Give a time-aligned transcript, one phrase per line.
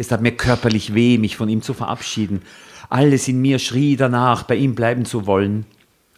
[0.00, 2.40] Es tat mir körperlich weh, mich von ihm zu verabschieden.
[2.88, 5.66] Alles in mir schrie danach, bei ihm bleiben zu wollen.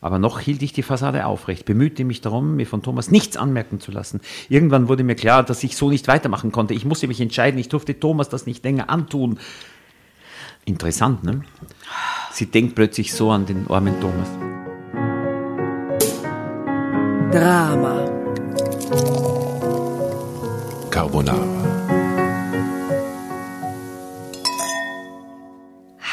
[0.00, 3.80] Aber noch hielt ich die Fassade aufrecht, bemühte mich darum, mir von Thomas nichts anmerken
[3.80, 4.20] zu lassen.
[4.48, 6.74] Irgendwann wurde mir klar, dass ich so nicht weitermachen konnte.
[6.74, 9.40] Ich musste mich entscheiden, ich durfte Thomas das nicht länger antun.
[10.64, 11.42] Interessant, ne?
[12.30, 14.28] Sie denkt plötzlich so an den armen Thomas.
[17.32, 18.08] Drama.
[20.88, 21.71] Carbonara.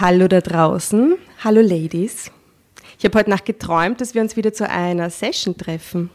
[0.01, 1.17] Hallo da draußen.
[1.43, 2.31] Hallo Ladies.
[2.97, 6.09] Ich habe heute Nacht geträumt, dass wir uns wieder zu einer Session treffen.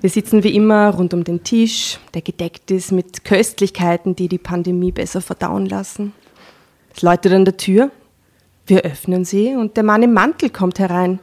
[0.00, 4.38] Wir sitzen wie immer rund um den Tisch, der gedeckt ist mit Köstlichkeiten, die die
[4.38, 6.12] Pandemie besser verdauen lassen.
[6.94, 7.90] Es läutet an der Tür.
[8.64, 11.18] Wir öffnen sie und der Mann im Mantel kommt herein.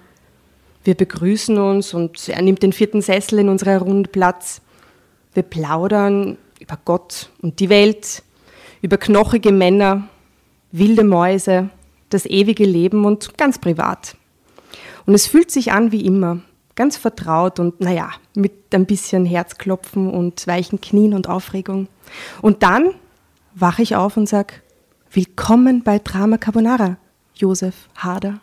[0.83, 4.59] Wir begrüßen uns und er nimmt den vierten Sessel in unserer Runde Platz.
[5.33, 8.23] Wir plaudern über Gott und die Welt,
[8.81, 10.09] über knochige Männer,
[10.73, 11.69] wilde Mäuse,
[12.09, 14.15] das ewige Leben und ganz privat.
[15.05, 16.39] Und es fühlt sich an wie immer,
[16.75, 21.87] ganz vertraut und naja, mit ein bisschen Herzklopfen und weichen Knien und Aufregung.
[22.41, 22.91] Und dann
[23.55, 24.55] wache ich auf und sage,
[25.11, 26.97] willkommen bei Drama Carbonara,
[27.35, 28.39] Josef Harder.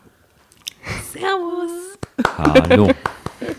[1.13, 1.99] Servus.
[2.37, 2.91] Hallo.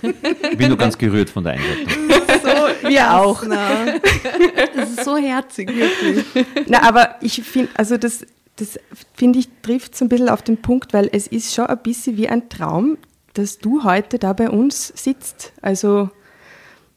[0.01, 1.93] Ich bin nur ganz gerührt von der Einleitung.
[2.41, 3.43] So, wir auch.
[3.47, 3.85] Na,
[4.75, 6.25] das ist so herzig, wirklich.
[6.67, 8.25] Na, aber ich finde, also das,
[8.57, 8.79] das
[9.13, 12.17] finde ich, trifft so ein bisschen auf den Punkt, weil es ist schon ein bisschen
[12.17, 12.97] wie ein Traum,
[13.33, 15.51] dass du heute da bei uns sitzt.
[15.61, 16.09] Also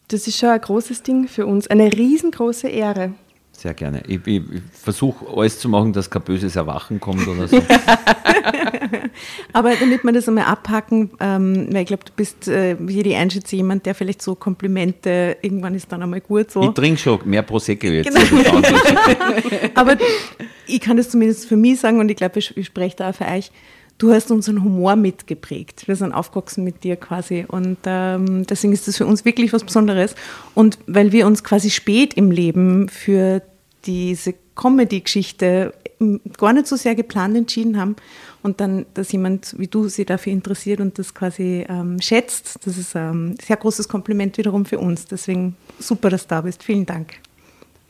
[0.09, 3.15] das ist schon ein großes Ding für uns, eine riesengroße Ehre.
[3.59, 4.05] Sehr gerne.
[4.07, 7.61] Ich, ich, ich versuche alles zu machen, dass kein böses Erwachen kommt oder so.
[9.53, 13.17] Aber damit wir das einmal abhacken, ähm, weil ich glaube, du bist, äh, wie die
[13.17, 16.63] einschätze, jemand, der vielleicht so Komplimente, irgendwann ist dann einmal gut so.
[16.63, 18.15] Ich trinke schon mehr Prosecco jetzt.
[18.15, 18.63] Genau.
[19.75, 19.97] Aber
[20.69, 23.15] ich kann das zumindest für mich sagen und ich glaube, ich, ich spreche da auch
[23.17, 23.51] für euch.
[23.99, 25.89] Du hast unseren Humor mitgeprägt.
[25.89, 27.45] Wir sind aufgewachsen mit dir quasi.
[27.49, 30.15] Und ähm, deswegen ist das für uns wirklich was Besonderes.
[30.55, 33.43] Und weil wir uns quasi spät im Leben für
[33.85, 35.73] diese Comedy-Geschichte
[36.37, 37.97] gar nicht so sehr geplant entschieden haben
[38.43, 42.79] und dann, dass jemand wie du sich dafür interessiert und das quasi ähm, schätzt, das
[42.79, 45.07] ist ein sehr großes Kompliment wiederum für uns.
[45.07, 46.63] Deswegen super, dass du da bist.
[46.63, 47.15] Vielen Dank.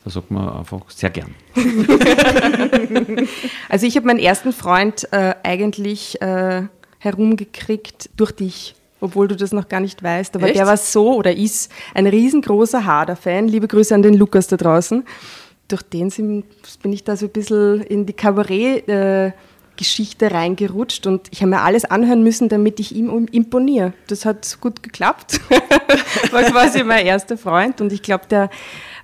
[0.09, 1.35] Da sagt man einfach sehr gern.
[3.69, 6.63] Also ich habe meinen ersten Freund äh, eigentlich äh,
[6.97, 10.35] herumgekriegt durch dich, obwohl du das noch gar nicht weißt.
[10.35, 10.57] Aber Echt?
[10.57, 13.47] der war so oder ist ein riesengroßer Hader-Fan.
[13.47, 15.05] Liebe Grüße an den Lukas da draußen.
[15.67, 16.45] Durch den sind,
[16.81, 21.85] bin ich da so ein bisschen in die Kabarett-Geschichte reingerutscht und ich habe mir alles
[21.85, 23.93] anhören müssen, damit ich ihm imponiere.
[24.07, 25.39] Das hat gut geklappt.
[26.31, 28.49] war quasi mein erster Freund und ich glaube, der,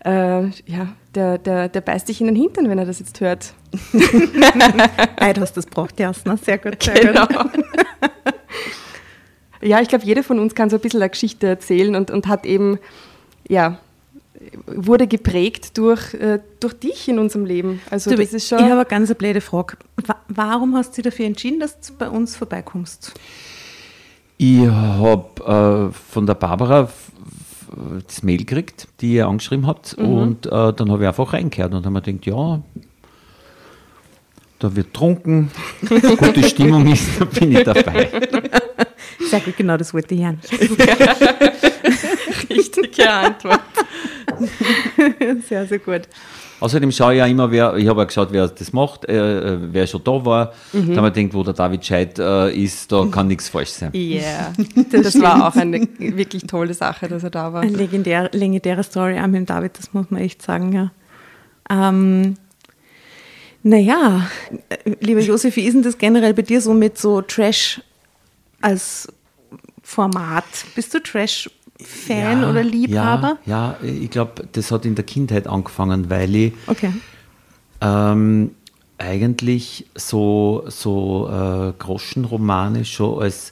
[0.05, 3.53] äh, ja, der, der, der beißt dich in den Hintern, wenn er das jetzt hört.
[5.17, 6.37] Ei, du hast das braucht, Jasna.
[6.37, 6.81] Sehr gut.
[6.83, 7.25] Sehr Genau.
[7.25, 7.51] gut.
[9.61, 12.27] Ja, ich glaube, jeder von uns kann so ein bisschen eine Geschichte erzählen und, und
[12.27, 12.77] hat eben,
[13.47, 13.79] ja,
[14.67, 17.81] wurde geprägt durch, äh, durch dich in unserem Leben.
[17.89, 18.59] Also Du, das ist schon.
[18.59, 19.77] Ich habe eine ganz blöde Frage.
[20.05, 23.13] Wa- Warum hast du dich dafür entschieden, dass du bei uns vorbeikommst?
[24.37, 26.89] Ich habe äh, von der Barbara
[28.07, 29.93] das Mail gekriegt, die ihr angeschrieben habt.
[29.95, 32.61] Und äh, dann habe ich einfach reingehört und habe mir gedacht, ja,
[34.59, 35.51] da wird trunken,
[36.17, 38.09] gute Stimmung ist, da bin ich dabei.
[39.29, 40.39] Sehr gut, genau das wollte ich hören.
[42.49, 43.61] richtige Antwort.
[45.47, 46.03] Sehr, sehr gut.
[46.59, 49.57] Außerdem schaue ich ja immer, wer, ich habe ja geschaut, wer das macht, äh, äh,
[49.71, 50.53] wer schon da war.
[50.71, 53.91] Da habe ich gedacht, wo der David Scheid äh, ist, da kann nichts falsch sein.
[53.93, 54.53] Ja,
[54.91, 57.61] das, war auch eine wirklich tolle Sache, dass er da war.
[57.61, 60.91] Eine legendär, legendäre Story auch mit dem David, das muss man echt sagen, ja.
[61.69, 62.35] Ähm,
[63.63, 64.27] naja,
[64.99, 67.81] lieber Josef, wie ist denn das generell bei dir so mit so Trash
[68.61, 69.11] als
[69.81, 70.45] Format?
[70.75, 71.01] Bist du
[71.77, 73.37] Trash-Fan Ja, oder Liebhaber?
[73.45, 76.91] Ja, ja ich glaube, das hat in der Kindheit angefangen, weil ich Okay.
[77.81, 78.51] ähm,
[78.97, 83.51] eigentlich so, so äh, Groschenromane schon als,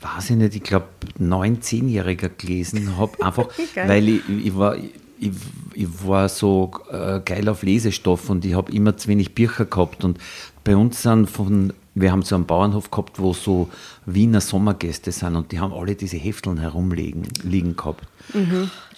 [0.00, 0.86] weiß ich nicht, ich glaube,
[1.20, 3.22] 9-, 10-Jähriger gelesen habe.
[3.24, 3.48] Einfach,
[3.86, 5.30] weil ich, ich, war, ich,
[5.74, 10.02] ich war so äh, geil auf Lesestoff und ich habe immer zu wenig Bücher gehabt.
[10.02, 10.18] Und
[10.64, 13.68] bei uns sind von, wir haben so einen Bauernhof gehabt, wo so
[14.06, 18.06] Wiener Sommergäste sind und die haben alle diese Hefteln herumliegen liegen gehabt.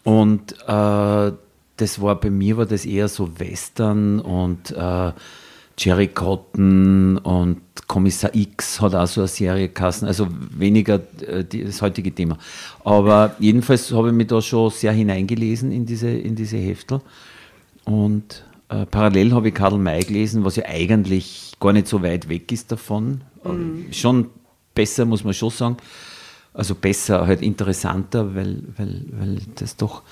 [0.04, 1.32] Und äh,
[1.76, 5.12] das war bei mir war das eher so Western und äh,
[5.78, 11.64] Jerry Cotton und Kommissar X hat auch so eine Serie geheißen, also weniger äh, die,
[11.64, 12.38] das heutige Thema.
[12.84, 17.00] Aber jedenfalls habe ich mich da schon sehr hineingelesen in diese, in diese Heftel
[17.84, 22.28] und äh, parallel habe ich Karl May gelesen, was ja eigentlich gar nicht so weit
[22.28, 23.22] weg ist davon.
[23.44, 23.92] Mhm.
[23.92, 24.30] Schon
[24.74, 25.76] besser, muss man schon sagen.
[26.54, 30.02] Also besser, halt interessanter, weil, weil, weil das doch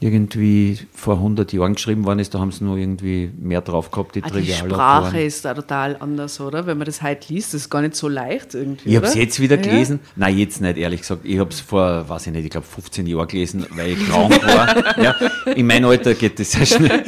[0.00, 4.14] irgendwie vor 100 Jahren geschrieben worden ist, da haben sie nur irgendwie mehr drauf gehabt,
[4.14, 6.66] die ah, Die Sprache ist da total anders, oder?
[6.66, 8.90] Wenn man das heute liest, das ist gar nicht so leicht irgendwie.
[8.90, 9.98] Ich habe es jetzt wieder gelesen.
[10.04, 10.12] Ja.
[10.16, 11.22] Nein, jetzt nicht, ehrlich gesagt.
[11.24, 14.40] Ich habe es vor, weiß ich nicht, ich glaube 15 Jahren gelesen, weil ich krank
[14.46, 14.98] war.
[15.02, 15.14] ja,
[15.52, 17.02] in meinem Alter geht das sehr schnell.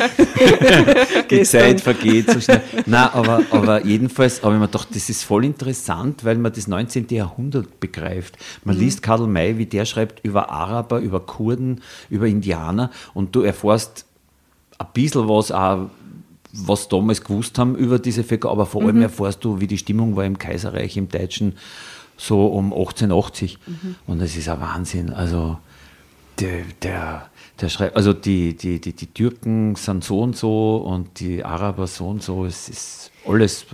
[1.31, 2.63] die Zeit vergeht so schnell.
[2.87, 6.67] Nein, aber, aber jedenfalls habe ich mir gedacht, das ist voll interessant, weil man das
[6.67, 7.07] 19.
[7.11, 8.37] Jahrhundert begreift.
[8.65, 8.83] Man mhm.
[8.83, 13.43] liest Karl May, wie der schreibt über Araber, über Kurden, über Indianer Amerikaner und du
[13.43, 14.07] erfährst
[14.79, 15.91] ein bisschen was auch,
[16.53, 19.03] was damals gewusst haben über diese Völker, aber vor allem mhm.
[19.03, 21.57] erfährst du, wie die Stimmung war im Kaiserreich, im Deutschen,
[22.17, 23.59] so um 1880.
[23.67, 23.95] Mhm.
[24.07, 25.11] Und das ist ein Wahnsinn.
[25.11, 25.59] Also
[26.39, 27.31] der, der,
[27.61, 31.87] der schreibt, also die, die, die, die Türken sind so und so und die Araber
[31.87, 32.45] so und so.
[32.45, 33.67] Es ist alles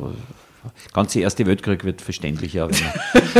[0.92, 2.68] ganze Erste Weltkrieg wird verständlicher.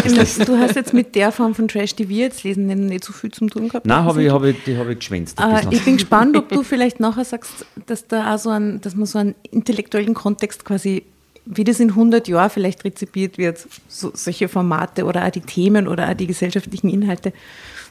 [0.47, 3.31] du hast jetzt mit der Form von Trash, die wir jetzt lesen, nicht so viel
[3.31, 3.87] zu tun gehabt.
[3.87, 5.41] Nein, habe ich, hab ich, die habe ich geschwänzt.
[5.41, 8.95] Äh, ich bin gespannt, ob du vielleicht nachher sagst, dass da auch so ein, dass
[8.95, 11.05] man so einen intellektuellen Kontext quasi
[11.47, 15.87] wie das in 100 Jahren vielleicht rezipiert wird, so, solche Formate oder auch die Themen
[15.87, 17.33] oder auch die gesellschaftlichen Inhalte.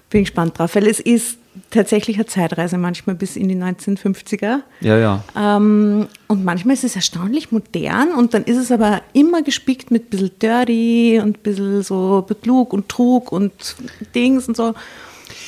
[0.09, 1.37] Bin gespannt drauf, weil es ist
[1.69, 4.59] tatsächlich eine Zeitreise manchmal bis in die 1950er.
[4.81, 5.23] Ja, ja.
[5.35, 10.05] Ähm, und manchmal ist es erstaunlich modern und dann ist es aber immer gespickt mit
[10.05, 13.75] ein bisschen Dirty und ein bisschen so Betrug und Trug und
[14.13, 14.73] Dings und so.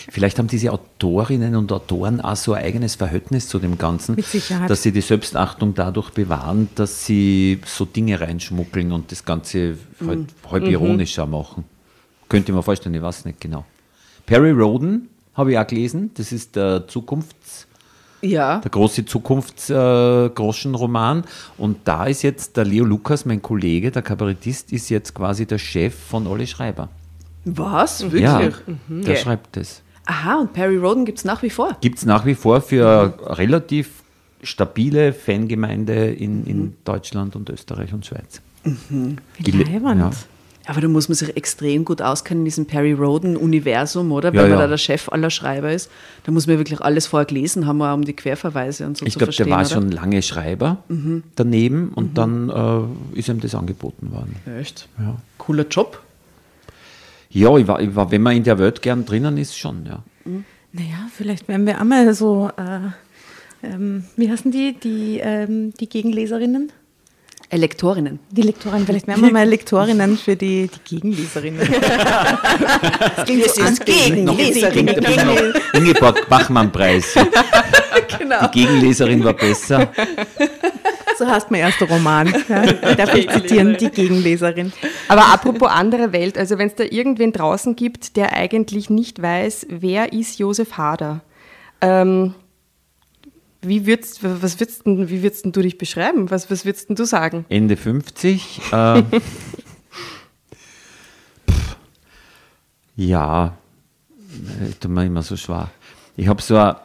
[0.09, 4.15] Vielleicht haben diese Autorinnen und Autoren auch so ein eigenes Verhältnis zu dem Ganzen,
[4.68, 10.19] dass sie die Selbstachtung dadurch bewahren, dass sie so Dinge reinschmuggeln und das Ganze halt
[10.19, 10.51] mhm.
[10.51, 11.65] halb ironischer machen.
[12.30, 13.65] Könnte ich mir vorstellen, ich weiß nicht genau.
[14.25, 16.12] Perry Roden habe ich auch gelesen.
[16.16, 17.68] Das ist der Zukunfts-
[18.22, 18.60] ja.
[18.60, 21.19] der große Zukunftsgroschenroman.
[21.19, 21.24] Äh,
[21.57, 25.60] und da ist jetzt der Leo Lukas, mein Kollege, der Kabarettist, ist jetzt quasi der
[25.60, 26.89] Chef von Olli Schreiber.
[27.45, 28.01] Was?
[28.04, 28.24] Wirklich?
[28.24, 28.50] Ja,
[28.88, 29.04] mhm.
[29.04, 29.81] der schreibt das.
[30.06, 31.78] Aha, und Perry Roden gibt es nach wie vor?
[31.81, 33.13] Gibt es nach wie vor für mhm.
[33.34, 34.04] relativ
[34.42, 36.74] stabile Fangemeinde in, in mhm.
[36.84, 38.42] Deutschland und Österreich und Schweiz.
[38.63, 39.18] Mhm.
[39.38, 40.12] Wie ja.
[40.68, 44.34] Aber da muss man sich extrem gut auskennen in diesem Perry Roden-Universum, oder?
[44.34, 45.90] Wenn ja, man da der Chef aller Schreiber ist.
[46.25, 49.19] Da muss man wirklich alles vorher gelesen haben, um die Querverweise und so ich zu
[49.19, 49.46] glaub, verstehen.
[49.46, 49.88] Ich glaube, der war oder?
[49.88, 51.24] schon lange Schreiber mhm.
[51.36, 52.14] daneben und mhm.
[52.14, 52.50] dann
[53.14, 54.36] äh, ist ihm das angeboten worden.
[54.60, 54.90] Echt?
[55.00, 55.16] Ja.
[55.38, 56.02] Cooler Job.
[57.30, 60.04] Ja, ich war, ich war, wenn man in der Welt gern drinnen ist, schon, ja.
[60.25, 60.44] Mhm.
[60.74, 66.74] Naja, vielleicht werden wir einmal so, äh, ähm, wie heißen die, die, ähm, die Gegenleserinnen?
[67.50, 68.20] Elektorinnen.
[68.30, 71.60] Die Lektorinnen, vielleicht werden wir mal Lektorinnen für die, die Gegenleserinnen.
[73.16, 75.54] das klingt so an Gegenleserinnen.
[75.74, 77.14] Ingeborg Bachmann-Preis.
[78.20, 78.48] genau.
[78.48, 79.90] Die Gegenleserin war besser.
[81.18, 82.34] So heißt mein erster Roman.
[82.50, 84.74] Ja, darf ich zitieren, die Gegenleserin.
[85.08, 89.68] Aber apropos andere Welt, also wenn es da irgendwen draußen gibt, der eigentlich nicht weiß,
[89.70, 91.22] wer ist Josef Hader,
[91.82, 92.36] ähm,
[93.62, 96.30] wie würdest, was würdest, wie würdest du dich beschreiben?
[96.30, 97.45] Was, was würdest du sagen?
[97.50, 98.62] Ende 50.
[98.71, 99.04] Äh,
[102.95, 103.56] ja,
[104.68, 105.69] ist mir immer so schwer.
[106.15, 106.75] Ich habe so ein,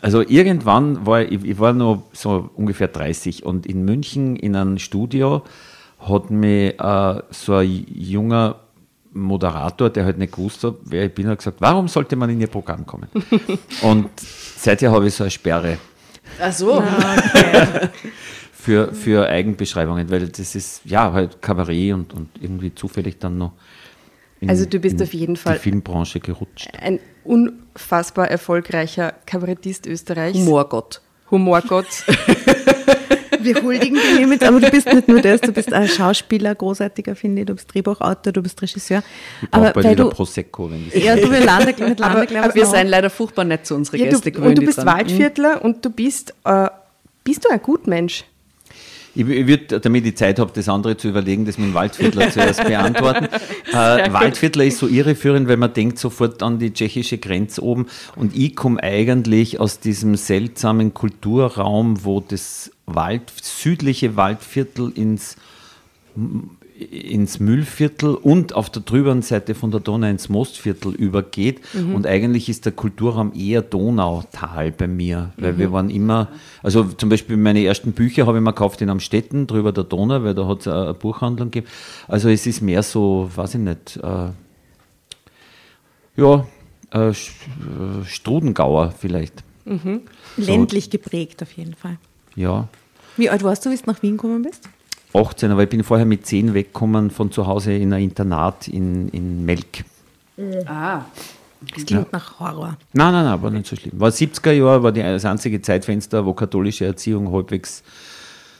[0.00, 4.78] also irgendwann war ich, ich war noch so ungefähr 30 und in München in einem
[4.78, 5.44] Studio
[6.00, 8.56] hat mir äh, so ein junger
[9.12, 12.40] Moderator, der halt nicht gewusst hat, wer ich bin, hat gesagt, warum sollte man in
[12.40, 13.08] ihr Programm kommen?
[13.82, 15.78] und seither habe ich so eine Sperre.
[16.40, 16.82] Ach so.
[16.82, 17.88] Ah, okay.
[18.52, 23.52] für, für Eigenbeschreibungen, weil das ist ja halt Kabarett und, und irgendwie zufällig dann noch
[24.40, 26.70] in, also du bist auf jeden Fall die Filmbranche gerutscht.
[26.78, 30.38] Ein unfassbar erfolgreicher Kabarettist Österreichs.
[30.38, 31.02] Humorgott.
[31.30, 31.86] Humorgott.
[33.42, 37.16] Wir huldigen dir hiermit, aber du bist nicht nur das, du bist ein Schauspieler, großartiger,
[37.16, 39.02] finde ich, du bist Drehbuchautor, du bist Regisseur.
[39.42, 42.88] Ich aber weil du, Prosecco, wenn Ja, du wir landen mit Lande, aber, wir sind
[42.88, 44.58] leider furchtbar nett zu unseren ja, Gästen gewöhnt.
[44.58, 45.62] Und du bist Waldviertler mhm.
[45.62, 46.68] und du bist, äh,
[47.24, 48.24] bist du ein Gutmensch?
[49.14, 52.30] Ich, ich würde, damit ich Zeit habe, das andere zu überlegen, das mit dem Waldviertler
[52.30, 53.28] zuerst beantworten.
[53.70, 57.86] Äh, Waldviertler ist so irreführend, weil man denkt sofort an die tschechische Grenze oben.
[58.16, 65.36] Und ich komme eigentlich aus diesem seltsamen Kulturraum, wo das Wald, südliche Waldviertel ins
[66.80, 71.60] ins Müllviertel und auf der drüberen Seite von der Donau ins Mostviertel übergeht.
[71.74, 71.94] Mhm.
[71.94, 75.58] Und eigentlich ist der Kulturraum eher Donautal bei mir, weil mhm.
[75.58, 76.28] wir waren immer,
[76.62, 80.22] also zum Beispiel meine ersten Bücher habe ich mir gekauft in Amstetten, drüber der Donau,
[80.22, 81.70] weil da hat es eine Buchhandlung gegeben.
[82.08, 84.30] Also es ist mehr so, weiß ich nicht, äh,
[86.16, 86.46] ja,
[86.92, 87.14] äh, äh
[88.04, 89.44] Strudengauer vielleicht.
[89.66, 90.02] Mhm.
[90.36, 90.50] So.
[90.50, 91.98] Ländlich geprägt auf jeden Fall.
[92.36, 92.68] ja.
[93.16, 94.68] Wie alt warst du, wie du nach Wien gekommen bist?
[95.12, 99.08] 18, aber ich bin vorher mit 10 weggekommen von zu Hause in ein Internat in,
[99.08, 99.84] in Melk.
[100.66, 101.02] Ah.
[101.60, 102.06] Das klingt ja.
[102.12, 102.76] nach Horror.
[102.92, 104.00] Nein, nein, nein, war nicht so schlimm.
[104.00, 107.82] War 70er Jahre, war das einzige Zeitfenster, wo katholische Erziehung halbwegs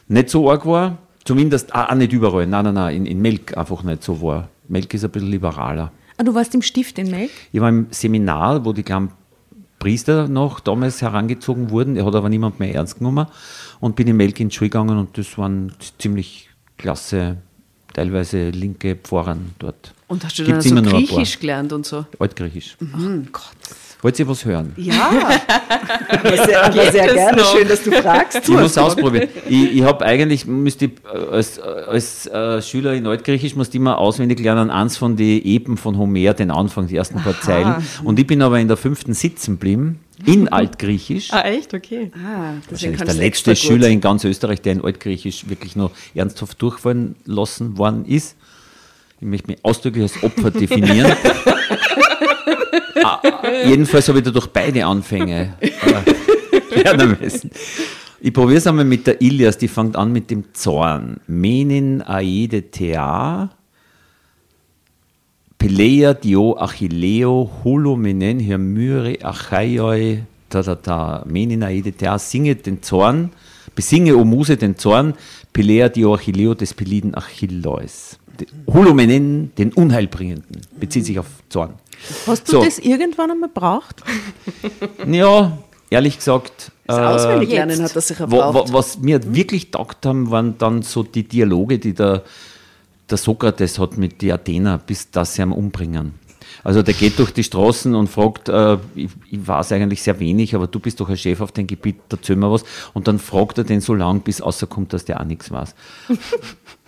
[0.08, 0.98] nicht so arg war.
[1.24, 2.46] Zumindest auch nicht überall.
[2.46, 4.48] Nein, nein, nein, in, in Melk einfach nicht so war.
[4.68, 5.92] Melk ist ein bisschen liberaler.
[6.16, 7.30] Ah, du warst im Stift in Melk?
[7.52, 9.10] Ich war im Seminar, wo die kleinen
[9.78, 11.96] Priester noch damals herangezogen wurden.
[11.96, 13.26] Er hat aber niemand mehr ernst genommen.
[13.80, 17.38] Und bin in Melk in die Schule gegangen und das waren ziemlich klasse,
[17.94, 19.94] teilweise linke Pfarren dort.
[20.08, 22.04] Und hast du Gibt's dann so Griechisch gelernt und so?
[22.18, 22.76] Altgriechisch.
[22.80, 23.26] Mhm.
[23.26, 23.79] Oh Gott.
[24.02, 24.72] Wollt ihr was hören?
[24.76, 25.10] Ja,
[26.08, 27.36] aber sehr, aber sehr gerne.
[27.36, 27.52] Noch?
[27.54, 28.40] Schön, dass du fragst.
[28.42, 29.28] Ich muss ausprobieren.
[29.46, 30.92] Ich, ich habe eigentlich, müsste ich,
[31.30, 35.76] als, als äh, Schüler in Altgriechisch, musste ich immer auswendig lernen, eins von den Epen
[35.76, 37.40] von Homer, den Anfang, die ersten paar Aha.
[37.42, 37.74] Zeilen.
[38.02, 41.30] Und ich bin aber in der fünften sitzen geblieben, in Altgriechisch.
[41.32, 41.74] Ah, echt?
[41.74, 42.10] Okay.
[42.14, 47.16] Ah, Wahrscheinlich der letzte Schüler in ganz Österreich, der in Altgriechisch wirklich noch ernsthaft durchfallen
[47.26, 48.36] lassen worden ist.
[49.20, 51.12] Ich möchte mich ausdrücklich als Opfer definieren.
[53.04, 53.20] ah,
[53.66, 55.54] jedenfalls habe ich dadurch beide Anfänge
[56.70, 57.50] lernen müssen.
[58.20, 61.20] Ich probiere es einmal mit der Ilias, die fängt an mit dem Zorn.
[61.26, 63.50] Menin aide thea,
[65.56, 73.30] Peleia dio achilleo, hulomenen hermyre achaioi, da da da, Menin aide thea, singe den Zorn,
[73.74, 75.14] besinge, o Muse, den Zorn,
[75.52, 78.19] Peleia dio achilleo des Peliden Achilleus.
[78.66, 81.74] Hulumenen, den Unheilbringenden, bezieht sich auf Zorn.
[82.26, 82.64] Hast du so.
[82.64, 84.02] das irgendwann einmal braucht?
[85.06, 85.58] Ja,
[85.90, 86.72] ehrlich gesagt.
[86.86, 88.72] Das äh, auswendig lernen hat das sich erbraucht.
[88.72, 92.22] Was mir wirklich taugt haben, waren dann so die Dialoge, die der,
[93.08, 96.14] der Sokrates hat mit den Athener, bis dass sie ihn umbringen.
[96.62, 100.54] Also der geht durch die Straßen und fragt, äh, ich, ich weiß eigentlich sehr wenig,
[100.54, 102.64] aber du bist doch ein Chef auf dem Gebiet, erzähl mir was.
[102.92, 105.74] Und dann fragt er den so lang, bis außerkommt, dass der auch nichts weiß.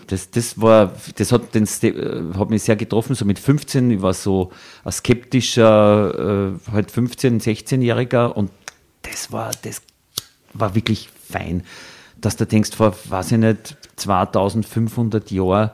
[0.06, 4.02] Das, das war, das hat, den, äh, hat mich sehr getroffen, so mit 15, ich
[4.02, 4.50] war so
[4.85, 8.50] ein skeptischer, äh, halt 15-, 16-Jähriger und
[9.02, 9.82] das war, das
[10.54, 11.62] war wirklich fein,
[12.21, 15.71] dass du denkst, vor, weiß ich nicht, 2500 Jahren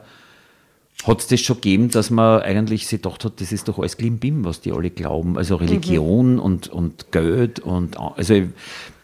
[1.05, 3.95] hat es das schon gegeben, dass man eigentlich sich gedacht hat, das ist doch alles
[3.95, 5.37] Klimbim, was die alle glauben.
[5.37, 6.39] Also Religion mhm.
[6.39, 8.41] und, und Geld und also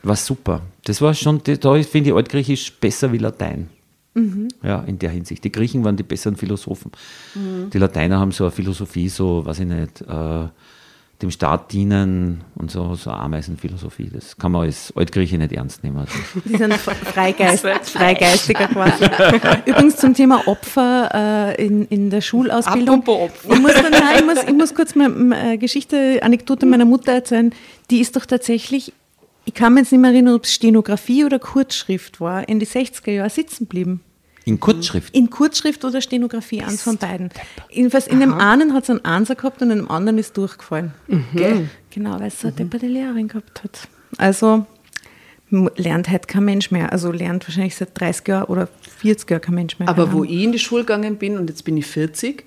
[0.04, 0.62] war super.
[0.84, 3.70] Das war schon, da finde ich Altgriechisch besser wie Latein.
[4.16, 4.48] Mhm.
[4.64, 5.44] Ja, in der Hinsicht.
[5.44, 6.92] Die Griechen waren die besseren Philosophen.
[7.36, 7.70] Mhm.
[7.70, 10.48] Die Lateiner haben so eine Philosophie, so, weiß ich nicht, äh,
[11.22, 14.10] dem Staat dienen und so, so Ameisenphilosophie.
[14.14, 15.98] Das kann man als Altgrieche nicht ernst nehmen.
[15.98, 16.14] Also.
[16.46, 19.06] Die sind Freigeist, Freigeistiger quasi.
[19.66, 23.06] Übrigens zum Thema Opfer äh, in, in der Schulausbildung.
[23.08, 23.54] Opfer.
[23.54, 27.54] Ich muss, nein, ich muss, ich muss kurz eine äh, Geschichte, Anekdote meiner Mutter erzählen.
[27.92, 28.94] Die ist doch tatsächlich
[29.46, 32.68] ich kann mich jetzt nicht mehr erinnern, ob es Stenografie oder Kurzschrift war, in die
[32.68, 34.02] 60er Jahre sitzen geblieben.
[34.44, 35.16] In Kurzschrift?
[35.16, 37.30] In Kurzschrift oder Stenografie, eins von beiden.
[37.72, 40.94] Jedenfalls in dem einen hat es einen Anser gehabt und in dem anderen ist durchgefallen.
[41.08, 41.70] Mhm.
[41.90, 42.58] Genau, weil es so eine mhm.
[42.58, 43.88] depperte Lehrerin gehabt hat.
[44.18, 44.66] Also
[45.50, 46.92] lernt halt kein Mensch mehr.
[46.92, 49.90] Also lernt wahrscheinlich seit 30 Jahren oder 40 Jahren kein Mensch mehr.
[49.90, 52.46] Aber wo ich in die Schule gegangen bin und jetzt bin ich 40,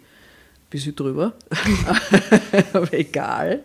[0.70, 1.32] bisschen drüber,
[2.72, 3.60] aber egal,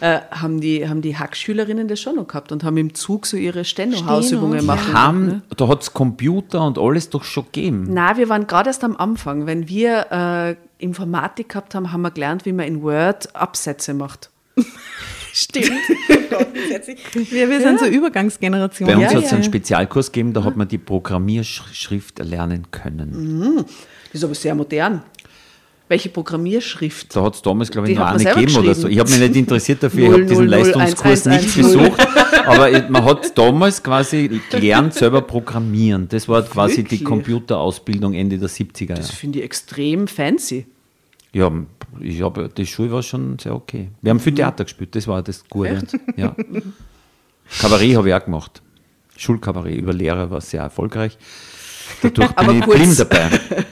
[0.00, 3.36] äh, haben, die, haben die Hackschülerinnen das schon noch gehabt und haben im Zug so
[3.36, 4.92] ihre Steno-Hausübungen gemacht.
[4.92, 5.42] Haben, ne?
[5.56, 7.92] Da hat es Computer und alles doch schon gegeben.
[7.92, 9.46] Nein, wir waren gerade erst am Anfang.
[9.46, 14.30] Wenn wir äh, Informatik gehabt haben, haben wir gelernt, wie man in Word Absätze macht.
[15.32, 15.72] Stimmt.
[16.38, 17.86] Oh wir, wir sind ja.
[17.86, 18.86] so Übergangsgeneration.
[18.86, 19.36] Bei uns ja, hat es ja.
[19.36, 23.38] einen Spezialkurs gegeben, da hat man die Programmierschrift lernen können.
[23.38, 23.56] Mhm.
[23.56, 25.02] Das ist aber sehr modern.
[25.88, 27.14] Welche Programmierschrift?
[27.14, 28.88] Da hat es damals, glaube ich, noch eine gegeben oder so.
[28.88, 32.08] Ich habe mich nicht interessiert dafür, ich habe diesen Leistungskurs 1, 1, 1, nicht besucht.
[32.46, 36.08] aber man hat damals quasi gelernt, selber programmieren.
[36.08, 37.00] Das war quasi Wirklich?
[37.00, 39.00] die Computerausbildung Ende der 70er Jahre.
[39.00, 40.66] Das finde ich extrem fancy.
[41.32, 41.52] Ja,
[42.00, 43.90] ich habe, die Schule war schon sehr okay.
[44.02, 44.36] Wir haben viel mhm.
[44.36, 45.82] Theater gespielt, das war das Gute.
[46.16, 46.34] Ja.
[47.60, 48.62] Kabarett habe ich auch gemacht.
[49.16, 51.16] Schulkabarett über Lehrer war sehr erfolgreich.
[52.02, 53.30] Dadurch bin ich blind dabei.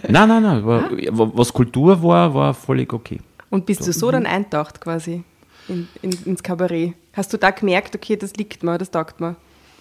[0.08, 0.64] Nein, nein, nein.
[0.64, 0.90] War,
[1.36, 3.20] was Kultur war, war völlig okay.
[3.50, 5.22] Und bist du so dann eintaucht quasi
[5.68, 6.94] in, in, ins Kabarett?
[7.12, 9.36] Hast du da gemerkt, okay, das liegt mir, das taugt mir?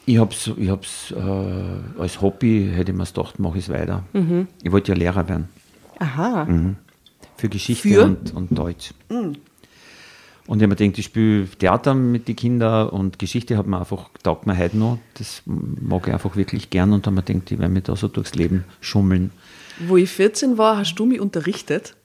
[0.06, 3.74] Ich habe es ich hab's, äh, als Hobby, hätte ich mir gedacht, mache ich es
[3.74, 4.04] weiter.
[4.14, 4.48] Mhm.
[4.62, 5.50] Ich wollte ja Lehrer werden.
[6.00, 6.46] Aha.
[6.46, 6.76] Mhm.
[7.38, 8.04] Für Geschichte Für?
[8.04, 8.92] Und, und Deutsch.
[9.10, 9.38] Mhm.
[10.46, 13.80] Und ich habe mir gedacht, ich spiele Theater mit den Kindern und Geschichte hat mir
[13.80, 15.00] einfach, taugt mir heute noch.
[15.14, 17.96] Das mag ich einfach wirklich gern und dann habe ich gedacht, ich werde mich da
[17.96, 19.32] so durchs Leben schummeln.
[19.88, 21.96] Wo ich 14 war, hast du mich unterrichtet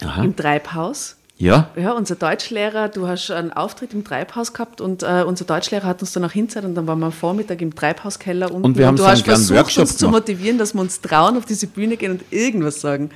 [0.00, 0.22] Aha.
[0.22, 1.16] im Treibhaus.
[1.38, 1.70] Ja?
[1.76, 6.00] Ja, unser Deutschlehrer, du hast einen Auftritt im Treibhaus gehabt und äh, unser Deutschlehrer hat
[6.00, 8.86] uns dann auch hingesetzt und dann waren wir am Vormittag im Treibhauskeller unten Und wir
[8.86, 10.22] haben du so einen hast versucht, Workshop uns zu gemacht.
[10.28, 13.10] motivieren, dass wir uns trauen, auf diese Bühne gehen und irgendwas sagen.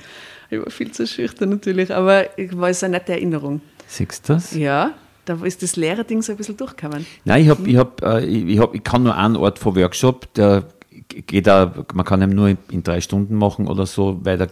[0.51, 3.61] Ich war viel zu schüchtern natürlich, aber es war eine nette Erinnerung.
[3.91, 4.55] Siehst du das?
[4.55, 4.93] Ja,
[5.25, 7.05] da ist das Lehrerding so ein bisschen durchgekommen.
[7.25, 10.33] Nein, ich, hab, ich, hab, äh, ich, hab, ich kann nur einen Ort von Workshop,
[10.33, 10.63] der
[11.09, 14.47] geht da, man kann ihn nur in, drei Stunden machen oder so, weil da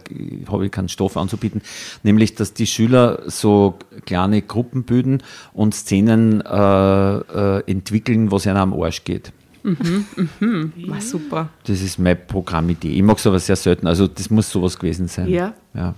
[0.52, 1.62] habe ich keinen Stoff anzubieten.
[2.02, 5.22] Nämlich, dass die Schüler so kleine Gruppen bilden
[5.54, 9.32] und Szenen äh, äh, entwickeln, was ihnen am Arsch geht.
[9.62, 11.48] War super.
[11.64, 12.90] Das ist meine Programmidee.
[12.90, 13.86] Ich mag es aber sehr selten.
[13.86, 15.28] Also das muss sowas gewesen sein.
[15.28, 15.54] Ja.
[15.72, 15.94] Ja,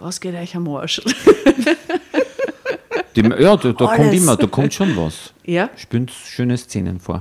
[0.00, 1.00] Was geht euch am Arsch?
[3.16, 5.32] Die, ja da, da kommt immer, da kommt schon was.
[5.44, 5.70] ja?
[5.76, 7.20] Spielen schöne Szenen vor.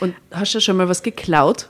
[0.00, 1.68] Und hast du schon mal was geklaut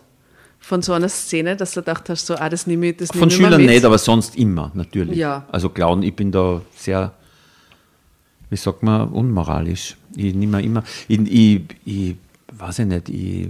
[0.60, 3.30] von so einer Szene, dass du gedacht hast, so, ah, das nehme ich, das nehme
[3.30, 5.16] Von mal Schülern nicht, aber sonst immer, natürlich.
[5.16, 5.46] Ja.
[5.50, 7.12] Also klauen, ich bin da sehr,
[8.50, 9.96] wie sagt man, unmoralisch.
[10.14, 12.16] Ich nehme immer, ich, ich, ich
[12.52, 13.48] weiß ich nicht, ich,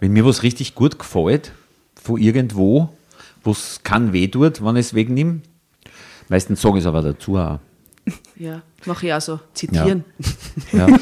[0.00, 1.52] wenn mir was richtig gut gefällt,
[2.00, 2.90] von irgendwo,
[3.42, 5.40] wo es kein weh tut, wenn ich es wegnehme,
[6.28, 7.58] meistens sage ich es aber dazu auch.
[8.36, 9.40] Ja, mache ich auch so.
[9.54, 10.04] Zitieren.
[10.72, 10.86] Ja.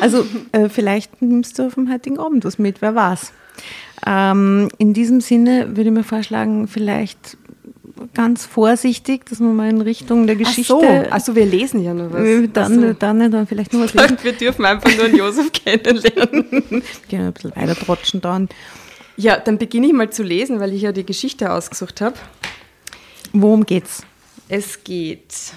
[0.00, 3.32] Also äh, vielleicht nimmst du auf dem heutigen Abend was mit, wer weiß.
[4.06, 7.36] Ähm, in diesem Sinne würde ich mir vorschlagen, vielleicht
[8.14, 11.92] ganz vorsichtig, dass wir mal in Richtung der Ach Geschichte, so, also wir lesen ja
[11.92, 12.22] nur was.
[12.22, 12.92] äh, dann, Ach so.
[12.94, 14.18] dann, dann vielleicht noch was Ich lesen.
[14.22, 16.44] wir dürfen einfach nur einen Josef kennenlernen.
[16.50, 18.48] Gehen wir ein bisschen weiter trotschen dann.
[19.16, 22.14] Ja, dann beginne ich mal zu lesen, weil ich ja die Geschichte ausgesucht habe.
[23.32, 24.02] Worum geht's?
[24.52, 25.52] Es geht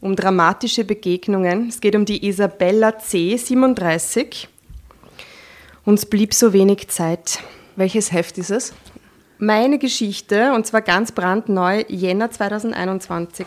[0.00, 1.68] um dramatische Begegnungen.
[1.68, 3.36] Es geht um die Isabella C.
[3.36, 4.48] 37.
[5.84, 7.38] Uns blieb so wenig Zeit.
[7.76, 8.74] Welches Heft ist es?
[9.38, 13.46] Meine Geschichte, und zwar ganz brandneu, Jänner 2021.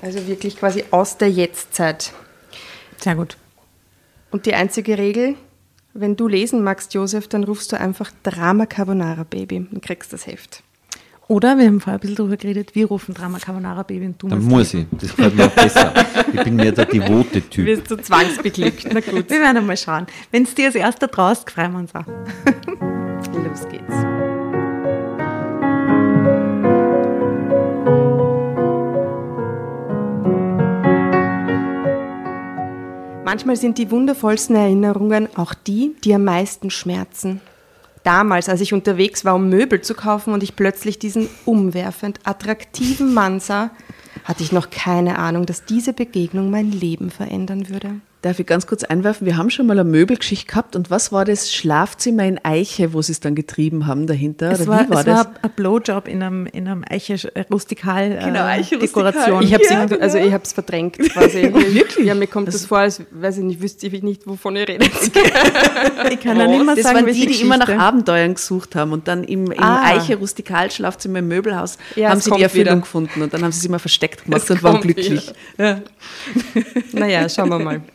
[0.00, 2.12] Also wirklich quasi aus der Jetztzeit.
[2.98, 3.38] Sehr gut.
[4.30, 5.34] Und die einzige Regel,
[5.94, 10.28] wenn du lesen magst, Josef, dann rufst du einfach Drama Carbonara Baby und kriegst das
[10.28, 10.62] Heft.
[11.30, 14.26] Oder wir haben vorher ein bisschen darüber geredet, wir rufen Drama Carbonara Baby und du
[14.26, 14.84] Dann muss ich.
[14.90, 15.94] Das gefällt mir auch besser.
[16.32, 17.66] Ich bin mehr der devote Du Typ.
[17.66, 18.88] wirst so zwangsbeglückt.
[18.92, 20.08] Na gut, Wir werden mal schauen.
[20.32, 22.04] Wenn es dir als erster traust, freuen wir uns auch.
[23.44, 23.94] los geht's.
[33.24, 37.40] Manchmal sind die wundervollsten Erinnerungen auch die, die am meisten schmerzen.
[38.02, 43.12] Damals, als ich unterwegs war, um Möbel zu kaufen und ich plötzlich diesen umwerfend attraktiven
[43.12, 43.70] Mann sah,
[44.24, 48.00] hatte ich noch keine Ahnung, dass diese Begegnung mein Leben verändern würde.
[48.22, 49.26] Darf ich ganz kurz einwerfen?
[49.26, 53.00] Wir haben schon mal eine Möbelgeschichte gehabt und was war das Schlafzimmer in Eiche, wo
[53.00, 54.50] sie es dann getrieben haben dahinter?
[54.52, 55.16] Es Oder war, wie war es das?
[55.24, 59.38] war ein Blowjob in einem, in einem Eiche äh, rustikal äh, Genau, Eiche Dekoration.
[59.38, 59.44] rustikal.
[59.44, 61.42] Ich habe Ja, irgendwie- also ich habe es verdrängt quasi.
[61.54, 62.06] Wirklich?
[62.06, 64.90] Ja, mir kommt das, vor, als weiß ich nicht, wüsste ich nicht, wovon ihr redet.
[66.10, 67.68] Ich kann ja nicht mehr das sagen, waren die, die immer nach.
[67.70, 69.82] Abenteuern gesucht haben und dann im, im Ah.
[69.94, 72.80] Eiche Rustikalschlafzimmer im Möbelhaus Ja, haben es sie die Erfüllung wieder.
[72.80, 75.32] gefunden und dann haben sie es immer versteckt gemacht Es und waren glücklich.
[75.56, 75.80] Ja.
[76.92, 77.80] Naja, schauen wir mal.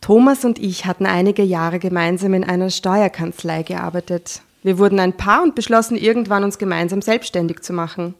[0.00, 4.42] Thomas und ich hatten einige Jahre gemeinsam in einer Steuerkanzlei gearbeitet.
[4.62, 8.14] Wir wurden ein Paar und beschlossen irgendwann uns gemeinsam selbstständig zu machen.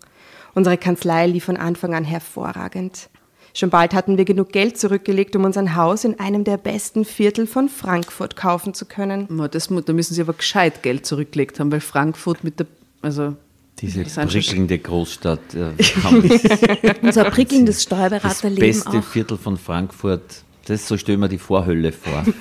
[0.54, 3.08] Unsere Kanzlei lief von Anfang an hervorragend.
[3.54, 7.04] Schon bald hatten wir genug Geld zurückgelegt, um uns ein Haus in einem der besten
[7.04, 9.28] Viertel von Frankfurt kaufen zu können.
[9.50, 12.66] Das, da müssen sie aber gescheit Geld zurückgelegt haben, weil Frankfurt mit der,
[13.02, 13.36] also
[13.78, 15.54] Diese prickelnde Großstadt.
[15.54, 19.04] äh, Unser prickelndes Das Steuerberaterleben beste auch.
[19.04, 22.24] Viertel von Frankfurt, das so stellen wir die Vorhölle vor.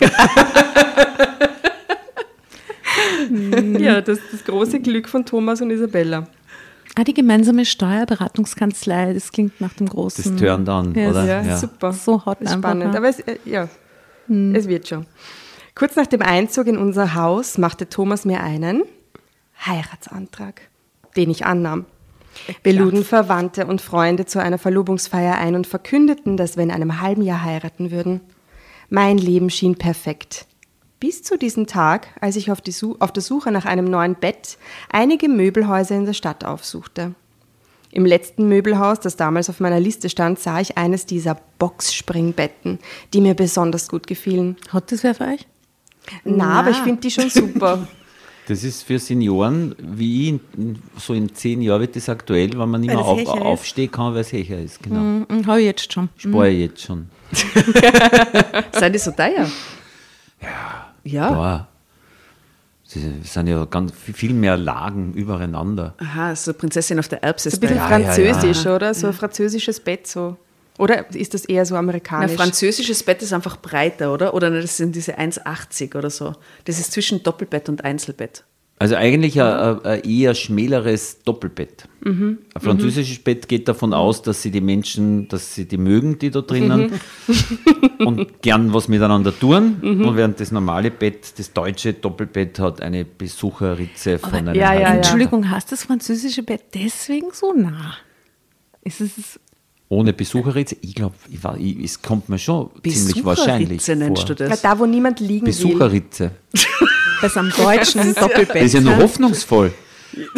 [3.80, 6.28] Ja, das ist das große Glück von Thomas und Isabella.
[6.96, 10.34] Ah, die gemeinsame Steuerberatungskanzlei, das klingt nach dem großen.
[10.36, 11.26] Das Turn down, Ja, oder?
[11.26, 11.58] Ja, Ja.
[11.58, 11.94] super.
[11.94, 12.94] So hot ist einfach, spannend.
[12.94, 13.00] ja.
[13.00, 13.70] Aber es, äh, ja,
[14.28, 15.06] es wird schon.
[15.76, 18.84] Kurz nach dem Einzug in unser Haus machte Thomas mir einen
[19.66, 20.62] Heiratsantrag,
[21.16, 21.86] den ich annahm.
[22.64, 27.02] Wir luden Verwandte und Freunde zu einer Verlobungsfeier ein und verkündeten, dass wir in einem
[27.02, 28.22] halben Jahr heiraten würden.
[28.90, 30.48] Mein Leben schien perfekt.
[31.00, 32.60] Bis zu diesem Tag, als ich auf,
[33.00, 34.58] auf der Suche nach einem neuen Bett
[34.92, 37.16] einige Möbelhäuser in der Stadt aufsuchte.
[37.92, 42.80] Im letzten Möbelhaus, das damals auf meiner Liste stand, sah ich eines dieser Boxspringbetten,
[43.14, 44.56] die mir besonders gut gefielen.
[44.70, 45.48] Hat das wer für euch?
[46.24, 47.88] Na, aber ich finde die schon super.
[48.52, 52.70] Das ist für Senioren wie ich, in- so in zehn Jahren wird das aktuell, wenn
[52.70, 53.28] man nicht mehr auf, ist.
[53.30, 54.84] aufstehen kann, weil es Hecher ist.
[54.84, 55.00] Genau.
[55.00, 56.10] Mhm, Habe ich jetzt schon.
[56.18, 57.08] Spare ich jetzt schon.
[58.74, 59.48] Seid ihr so teuer?
[60.42, 60.86] Ja.
[61.04, 61.32] Ja.
[61.32, 61.68] Ja.
[62.94, 65.94] Das sind ja ganz viel mehr Lagen übereinander.
[66.00, 67.50] Aha, so Prinzessin auf der Erbse.
[67.50, 68.94] So ein bisschen Ja, ja, französisch, oder?
[68.94, 70.36] So ein französisches Bett so.
[70.82, 72.32] Oder ist das eher so Ein amerikanisch?
[72.32, 74.34] französisches Bett ist einfach breiter, oder?
[74.34, 76.34] Oder das sind diese 1,80 oder so.
[76.66, 78.44] Das ist zwischen Doppelbett und Einzelbett.
[78.80, 81.88] Also eigentlich ein, ein, ein eher schmäleres Doppelbett.
[82.04, 82.40] Mhm.
[82.56, 86.32] Ein französisches Bett geht davon aus, dass sie die Menschen, dass sie die mögen, die
[86.32, 86.92] da drinnen
[87.28, 88.08] Mhm.
[88.08, 89.76] und gern was miteinander tun.
[89.84, 94.96] Und während das normale Bett, das deutsche Doppelbett hat eine Besucherritze von einem ja, ja.
[94.96, 97.94] Entschuldigung, hast das französische Bett deswegen so nah?
[98.84, 99.40] Ist es
[99.92, 100.78] Ohne Besucherritze?
[100.80, 101.16] Ich glaube,
[101.84, 104.36] es kommt mir schon ziemlich wahrscheinlich Besucherritze nennst vor.
[104.36, 104.62] du Ja, das?
[104.62, 105.52] da, wo niemand liegen will.
[105.52, 106.32] Besucherritze.
[107.22, 108.56] das am deutschen Doppelbett?
[108.56, 109.04] Das ist ja nur ne?
[109.04, 109.74] hoffnungsvoll.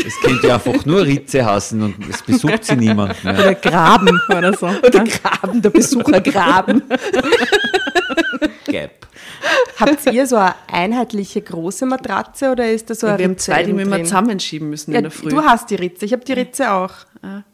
[0.04, 3.34] Es könnte ja einfach nur Ritze hassen und es besucht sie niemand mehr.
[3.36, 4.66] Oder Graben oder so.
[4.88, 6.82] Oder Graben, der Besuchergraben.
[8.66, 9.08] Gap.
[9.80, 13.46] Habt ihr so eine einheitliche große Matratze oder ist das so eine Wir haben Ritze
[13.52, 15.30] zwei, die wir immer zusammenschieben müssen Ja, in der Früh.
[15.30, 16.94] du hast die Ritze, ich habe die Ritze auch.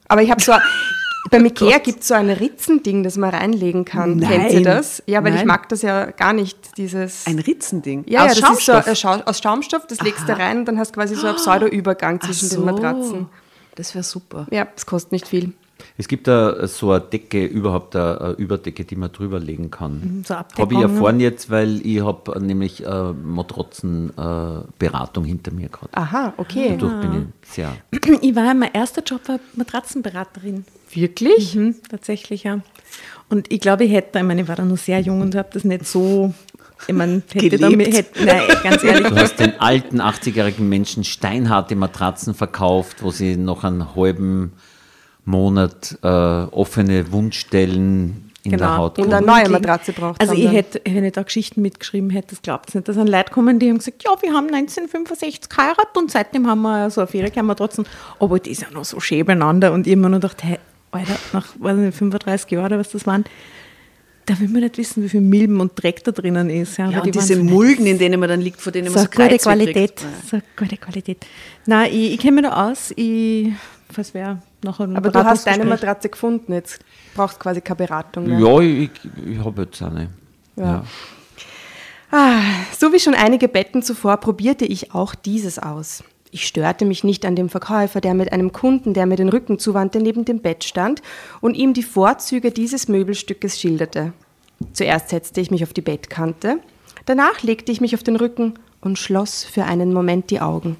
[0.07, 0.53] Aber ich habe so,
[1.29, 4.17] beim Ikea gibt es so ein Ritzending, das man reinlegen kann.
[4.17, 4.29] Nein.
[4.29, 5.03] Kennt ihr das?
[5.05, 5.47] Ja, weil ich Nein.
[5.47, 7.25] mag das ja gar nicht, dieses...
[7.27, 8.05] Ein Ritzending.
[8.07, 8.97] ja, Aus ja, das ist so Schaumstoff.
[8.97, 12.21] Schau aus Schaumstoff, das legst du rein und dann hast du quasi so einen Pseudo-Übergang
[12.21, 12.65] zwischen Ach den so.
[12.65, 13.25] Matratzen.
[13.75, 14.47] Das wäre super.
[14.51, 15.53] Ja, das kostet nicht viel.
[15.97, 20.23] Es gibt da so eine Decke, überhaupt eine, Überdecke, die man drüber legen kann.
[20.27, 25.69] so habe ich erfahren jetzt, weil ich habe nämlich äh, Matratzenberatung äh, Beratung hinter mir
[25.69, 25.95] gehabt.
[25.95, 26.77] Aha, okay.
[26.77, 27.75] Dadurch bin ich sehr.
[27.91, 30.65] Ich war, mein erster Job war Matratzenberaterin.
[30.91, 31.55] Wirklich?
[31.55, 32.59] Mhm, tatsächlich, ja.
[33.29, 35.49] Und ich glaube, ich hätte, ich meine, ich war da noch sehr jung und habe
[35.53, 36.33] das nicht so,
[36.87, 37.61] ich meine, hätte Gelebt.
[37.63, 43.11] damit, hätte, nein, ganz ehrlich, Du hast den alten 80-jährigen Menschen steinharte Matratzen verkauft, wo
[43.11, 44.53] sie noch einen halben
[45.25, 48.77] Monat äh, offene Wundstellen in der Genau.
[48.77, 52.29] Haut Und eine neue Matratze braucht Also ich hätte, wenn ich da Geschichten mitgeschrieben hätte,
[52.29, 52.87] das glaubt nicht.
[52.87, 56.61] Da sind Leute gekommen, die haben gesagt, ja, wir haben 1965 geheiratet und seitdem haben
[56.61, 57.85] wir so eine Ferienmatratzen,
[58.19, 60.57] aber die sind noch so schön beieinander und ich habe mir nur gedacht, hey,
[60.91, 63.25] Alter, nach weiß nicht, 35 Jahren oder was das waren,
[64.25, 66.77] da will man nicht wissen, wie viel Milben und Dreck da drinnen ist.
[66.77, 67.43] Ja, Ja, aber die und diese so.
[67.43, 69.99] Mulden, in denen man dann liegt, vor denen so man eine so gute Qualität.
[70.29, 71.25] So eine gute Qualität.
[71.65, 72.91] Nein, ich, ich kenne mich da aus.
[72.95, 73.49] Ich,
[73.95, 75.65] was wäre nachher ein Aber du hast deine.
[75.65, 76.79] Matratze gefunden, jetzt
[77.15, 78.39] brauchst quasi keine Beratung mehr.
[78.39, 78.91] Ja, ich,
[79.25, 80.09] ich habe jetzt eine.
[80.55, 80.63] Ja.
[80.65, 80.83] Ja.
[82.11, 82.41] Ah,
[82.77, 86.03] so wie schon einige Betten zuvor probierte ich auch dieses aus.
[86.31, 89.57] Ich störte mich nicht an dem Verkäufer, der mit einem Kunden, der mir den Rücken
[89.57, 91.01] zuwandte, neben dem Bett stand
[91.41, 94.13] und ihm die Vorzüge dieses Möbelstückes schilderte.
[94.73, 96.59] Zuerst setzte ich mich auf die Bettkante,
[97.05, 100.77] danach legte ich mich auf den Rücken und schloss für einen Moment die Augen.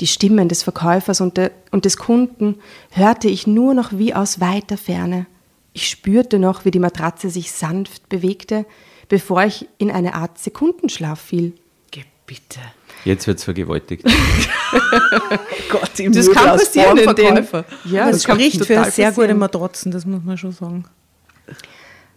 [0.00, 2.56] Die Stimmen des Verkäufers und, de, und des Kunden
[2.90, 5.26] hörte ich nur noch wie aus weiter Ferne.
[5.72, 8.64] Ich spürte noch, wie die Matratze sich sanft bewegte,
[9.08, 11.54] bevor ich in eine Art Sekundenschlaf fiel.
[11.90, 12.60] Geh bitte.
[13.04, 14.04] Jetzt wird es vergewaltigt.
[15.70, 17.44] Gott, im Das kann aus passieren in den.
[17.44, 17.64] Vorverkäufer.
[17.84, 19.38] Ja, Das kann spricht für sehr gute passieren.
[19.38, 20.84] Matratzen, das muss man schon sagen.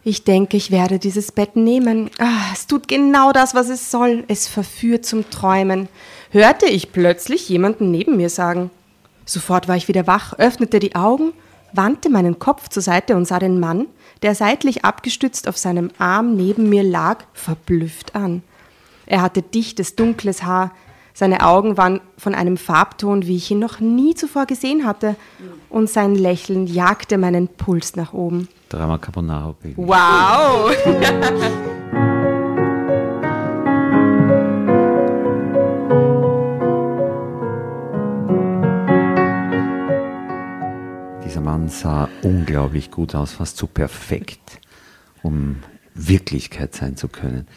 [0.03, 2.09] Ich denke, ich werde dieses Bett nehmen.
[2.19, 4.25] Ah, es tut genau das, was es soll.
[4.27, 5.87] Es verführt zum Träumen.
[6.31, 8.69] Hörte ich plötzlich jemanden neben mir sagen.
[9.25, 11.31] Sofort war ich wieder wach, öffnete die Augen,
[11.71, 13.87] wandte meinen Kopf zur Seite und sah den Mann,
[14.21, 18.43] der seitlich abgestützt auf seinem Arm neben mir lag, verblüfft an.
[19.05, 20.71] Er hatte dichtes, dunkles Haar.
[21.13, 25.15] Seine Augen waren von einem Farbton, wie ich ihn noch nie zuvor gesehen hatte.
[25.69, 28.47] Und sein Lächeln jagte meinen Puls nach oben.
[28.69, 29.75] Drama Carbonara Baby.
[29.77, 30.75] Wow!
[41.23, 44.59] Dieser Mann sah unglaublich gut aus, fast zu perfekt,
[45.21, 45.57] um
[45.93, 47.47] Wirklichkeit sein zu können.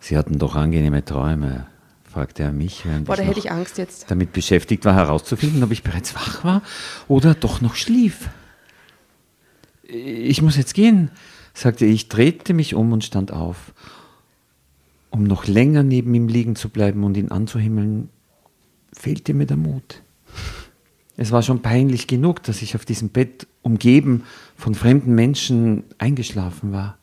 [0.00, 1.66] Sie hatten doch angenehme Träume,
[2.04, 4.10] fragte er mich, während Boah, da ich hätte ich Angst jetzt.
[4.10, 6.62] damit beschäftigt war, herauszufinden, ob ich bereits wach war
[7.06, 8.30] oder doch noch schlief.
[9.82, 11.10] Ich muss jetzt gehen,
[11.54, 13.72] sagte ich, drehte mich um und stand auf.
[15.10, 18.08] Um noch länger neben ihm liegen zu bleiben und ihn anzuhimmeln,
[18.92, 20.02] fehlte mir der Mut.
[21.16, 24.24] Es war schon peinlich genug, dass ich auf diesem Bett umgeben
[24.56, 26.96] von fremden Menschen eingeschlafen war.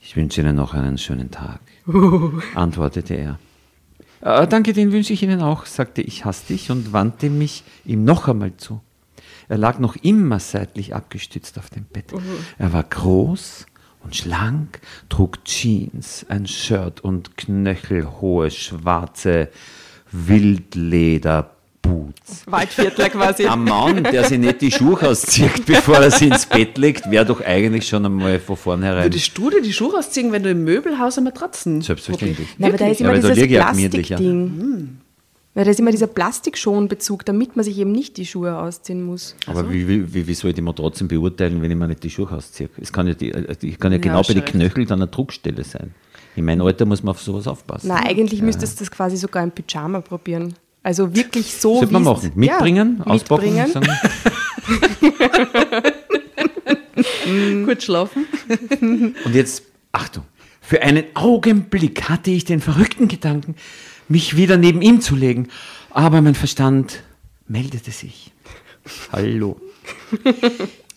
[0.00, 1.60] Ich wünsche Ihnen noch einen schönen Tag,
[2.54, 3.38] antwortete er.
[4.20, 8.28] "Äh, danke, den wünsche ich Ihnen auch, sagte ich hastig und wandte mich ihm noch
[8.28, 8.80] einmal zu.
[9.48, 12.12] Er lag noch immer seitlich abgestützt auf dem Bett.
[12.58, 13.66] Er war groß
[14.04, 19.48] und schlank, trug Jeans, ein Shirt und knöchelhohe schwarze
[20.12, 21.50] Wildleder
[21.82, 22.44] Boots.
[22.46, 23.46] Waldviertler quasi.
[23.46, 27.24] Ein Mann, der sich nicht die Schuhe auszieht, bevor er sie ins Bett legt, wäre
[27.24, 29.04] doch eigentlich schon einmal von vornherein.
[29.04, 32.48] Würdest du dir die Schuhe ausziehen, wenn du im Möbelhaus eine Matratzen Selbstverständlich.
[32.58, 33.70] Na, aber da ist Ja, immer da dieses ja.
[33.70, 34.98] Plastikding.
[35.54, 39.34] Weil da ist immer dieser Plastikschonbezug, damit man sich eben nicht die Schuhe ausziehen muss.
[39.46, 42.04] Aber wie, wie, wie, wie soll ich die mal trotzdem beurteilen, wenn ich mir nicht
[42.04, 42.68] die Schuhe ausziehe?
[42.80, 45.64] Es kann ja, die, äh, ich kann ja genau bei den Knöcheln dann eine Druckstelle
[45.64, 45.94] sein.
[46.36, 47.88] In meinem Alter muss man auf sowas aufpassen.
[47.88, 50.54] Na, eigentlich müsstest du das quasi sogar im Pyjama probieren.
[50.82, 52.32] Also wirklich so Sollte man machen.
[52.34, 53.54] Mitbringen, ja, auspacken.
[53.54, 53.98] mitbringen.
[57.64, 58.26] Kurz schlafen.
[59.24, 59.62] Und jetzt,
[59.92, 60.24] Achtung,
[60.60, 63.54] für einen Augenblick hatte ich den verrückten Gedanken,
[64.08, 65.48] mich wieder neben ihm zu legen.
[65.90, 67.02] Aber mein Verstand
[67.46, 68.32] meldete sich.
[69.12, 69.60] Hallo.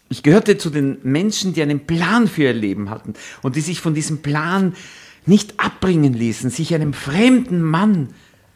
[0.10, 3.80] Ich gehörte zu den Menschen, die einen Plan für ihr Leben hatten und die sich
[3.80, 4.74] von diesem Plan
[5.26, 8.10] nicht abbringen ließen, sich einem fremden Mann,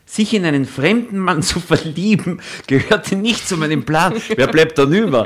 [0.05, 4.13] sich in einen fremden Mann zu verlieben, gehörte nicht zu meinem Plan.
[4.35, 5.25] Wer bleibt dann über?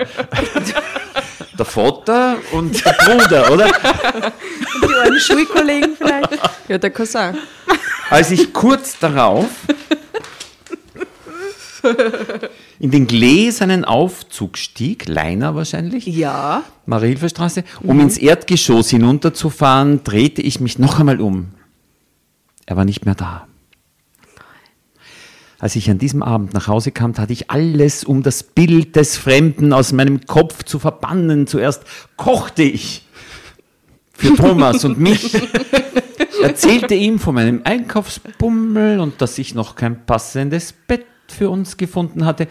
[1.58, 3.68] Der Vater und der Bruder, oder?
[3.68, 6.40] Die alten Schulkollegen vielleicht.
[6.70, 7.38] Ja, der Cousin.
[8.10, 9.48] als ich kurz darauf
[12.80, 16.64] in den gläsernen Aufzug stieg, Leiner wahrscheinlich, Ja.
[16.86, 21.50] Mariehilferstraße, um ins Erdgeschoss hinunterzufahren, drehte ich mich noch einmal um.
[22.66, 23.48] Er war nicht mehr da.
[25.60, 29.18] Als ich an diesem Abend nach Hause kam, tat ich alles, um das Bild des
[29.18, 31.48] Fremden aus meinem Kopf zu verbannen.
[31.48, 31.84] Zuerst
[32.16, 33.06] kochte ich
[34.14, 35.34] für Thomas und mich,
[36.42, 42.24] erzählte ihm von meinem Einkaufsbummel und dass ich noch kein passendes Bett für uns gefunden
[42.24, 42.48] hatte.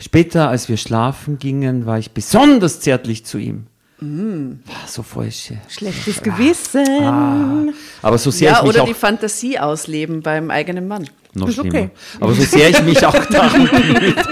[0.00, 3.66] Später, als wir schlafen gingen, war ich besonders zärtlich zu ihm.
[4.00, 5.58] War so falsche.
[5.68, 7.74] Schlechtes Gewissen.
[8.00, 11.08] Aber so sehr Ja, ich mich oder auch die Fantasie ausleben beim eigenen Mann.
[11.34, 11.68] noch Ist schlimmer.
[11.68, 11.90] okay.
[12.18, 14.24] Aber so sehr ich mich auch darum bemühte,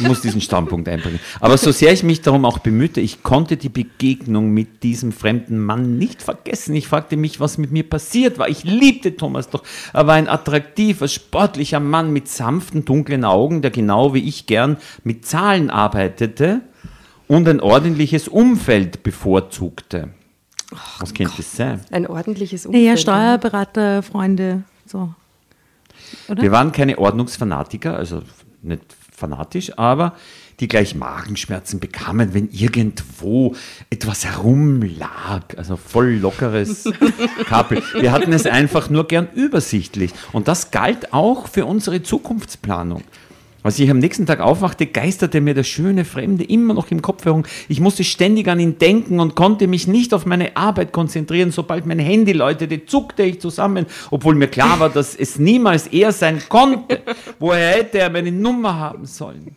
[0.00, 1.20] ich muss diesen Standpunkt einbringen.
[1.40, 5.58] Aber so sehr ich mich darum auch bemühte, ich konnte die Begegnung mit diesem fremden
[5.58, 6.74] Mann nicht vergessen.
[6.74, 8.48] Ich fragte mich, was mit mir passiert war.
[8.48, 9.62] Ich liebte Thomas doch.
[9.92, 14.78] Er war ein attraktiver, sportlicher Mann mit sanften, dunklen Augen, der genau wie ich gern
[15.04, 16.62] mit Zahlen arbeitete
[17.28, 20.10] und ein ordentliches Umfeld bevorzugte.
[20.98, 21.80] Was könnte das sein?
[21.90, 22.84] Ein ordentliches Umfeld.
[22.84, 25.14] Naja, Steuerberater, Freunde, so.
[26.28, 26.42] Oder?
[26.42, 28.22] Wir waren keine Ordnungsfanatiker, also
[28.62, 28.82] nicht
[29.12, 30.14] fanatisch, aber
[30.60, 33.54] die gleich Magenschmerzen bekamen, wenn irgendwo
[33.90, 35.42] etwas herumlag.
[35.56, 36.84] Also voll lockeres
[37.46, 37.82] Kabel.
[37.98, 40.12] Wir hatten es einfach nur gern übersichtlich.
[40.32, 43.02] Und das galt auch für unsere Zukunftsplanung.
[43.64, 47.24] Als ich am nächsten Tag aufwachte, geisterte mir der schöne Fremde immer noch im Kopf
[47.24, 47.44] herum.
[47.66, 51.50] Ich musste ständig an ihn denken und konnte mich nicht auf meine Arbeit konzentrieren.
[51.50, 56.12] Sobald mein Handy läutete, zuckte ich zusammen, obwohl mir klar war, dass es niemals er
[56.12, 57.00] sein konnte.
[57.38, 59.56] Woher hätte er meine Nummer haben sollen?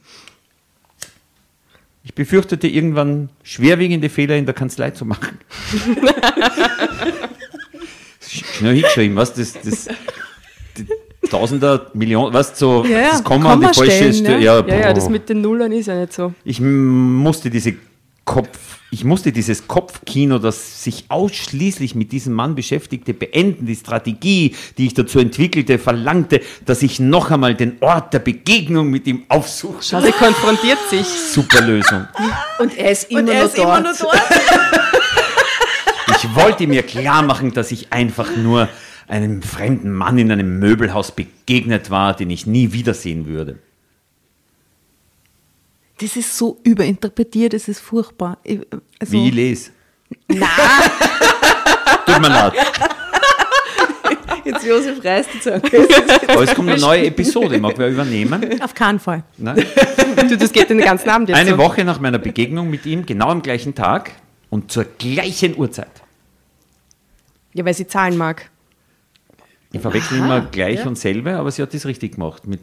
[2.05, 5.37] Ich befürchtete irgendwann schwerwiegende Fehler in der Kanzlei zu machen.
[8.25, 9.89] Schnell hingeschrieben, was das, das,
[11.29, 14.37] Tausender, Millionen, was so, Ja, ja, das Komma und die falsche Stelle.
[14.37, 14.43] ne?
[14.43, 16.33] Ja, Ja, ja, das mit den Nullern ist ja nicht so.
[16.43, 17.75] Ich musste diese
[18.25, 18.57] Kopf,
[18.91, 23.65] ich musste dieses Kopfkino, das sich ausschließlich mit diesem Mann beschäftigte, beenden.
[23.65, 28.89] Die Strategie, die ich dazu entwickelte, verlangte, dass ich noch einmal den Ort der Begegnung
[28.89, 29.77] mit ihm aufsuche.
[29.81, 31.05] Schau, sie konfrontiert sich.
[31.05, 32.07] Super Lösung.
[32.59, 33.67] Und er ist immer, Und er ist dort.
[33.79, 34.21] immer nur dort.
[36.17, 38.67] Ich wollte mir klar machen, dass ich einfach nur
[39.07, 43.59] einem fremden Mann in einem Möbelhaus begegnet war, den ich nie wiedersehen würde.
[45.99, 48.37] Das ist so überinterpretiert, das ist furchtbar.
[48.45, 49.71] Also, Wie ich lese.
[50.27, 50.47] Nein.
[52.05, 52.53] Tut mir leid.
[54.45, 55.61] Jetzt Josef reißt die Zunge.
[56.27, 57.59] Aber es kommt eine neue Episode.
[57.59, 58.61] Mag wer übernehmen?
[58.61, 59.23] Auf keinen Fall.
[59.37, 59.65] Nein?
[60.29, 61.57] Du, das geht den ganzen Abend jetzt Eine so.
[61.57, 64.11] Woche nach meiner Begegnung mit ihm, genau am gleichen Tag
[64.49, 65.91] und zur gleichen Uhrzeit.
[67.53, 68.49] Ja, weil sie zahlen mag.
[69.73, 72.61] Ich verwechsel immer gleich und selbe, aber sie hat das richtig gemacht mit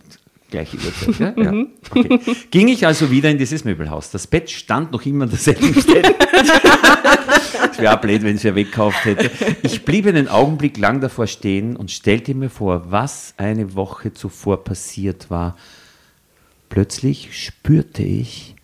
[0.51, 1.37] gleiche Uhrzeit.
[1.37, 1.53] Ja?
[1.53, 1.67] Ja.
[1.91, 2.21] Okay.
[2.51, 4.11] Ging ich also wieder in dieses Möbelhaus.
[4.11, 6.15] Das Bett stand noch immer an derselben Stelle.
[7.71, 9.31] Es wäre blöd, wenn es wer wegkauft hätte.
[9.63, 14.65] Ich blieb einen Augenblick lang davor stehen und stellte mir vor, was eine Woche zuvor
[14.65, 15.57] passiert war.
[16.69, 18.55] Plötzlich spürte ich,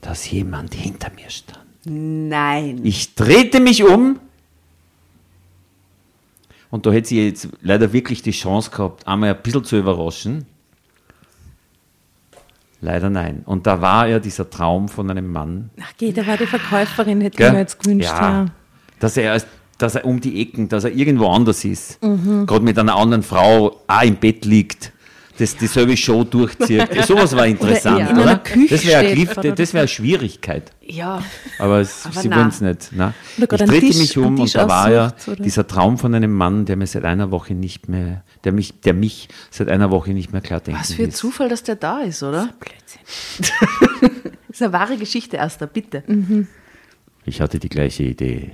[0.00, 1.58] dass jemand hinter mir stand.
[1.84, 2.80] Nein.
[2.84, 4.18] Ich drehte mich um
[6.70, 10.46] und da hätte sie jetzt leider wirklich die Chance gehabt, einmal ein bisschen zu überraschen.
[12.80, 13.42] Leider nein.
[13.44, 15.70] Und da war ja dieser Traum von einem Mann.
[15.82, 18.08] Ach, geht, da war die Verkäuferin, hätte ich mir jetzt gewünscht.
[18.08, 18.46] Ja.
[19.00, 19.42] Dass, er,
[19.76, 22.02] dass er um die Ecken, dass er irgendwo anders ist.
[22.02, 22.46] Mhm.
[22.46, 24.92] Gerade mit einer anderen Frau auch im Bett liegt.
[25.40, 26.86] Das dieselbe Show durchzieht.
[27.04, 28.22] Sowas war interessant, in oder?
[28.22, 30.70] einer Küche das wäre eine, oder das wäre eine Schwierigkeit.
[30.82, 31.22] Ja,
[31.58, 32.90] Aber, es, Aber sie wollen es nicht.
[32.92, 35.36] Oder Ich drehte Tisch- mich um und da war ja oder?
[35.36, 38.94] dieser Traum von einem Mann, der mir seit einer Woche nicht mehr, der mich, der
[38.94, 41.10] mich seit einer Woche nicht mehr klar denken was für ein.
[41.12, 42.50] Zufall, dass der da ist, oder?
[42.58, 44.10] Blödsinn.
[44.50, 46.02] Das ist eine wahre Geschichte, Esther, bitte.
[47.24, 48.50] Ich hatte die gleiche Idee,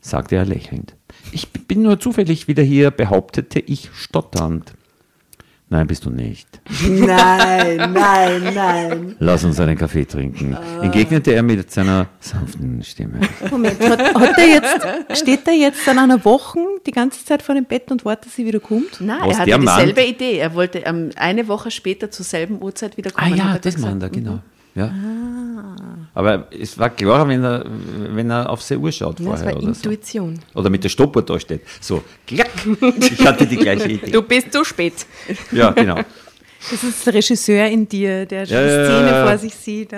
[0.00, 0.94] sagte er lächelnd.
[1.30, 4.72] Ich bin nur zufällig wieder hier, behauptete ich stotternd.
[5.68, 6.46] Nein, bist du nicht.
[6.88, 9.16] Nein, nein, nein.
[9.18, 13.18] Lass uns einen Kaffee trinken, entgegnete er mit seiner sanften Stimme.
[13.50, 17.56] Moment, hat, hat der jetzt, steht der jetzt seit einer Woche die ganze Zeit vor
[17.56, 19.00] dem Bett und wartet, dass sie wieder kommt?
[19.00, 20.38] Nein, Was er hatte dieselbe Idee.
[20.38, 23.36] Er wollte ähm, eine Woche später zur selben Uhrzeit wieder Ah kommen.
[23.36, 24.38] ja, hat er das meint er, genau.
[24.76, 24.92] Ja.
[26.14, 27.64] Aber es war klar, wenn er,
[28.14, 29.88] wenn er auf seine Uhr schaut Ja, das vorher war oder so.
[29.90, 30.38] Intuition.
[30.54, 31.62] Oder mit der Stoppuhr da steht.
[31.80, 32.50] So, klack.
[33.00, 34.10] Ich hatte die gleiche Idee.
[34.10, 35.06] Du bist zu spät.
[35.50, 35.96] Ja, genau.
[36.70, 39.94] Das ist der Regisseur in dir, der schon Ja, Szene ja, vor sich sieht.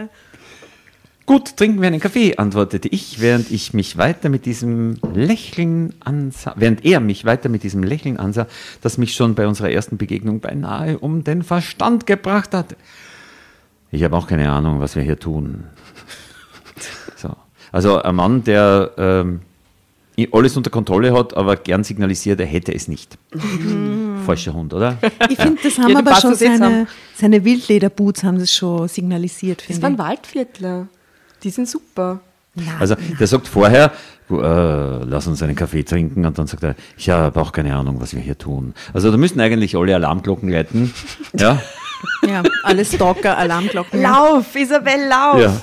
[1.25, 6.55] Gut, trinken wir einen Kaffee, antwortete ich, während ich mich weiter mit diesem Lächeln ansah,
[6.57, 8.47] während er mich weiter mit diesem Lächeln ansah,
[8.81, 12.77] das mich schon bei unserer ersten Begegnung beinahe um den Verstand gebracht hat.
[13.91, 15.65] Ich habe auch keine Ahnung, was wir hier tun.
[17.17, 17.31] So.
[17.73, 19.41] Also ein Mann, der ähm,
[20.33, 23.17] alles unter Kontrolle hat, aber gern signalisiert, er hätte es nicht.
[24.27, 24.99] Falscher Hund, oder?
[25.29, 29.65] Ich finde, das haben Ja, aber schon jetzt seine, seine Wildlederboots haben das schon signalisiert,
[29.69, 29.99] Das waren ich.
[29.99, 30.89] Waldviertler.
[31.43, 32.21] Die sind super.
[32.81, 33.93] Also der sagt vorher,
[34.31, 34.35] äh,
[35.05, 38.15] lass uns einen Kaffee trinken und dann sagt er, ich habe auch keine Ahnung, was
[38.15, 38.75] wir hier tun.
[38.93, 40.93] Also da müssen eigentlich alle Alarmglocken läuten.
[41.39, 41.61] Ja,
[42.27, 44.01] Ja, alle Stalker, Alarmglocken.
[44.03, 45.41] Lauf, Isabel, lauf!
[45.41, 45.63] ja.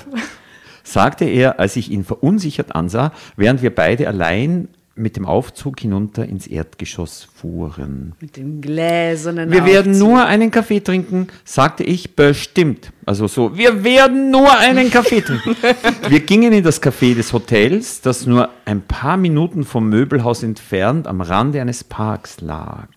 [0.82, 6.24] Sagte er, als ich ihn verunsichert ansah, während wir beide allein mit dem Aufzug hinunter
[6.26, 8.14] ins Erdgeschoss fuhren.
[8.18, 12.92] Mit dem gläsernen Wir werden nur einen Kaffee trinken, sagte ich bestimmt.
[13.04, 15.54] Also so, wir werden nur einen Kaffee trinken.
[16.08, 21.06] wir gingen in das Café des Hotels, das nur ein paar Minuten vom Möbelhaus entfernt
[21.06, 22.88] am Rande eines Parks lag.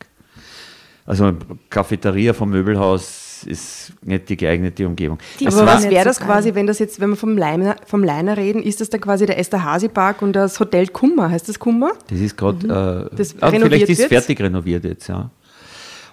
[1.05, 1.33] Also
[1.69, 5.17] Cafeteria vom Möbelhaus ist nicht die geeignete Umgebung.
[5.39, 8.37] Die Aber was wäre das quasi, wenn das jetzt, wenn wir vom Leiner, vom Leiner
[8.37, 11.29] reden, ist das dann quasi der Esterhazy Park und das Hotel Kummer?
[11.31, 11.91] Heißt das Kummer?
[12.09, 15.29] Das ist gerade, äh, Das ah, vielleicht ist es fertig renoviert jetzt, ja.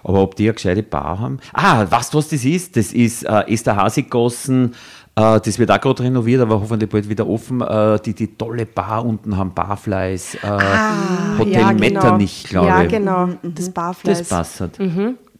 [0.03, 1.39] Aber ob die eine gescheite Bar haben?
[1.53, 2.77] Ah, weißt du, was das ist?
[2.77, 4.73] Das ist äh, Esterhazy-Gossen,
[5.17, 7.61] äh, das wird auch gerade renoviert, aber hoffentlich bald wieder offen.
[7.61, 12.89] Äh, die, die tolle Bar unten haben Barfleisch, äh, Hotel ja, Metternich, glaube Ja, ich.
[12.89, 14.19] genau, das Barfleisch.
[14.19, 14.61] Das passt.
[14.61, 14.79] halt.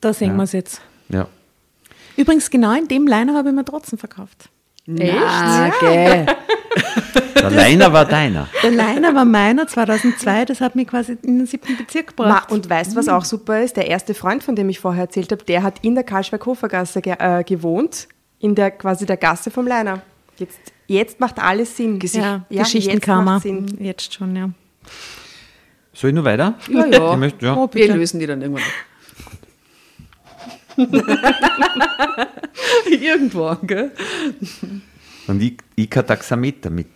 [0.02, 0.82] Da sehen wir es jetzt.
[1.10, 1.28] Ja.
[2.18, 4.50] Übrigens, genau in dem Liner habe ich mir trotzdem verkauft.
[4.90, 6.26] Ah, gell.
[7.36, 8.48] Der Leiner war deiner.
[8.64, 12.52] Der Liner war meiner 2002, das hat mich quasi in den siebten Bezirk Ma, gebracht.
[12.52, 13.78] und weißt du, was auch super ist?
[13.78, 17.16] Der erste Freund, von dem ich vorher erzählt habe, der hat in der Karlsberg-Hofer-Gasse ge
[17.20, 18.08] äh, gewohnt,
[18.40, 20.02] in der quasi der Gasse vom Leiner.
[20.38, 22.00] Jetzt, jetzt macht alles Sinn.
[22.02, 23.36] ja, ja Geschichtenkammer.
[23.36, 23.78] Jetzt Sinn.
[23.80, 24.50] Jetzt schon, ja.
[25.94, 26.56] Soll ich nur weiter?
[26.70, 27.12] Ja, ja.
[27.14, 27.56] Ich möchte, ja.
[27.56, 28.70] Oh, Wir lösen die dann irgendwann ab.
[32.90, 33.92] Irgendwo, gell?
[35.28, 36.88] Und ich, ich kein Taxameter mit.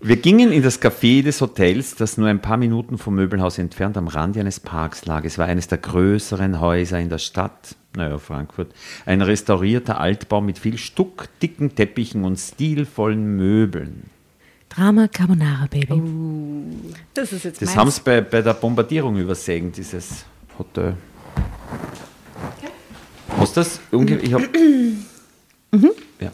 [0.00, 3.96] Wir gingen in das Café des Hotels, das nur ein paar Minuten vom Möbelhaus entfernt
[3.96, 5.24] am Rande eines Parks lag.
[5.24, 8.72] Es war eines der größeren Häuser in der Stadt, naja, Frankfurt.
[9.06, 14.04] Ein restaurierter Altbau mit viel Stuck, dicken Teppichen und stilvollen Möbeln.
[14.68, 16.00] Drama Carbonara, Baby.
[17.14, 20.24] Das ist jetzt Das haben sie bei, bei der Bombardierung übersehen, dieses
[20.58, 20.96] Hotel.
[23.38, 23.80] Hast du das?
[23.92, 24.42] Ich hab,
[26.20, 26.32] ja.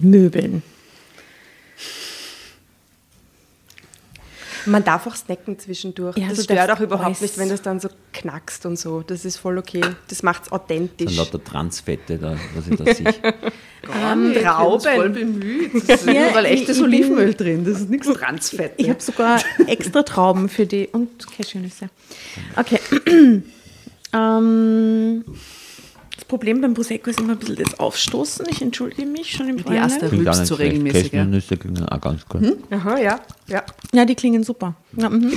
[0.00, 0.62] Möbeln.
[4.66, 6.16] Man darf auch snacken zwischendurch.
[6.16, 7.20] Ja, das stört auch überhaupt alles.
[7.20, 9.02] nicht, wenn das dann so knackst und so.
[9.02, 9.80] Das ist voll okay.
[10.08, 11.16] Das macht es authentisch.
[11.16, 13.34] lauter Transfette, da, was ich da sehe.
[13.84, 14.96] Ähm, wir haben uns Trauben.
[14.96, 15.88] voll bemüht.
[15.88, 17.64] Das ist Ja, überall ich- echtes ich bin- Olivenöl drin.
[17.64, 18.74] Das ist nichts Transfett.
[18.76, 21.88] Ich habe sogar extra Trauben für die und Cashewnüsse.
[22.54, 22.78] Okay.
[24.14, 25.61] ähm, das
[26.32, 28.46] Problem beim Prosecco ist immer ein bisschen das Aufstoßen.
[28.48, 29.90] Ich entschuldige mich schon im Die Vorhinein.
[29.90, 30.72] erste Klingt gar rülpst nicht so schlecht.
[30.72, 31.12] regelmäßig.
[31.12, 31.18] Ja.
[31.18, 32.56] Cashewnüsse klingen auch ganz gut.
[32.70, 33.20] Aha, ja.
[33.48, 33.62] ja.
[33.92, 34.74] Ja, die klingen super.
[34.96, 35.30] Ja, mhm.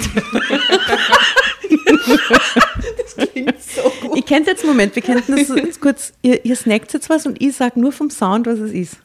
[3.33, 4.17] Klingt so gut.
[4.19, 7.41] Ich kenne jetzt, Moment, wir könnten das jetzt kurz, ihr, ihr snackt jetzt was und
[7.41, 8.95] ich sage nur vom Sound, was es ist.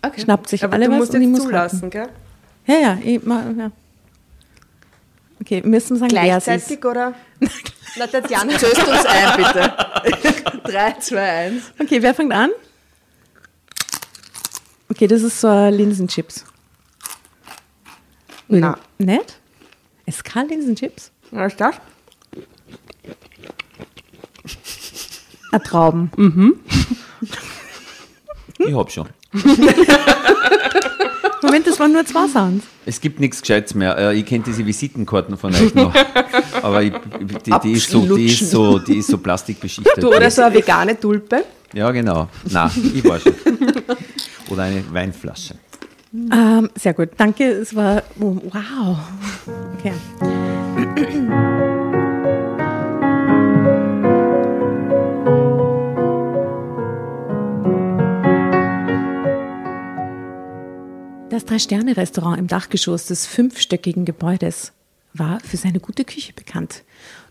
[0.00, 0.22] Okay.
[0.22, 2.08] Schnappt sich Aber alle du was musst und ich jetzt muss zulassen, gell?
[2.66, 3.70] Ja, ja, ich, ja.
[5.42, 6.44] Okay, wir müssen sagen, wer es ist.
[6.46, 7.12] Gleichzeitig oder?
[7.98, 8.58] Na, Tatjana.
[8.58, 9.72] Zöst uns ein, bitte.
[10.64, 11.72] 3, 2, 1.
[11.80, 12.50] Okay, wer fängt an?
[14.88, 16.44] Okay, das ist so ein Linsenchips.
[18.48, 18.78] Na.
[18.98, 19.38] Nett?
[20.04, 21.10] Es kann Linsenchips.
[21.30, 21.74] Was ist das?
[25.52, 26.10] Ein Trauben.
[26.16, 26.60] Mhm.
[28.58, 29.06] Ich hab schon.
[31.42, 32.64] Moment, das waren nur zwei Sounds.
[32.86, 33.96] Es gibt nichts Gescheites mehr.
[33.98, 35.94] Äh, Ich kenne diese Visitenkarten von euch noch.
[36.62, 36.92] Aber ich,
[37.44, 40.02] die, die, ist so, die, ist so, die ist so plastikbeschichtet.
[40.02, 41.44] Du, oder so eine vegane Tulpe.
[41.72, 42.28] Ja, genau.
[42.50, 43.34] Nein, ich war schon.
[44.50, 45.54] Oder eine Weinflasche.
[46.32, 47.44] Ähm, sehr gut, danke.
[47.44, 48.98] Es war oh, wow.
[49.78, 49.92] Okay.
[61.36, 64.72] Das Drei-Sterne-Restaurant im Dachgeschoss des fünfstöckigen Gebäudes
[65.12, 66.82] war für seine gute Küche bekannt.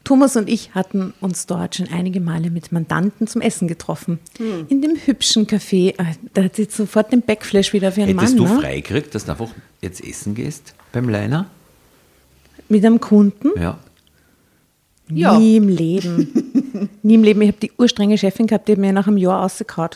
[0.03, 4.20] Thomas und ich hatten uns dort schon einige Male mit Mandanten zum Essen getroffen.
[4.70, 8.38] In dem hübschen Café, äh, da hat sie sofort den Backflash wieder wie ein Hättest
[8.38, 8.47] Mann.
[8.47, 8.62] du ne?
[8.62, 9.49] freigekriegt, dass du einfach
[9.82, 11.47] jetzt essen gehst beim Leiner?
[12.70, 13.60] Mit einem Kunden?
[13.60, 13.80] Ja.
[15.10, 15.39] Ja.
[15.39, 16.89] Nie im Leben.
[17.01, 17.41] Nie im Leben.
[17.41, 19.89] Ich habe die urstrenge Chefin gehabt, die hat mir nach einem Jahr rausgehauen.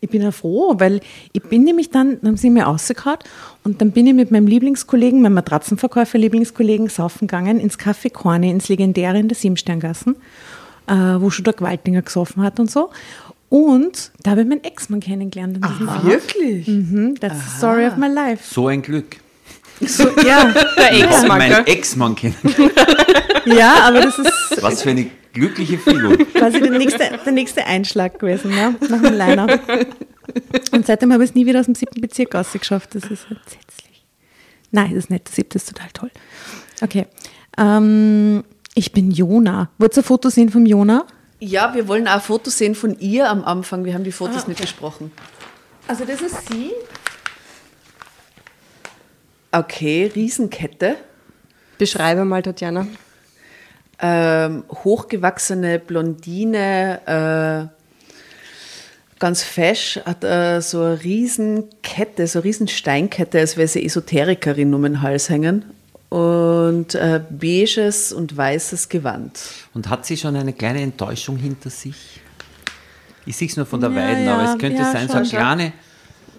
[0.00, 1.00] Ich bin ja froh, weil
[1.32, 3.18] ich bin nämlich dann, dann haben sie mir rausgehauen
[3.64, 8.50] und dann bin ich mit meinem Lieblingskollegen, meinem Matratzenverkäufer Lieblingskollegen saufen gegangen ins Café Korne,
[8.50, 10.16] ins Legendäre in der Siebensterngassen,
[10.86, 12.90] äh, wo schon der Gewaltinger gesoffen hat und so.
[13.48, 15.58] Und da habe ich meinen Ex-Mann kennengelernt.
[15.62, 16.04] Abend.
[16.04, 16.68] Wirklich?
[16.68, 18.42] Mhm, that's the story of my life.
[18.44, 19.16] So ein Glück.
[19.80, 21.66] So, ja, Der Ex-Mann, Mein?
[21.66, 22.34] Ex-Mann kennen.
[23.46, 26.16] ja, aber das ist Was für eine glückliche Figur.
[26.34, 29.46] quasi der nächste, der nächste Einschlag gewesen, ja, nach dem Liner.
[30.72, 32.94] Und seitdem habe ich es nie wieder aus dem siebten Bezirk rausgeschafft.
[32.94, 34.04] Das ist entsetzlich.
[34.70, 35.26] Nein, das ist nicht.
[35.28, 36.10] Der siebte ist total toll.
[36.82, 37.06] Okay.
[37.56, 39.70] Ähm, ich bin Jona.
[39.78, 41.06] Wollt ihr ein Foto sehen vom Jona?
[41.40, 43.84] Ja, wir wollen auch ein Foto sehen von ihr am Anfang.
[43.84, 45.12] Wir haben die Fotos Ah, nicht besprochen.
[45.86, 46.72] Also das ist sie.
[49.52, 50.96] Okay, Riesenkette.
[51.78, 52.86] Beschreibe mal, Tatjana.
[54.00, 63.56] ähm, hochgewachsene Blondine, äh, ganz fesch, hat äh, so eine Riesenkette, so eine Riesensteinkette, als
[63.56, 65.64] wäre sie Esoterikerin um den Hals hängen.
[66.10, 69.40] Und äh, beiges und weißes Gewand.
[69.74, 72.20] Und hat sie schon eine kleine Enttäuschung hinter sich?
[73.26, 75.12] Ich sehe es nur von der Ja, Weiden, ja, aber es könnte ja, sein, so
[75.14, 75.38] schon, eine schon.
[75.38, 75.72] kleine,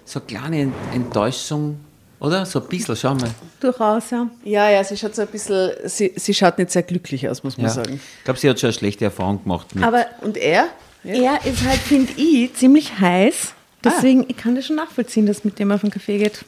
[0.04, 1.78] so eine kleine Ent- Enttäuschung,
[2.20, 2.46] oder?
[2.46, 3.30] So ein bisschen, schau mal.
[3.60, 4.28] Durchaus, ja.
[4.44, 7.56] Ja, ja, sie schaut so ein bisschen, sie, sie schaut nicht sehr glücklich aus, muss
[7.56, 7.72] man Ja.
[7.72, 8.00] sagen.
[8.18, 9.82] Ich glaube, sie hat schon eine schlechte Erfahrung gemacht mit.
[9.84, 10.68] Aber Und er?
[11.02, 13.54] er ist halt, finde ich, ziemlich heiß.
[13.82, 16.44] Deswegen, ich kann das schon nachvollziehen, dass mit dem auf den Kaffee geht.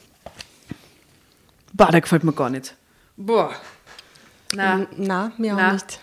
[1.73, 2.75] Boah, der gefällt mir gar nicht.
[3.17, 3.51] Boah.
[4.55, 5.69] Na, Na, mir Na.
[5.69, 5.99] auch nicht.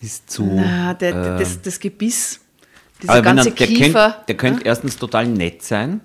[0.00, 0.42] ist zu.
[0.44, 2.40] na der, äh, das, das Gebiss,
[3.00, 4.10] dieser aber wenn ganze er, der Kiefer.
[4.10, 6.00] könnte, der könnte erstens total nett sein.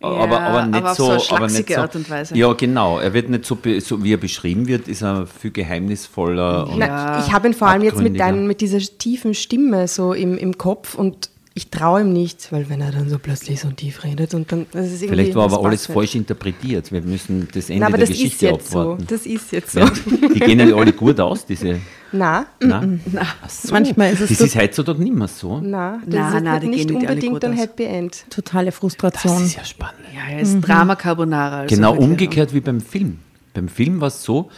[0.00, 1.80] Aber, aber nicht aber auf so, so eine aber nicht so.
[1.80, 2.36] Art und Weise.
[2.36, 2.98] Ja, genau.
[2.98, 6.68] Er wird nicht so, so wie er beschrieben wird, ist er viel geheimnisvoller.
[6.68, 10.12] Und Na, ich habe ihn vor allem jetzt mit, dein, mit dieser tiefen Stimme so
[10.12, 13.70] im, im Kopf und ich traue ihm nicht, weil wenn er dann so plötzlich so
[13.70, 14.66] tief redet und dann.
[14.72, 16.92] Das ist irgendwie, Vielleicht war das aber alles falsch interpretiert.
[16.92, 19.00] Wir müssen das Ende Na, aber der das ist Geschichte jetzt abwarten.
[19.00, 19.06] so.
[19.06, 19.80] Das ist jetzt so.
[19.80, 19.90] Ja,
[20.34, 21.80] die gehen ja alle gut aus, diese.
[22.12, 23.00] Na, Nein?
[23.18, 23.72] Ach so.
[23.72, 25.58] Manchmal ist es Das so- ist heutzutage nicht mehr so.
[25.62, 27.52] na, das Na, ist na, die nicht gehen nicht alle unbedingt gut ein.
[27.54, 28.24] Happy End.
[28.28, 29.42] Totale Das Frustration.
[29.44, 30.00] ist ja spannend.
[30.14, 31.60] Ja, er ist Drama Carbonara.
[31.60, 33.18] Also Genau wirklich, umgekehrt wie beim Film.
[33.54, 34.50] Beim Film war es so,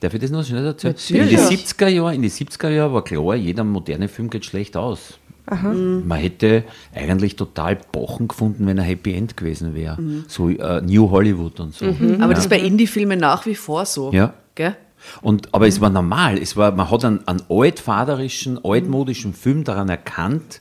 [0.00, 0.94] darf ich das noch schnell erzählen?
[0.94, 1.32] Natürlich.
[1.32, 4.76] In die 70er Jahre, in die 70er Jahre war klar, jeder moderne Film geht schlecht
[4.76, 5.18] aus.
[5.46, 6.64] Man hätte
[6.94, 9.98] eigentlich total Bochen gefunden, wenn er Happy End gewesen wäre.
[10.28, 11.86] So äh, New Hollywood und so.
[12.20, 14.12] Aber das ist bei Indie-Filmen nach wie vor so.
[14.12, 14.34] Ja.
[14.54, 14.76] Gell?
[15.20, 16.38] Und, aber es war normal.
[16.38, 20.60] Es war, man hat einen, einen altvaterischen, altmodischen Film daran erkannt,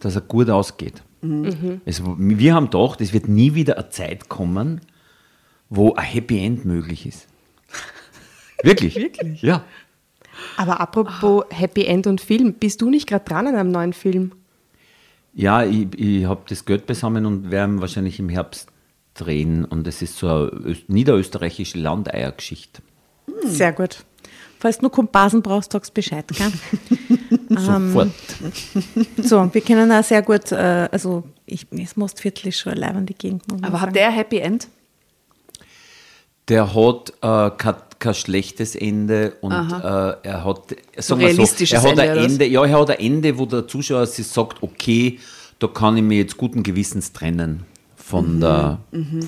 [0.00, 1.02] dass er gut ausgeht.
[1.84, 4.80] Es, wir haben gedacht, es wird nie wieder eine Zeit kommen,
[5.68, 7.26] wo ein Happy End möglich ist.
[8.62, 8.96] Wirklich?
[8.96, 9.42] Wirklich?
[9.42, 9.64] Ja.
[10.56, 14.32] Aber apropos Happy End und Film, bist du nicht gerade dran an einem neuen Film?
[15.34, 18.68] Ja, ich, ich habe das Geld beisammen und werde ihn wahrscheinlich im Herbst
[19.14, 19.64] drehen.
[19.64, 22.82] Und es ist so eine öst- niederösterreichische Landeiergeschichte.
[23.44, 24.04] Sehr gut.
[24.58, 26.52] Falls du nur Komparsen brauchst, sagst Bescheid, gell?
[27.48, 28.10] Sofort.
[29.22, 33.06] So, wir kennen auch sehr gut, äh, also ich, das Mostviertel ist schon allein an
[33.06, 33.50] die Gegend.
[33.50, 34.68] muss Aber hat der ein Happy End?
[36.48, 37.50] Der hat äh,
[38.00, 39.56] kein, schlechtes Ende und äh,
[40.22, 42.16] er hat sagen wir so, er hat ein?
[42.16, 45.20] Ende, ja, er hat ein Ende, wo der Zuschauer sich sagt, okay,
[45.60, 47.64] da kann ich mir jetzt guten Gewissens trennen
[47.96, 48.78] von, der,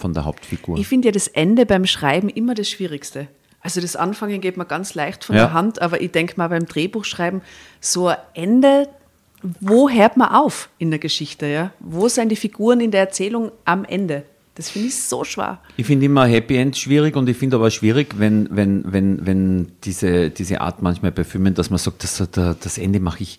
[0.01, 0.79] von der Hauptfigur.
[0.79, 3.29] Ich finde ja das Ende beim Schreiben immer das Schwierigste.
[3.61, 5.45] Also das Anfangen geht mir ganz leicht von Ja.
[5.45, 7.43] der Hand, aber ich denke mal beim Drehbuchschreiben,
[7.81, 8.89] so ein Ende,
[9.61, 11.47] wo hört man auf in der Geschichte?
[11.47, 11.73] Ja?
[11.79, 14.25] Wo sind die Figuren in der Erzählung am Ende?
[14.55, 15.61] Das finde ich so schwer.
[15.79, 19.73] Ich finde immer Happy End schwierig und ich finde aber schwierig, wenn, wenn, wenn, wenn
[19.85, 23.39] diese, diese Art manchmal bei Filmen, dass man sagt, das, das Ende mache ich,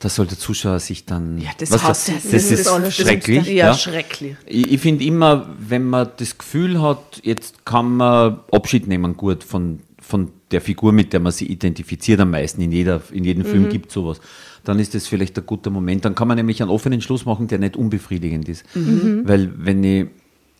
[0.00, 1.38] da soll der Zuschauer sich dann.
[1.38, 3.46] Ja, das Was- das, das, Das ist ist schrecklich.
[3.48, 3.74] Ja, ja.
[3.74, 4.36] schrecklich.
[4.46, 9.42] Ich, ich finde immer, wenn man das Gefühl hat, jetzt kann man Abschied nehmen gut
[9.44, 12.62] von, von der Figur, mit der man sich identifiziert am meisten.
[12.62, 14.20] In, jeder, in jedem Film gibt es sowas.
[14.64, 16.04] Dann ist das vielleicht ein guter Moment.
[16.04, 18.64] Dann kann man nämlich einen offenen Schluss machen, der nicht unbefriedigend ist.
[18.74, 20.06] Weil wenn ich,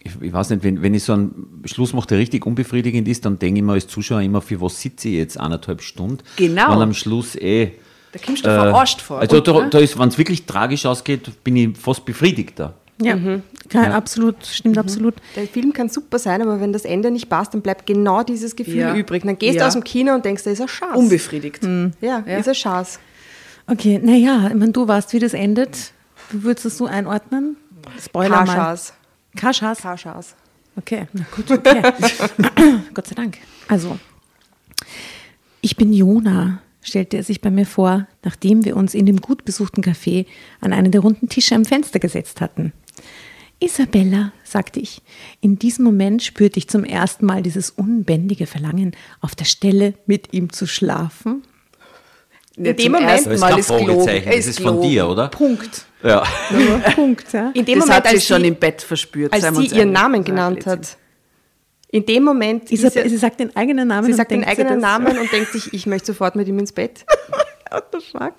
[0.00, 3.24] ich, ich weiß nicht, wenn, wenn ich so einen Schluss mache, der richtig unbefriedigend ist,
[3.24, 6.18] dann denke ich mir als Zuschauer immer, für was sitze ich jetzt eineinhalb Stunden?
[6.36, 6.70] Genau.
[6.72, 7.72] Wenn am Schluss eh.
[8.12, 9.18] Da kommst du verarscht vor.
[9.18, 9.68] Also Und, da, ne?
[9.70, 12.74] da ist, wenn es wirklich tragisch ausgeht, bin ich fast befriedigter.
[13.00, 13.16] Ja,
[13.68, 15.14] Kann, absolut, stimmt absolut.
[15.36, 18.56] Der Film kann super sein, aber wenn das Ende nicht passt, dann bleibt genau dieses
[18.56, 18.96] Gefühl Ja.
[18.96, 19.22] übrig.
[19.24, 19.62] Dann gehst Ja.
[19.62, 20.96] du aus dem Kino und denkst, da ist ein Schatz.
[20.96, 21.62] Unbefriedigt.
[22.00, 22.38] Ja, Ja.
[22.38, 22.98] ist ein Schatz.
[23.68, 25.92] Okay, naja, ich meine, du weißt, wie das endet.
[26.30, 27.56] Wie würdest du es so einordnen?
[28.02, 28.46] Spoiler mal.
[28.46, 28.94] Schatz.
[29.36, 29.80] Kaschas.
[29.80, 30.34] Schatz.
[30.76, 31.82] Okay, na gut, okay.
[32.94, 33.38] Gott sei Dank.
[33.66, 33.98] Also,
[35.60, 39.44] ich bin Jona, stellte er sich bei mir vor, nachdem wir uns in dem gut
[39.44, 40.26] besuchten Café
[40.60, 42.72] an einen der runden Tische am Fenster gesetzt hatten.
[43.60, 45.02] Isabella, sagte ich.
[45.40, 50.32] In diesem Moment spürte ich zum ersten Mal dieses unbändige Verlangen, auf der Stelle mit
[50.32, 51.42] ihm zu schlafen.
[52.58, 54.22] In dem Moment- ist Mal ist gelogen.
[54.24, 55.28] Das ist von dir, oder?
[55.28, 55.84] Punkt.
[56.02, 56.22] Ja.
[56.94, 57.50] Punkt, ja.
[57.54, 59.32] In dem das Moment, hat sie schon im Bett verspürt.
[59.32, 59.92] als sie ihren ehrlich.
[59.92, 60.96] Namen ist genannt hat.
[61.90, 64.42] In dem Moment, ist Isab sie, sie sagt den eigenen Namen sie und sagt den
[64.42, 64.80] denkt sich eigenen.
[64.80, 67.06] Namen und denkt sich, ich möchte sofort mit ihm ins Bett.
[67.70, 68.34] What the fuck?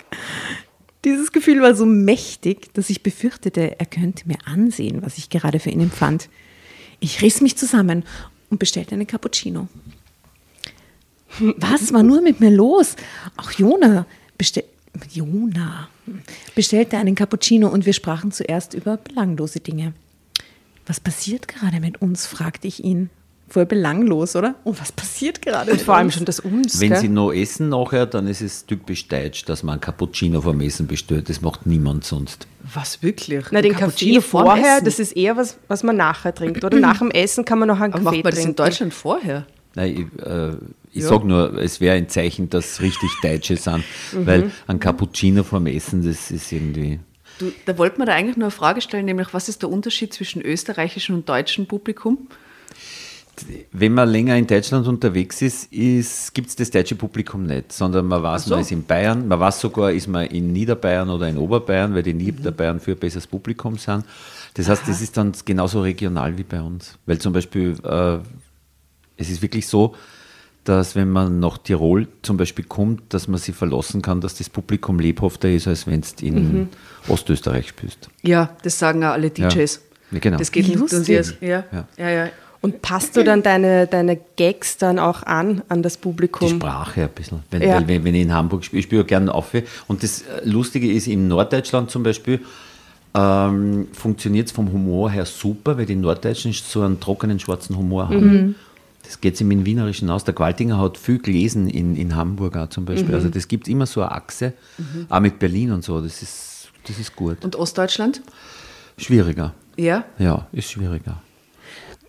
[1.03, 5.59] Dieses Gefühl war so mächtig, dass ich befürchtete, er könnte mir ansehen, was ich gerade
[5.59, 6.30] für ihn empfand.
[6.99, 8.03] Ich riss mich zusammen
[8.49, 9.67] und bestellte einen Cappuccino.
[11.57, 12.95] Was war nur mit mir los?
[13.38, 14.05] Auch Jona
[14.38, 14.65] bestell
[15.11, 15.88] Jona
[16.55, 19.93] bestellte einen Cappuccino und wir sprachen zuerst über belanglose Dinge.
[20.88, 22.25] Was passiert gerade mit uns?
[22.25, 23.09] fragte ich ihn.
[23.47, 24.55] Voll belanglos, oder?
[24.63, 25.71] Und was passiert gerade?
[25.71, 26.15] Und vor allem uns?
[26.15, 26.80] schon das uns.
[26.80, 26.99] Wenn gell?
[26.99, 30.86] sie noch essen nachher, dann ist es typisch deutsch, dass man ein Cappuccino vom Essen
[30.86, 31.30] bestellt.
[31.30, 32.45] Das macht niemand sonst.
[32.73, 33.45] Was wirklich?
[33.51, 34.86] Na, den Cappuccino vorm vorher, Essen.
[34.86, 36.63] das ist eher was, was man nachher trinkt.
[36.63, 38.49] Oder nach dem Essen kann man noch einen Aber Kaffee macht man das trinken.
[38.49, 39.45] in Deutschland vorher?
[39.75, 40.51] Nein, ich, äh,
[40.91, 41.09] ich Ja.
[41.09, 43.83] sage nur, es wäre ein Zeichen, dass richtig Deutsche sind,
[44.13, 46.99] weil ein Cappuccino vom Essen, das ist irgendwie.
[47.37, 50.13] Du, da wollten wir da eigentlich nur eine Frage stellen, nämlich was ist der Unterschied
[50.13, 52.27] zwischen österreichischem und deutschem Publikum?
[53.71, 58.05] Wenn man länger in Deutschland unterwegs ist, ist gibt es das deutsche Publikum nicht, sondern
[58.05, 58.51] man weiß, so.
[58.55, 62.03] man ist in Bayern, man weiß sogar, ist man in Niederbayern oder in Oberbayern, weil
[62.03, 64.03] die Niederbayern für ein besseres Publikum sind.
[64.55, 66.97] Das heißt, das ist dann genauso regional wie bei uns.
[67.05, 68.17] Weil zum Beispiel, äh,
[69.15, 69.95] es ist wirklich so,
[70.70, 74.49] dass wenn man nach Tirol zum Beispiel kommt, dass man sich verlassen kann, dass das
[74.49, 76.70] Publikum lebhafter ist, als wenn du in
[77.07, 78.09] Ostösterreich spielst.
[78.22, 79.82] Ja, das sagen auch alle DJs.
[80.11, 80.38] Ja, genau.
[80.38, 81.15] Das geht Wie nicht uns lustig.
[81.15, 81.38] jetzt.
[81.41, 81.88] Ja, Ja.
[81.97, 82.30] ja, ja.
[82.61, 86.49] Und passt du dann deine, deine Gags dann auch an, an das Die Publikum?
[86.49, 87.39] Sprache ein bisschen.
[87.49, 87.76] Wenn, Ja.
[87.76, 89.51] weil, wenn, wenn ich in Hamburg spiele, ich spiele ja gerne auf.
[89.88, 92.41] Und das Lustige ist, in Norddeutschland zum Beispiel
[93.15, 98.09] ähm, funktioniert es vom Humor her super, weil die Norddeutschen so einen trockenen schwarzen Humor
[98.09, 98.55] haben.
[99.10, 100.24] Das geht sich im Wienerischen aus.
[100.24, 103.16] Der Qualtinger hat viel gelesen in, in Hamburg auch zum Beispiel.
[103.16, 104.53] Also das gibt immer so eine Achse,
[105.10, 105.99] auch mit Berlin und so.
[105.99, 107.43] Das ist, das ist gut.
[107.43, 108.22] Und Ostdeutschland?
[108.99, 109.55] Schwieriger.
[109.78, 110.05] Ja.
[110.20, 111.24] Ja, ist schwieriger.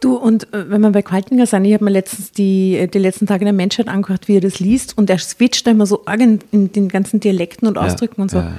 [0.00, 2.98] Du, und äh, wenn wir bei Qualtinger sind, ich habe mir letztens die, äh, die
[2.98, 6.04] letzten Tage der Menschheit angehört, wie er das liest, und er switcht da immer so
[6.04, 8.38] arg in, in den ganzen Dialekten und Ja, Ausdrücken und so.
[8.38, 8.52] ja.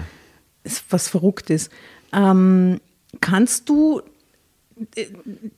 [0.64, 1.72] Ist was verrückt ist.
[2.12, 2.80] Ähm,
[3.22, 4.02] kannst du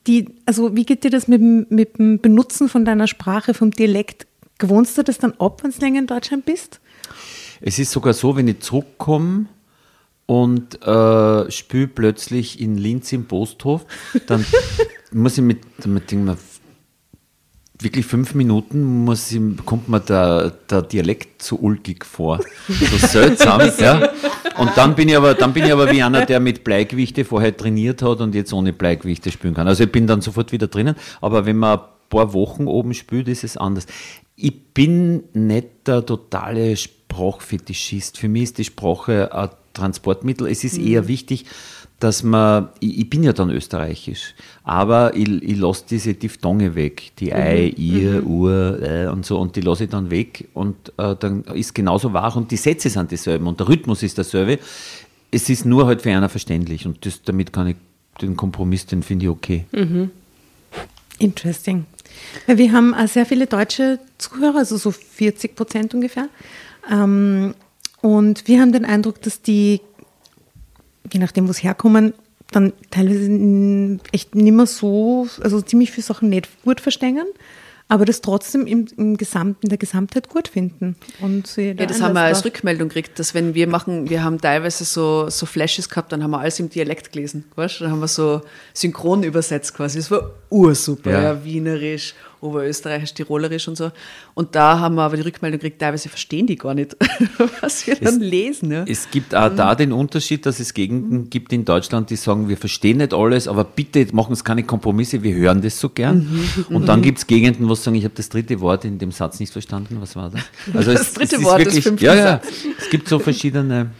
[0.07, 3.71] die, also wie geht dir das mit, dem- mit dem Benutzen von deiner Sprache, vom
[3.71, 4.27] Dialekt?
[4.57, 6.79] Gewohnst du das dann ab, wenn du länger in Deutschland bist?
[7.61, 9.45] Es ist sogar so, wenn ich zurückkomme
[10.25, 13.85] und äh, spüle plötzlich in Linz im Posthof,
[14.27, 14.45] dann
[15.11, 16.37] muss ich mit, mit denke mir,
[17.79, 22.39] wirklich fünf Minuten muss ich, kommt mir der, der Dialekt so ulkig vor.
[22.67, 24.09] So seltsam, ja.
[24.57, 27.55] Und dann bin ich aber, dann bin ich aber wie einer, der mit Bleigewichte vorher
[27.55, 29.67] trainiert hat und jetzt ohne Bleigewichte spielen kann.
[29.67, 33.27] Also ich bin dann sofort wieder drinnen, aber wenn man ein paar Wochen oben spielt,
[33.27, 33.87] ist es anders.
[34.35, 38.17] Ich bin nicht der totale Sprachfetischist.
[38.17, 40.47] Für mich ist die Sprache ein Transportmittel.
[40.47, 41.45] Es ist eher wichtig,
[42.03, 44.35] dass man, ich, ich bin ja dann österreichisch,
[44.65, 49.55] aber ich, ich lasse diese Diphthonge weg, die Ei, ihr, Ur äh, und so, und
[49.55, 53.09] die lasse ich dann weg und äh, dann ist genauso wahr und die Sätze sind
[53.09, 54.59] dieselben und der Rhythmus ist derselbe.
[55.31, 57.77] Es ist nur halt für einer verständlich und das, damit kann ich
[58.21, 59.65] den Kompromiss, den finde ich okay.
[61.19, 61.85] Interesting.
[62.47, 66.27] Weil Wir haben äh, sehr viele deutsche Zuhörer, also so 40 Prozent ungefähr.
[66.91, 67.55] Ähm,
[68.01, 69.79] und wir haben den Eindruck, dass die,
[71.13, 72.13] je nachdem, wo sie herkommen,
[72.51, 77.25] dann teilweise echt nicht mehr so, also ziemlich viele Sachen nicht gut verstehen,
[77.89, 80.95] aber das trotzdem im, im Gesamt, in der Gesamtheit gut finden.
[81.19, 84.23] Und sie Ja, da das haben wir als Rückmeldung gekriegt, dass wenn wir machen, wir
[84.23, 87.81] haben teilweise so, so Flashes gehabt, dann haben wir alles im Dialekt gelesen, weißt?
[87.81, 88.41] Dann haben wir so
[88.73, 89.99] synchron übersetzt quasi.
[89.99, 91.21] Das war ursuper, Ja.
[91.21, 91.43] ja.
[91.43, 93.91] Wienerisch, Oberösterreichisch, Tirolerisch und so.
[94.33, 96.95] Und da haben wir aber die Rückmeldung gekriegt, teilweise verstehen die gar nicht,
[97.61, 98.71] was wir dann lesen.
[98.71, 98.83] Ja.
[98.85, 102.57] Es gibt auch da den Unterschied, dass es Gegenden gibt in Deutschland, die sagen, wir
[102.57, 106.27] verstehen nicht alles, aber bitte machen Sie keine Kompromisse, wir hören das so gern.
[106.69, 109.11] Und dann gibt es Gegenden, wo sie sagen, ich habe das dritte Wort in dem
[109.11, 109.97] Satz nicht verstanden.
[110.01, 110.41] Was war das?
[110.73, 112.41] Also Das dritte Wort des fünften ja, ja,
[112.77, 113.91] Es gibt so verschiedene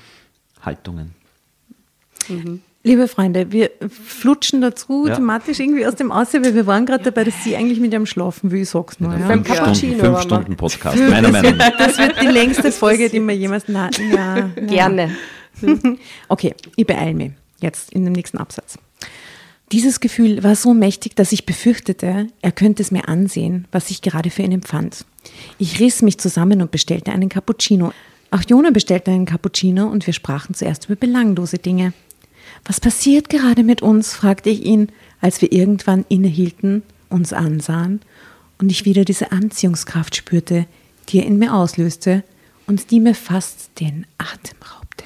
[0.61, 1.11] Haltungen.
[2.85, 5.15] Liebe Freunde, wir flutschen dazu Ja.
[5.15, 8.05] thematisch irgendwie aus dem Aussehen, weil wir waren gerade dabei, dass sie eigentlich mit ihrem
[8.05, 9.13] schlafen will, ich sag's nur.
[9.13, 9.19] Ja.
[9.27, 10.21] Beim Fünf Stunden, Cappuccino fünf.
[10.21, 11.77] Stunden Podcast, meiner Meinung nach.
[11.77, 13.63] Das wird die längste Folge, die wir jemals.
[13.67, 14.47] Ja, ja.
[14.65, 15.15] Gerne.
[16.27, 17.31] Okay, ich beeile mich
[17.61, 18.77] jetzt in dem nächsten Absatz.
[19.71, 24.01] Dieses Gefühl war so mächtig, dass ich befürchtete, er könnte es mir ansehen, was ich
[24.01, 25.05] gerade für ihn empfand.
[25.57, 27.93] Ich riss mich zusammen und bestellte einen Cappuccino.
[28.29, 31.93] Auch Jona bestellte einen Cappuccino und wir sprachen zuerst über belanglose Dinge.
[32.65, 34.13] Was passiert gerade mit uns?
[34.13, 34.89] fragte ich ihn,
[35.21, 38.01] als wir irgendwann innehielten, uns ansahen
[38.57, 40.65] und ich wieder diese Anziehungskraft spürte,
[41.09, 42.23] die er in mir auslöste
[42.67, 45.03] und die mir fast den Atem raubte.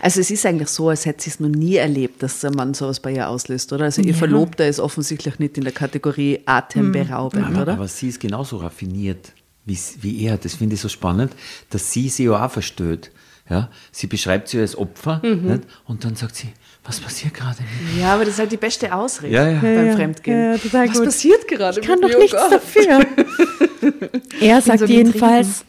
[0.00, 2.74] Also es ist eigentlich so, als hätte sie es noch nie erlebt, dass ein Mann
[2.74, 3.84] sowas bei ihr auslöst, oder?
[3.84, 4.14] Also ihr Ja.
[4.16, 7.72] Verlobter ist offensichtlich nicht in der Kategorie atemberaubend, Aber, oder?
[7.74, 9.32] aber sie ist genauso raffiniert
[9.64, 10.38] wie, wie er.
[10.38, 11.32] Das finde ich so spannend,
[11.70, 13.12] dass sie sie ja auch versteht.
[13.48, 13.70] Ja?
[13.92, 15.62] Sie beschreibt sie als Opfer nicht?
[15.84, 16.48] und dann sagt sie,
[16.84, 17.58] was passiert gerade?
[17.98, 19.60] Ja, aber das ist halt die beste Ausrede Ja, ja.
[19.60, 19.96] beim Ja, ja.
[19.96, 20.60] Fremdgehen.
[20.72, 21.04] Was gut.
[21.04, 21.80] passiert gerade?
[21.80, 22.22] Ich kann mit doch mir?
[22.24, 22.52] Nichts Gott.
[22.52, 23.06] dafür.
[24.40, 25.64] Er sagt so jedenfalls,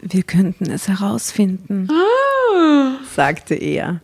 [0.00, 1.88] wir könnten es herausfinden,
[3.14, 4.00] sagte er.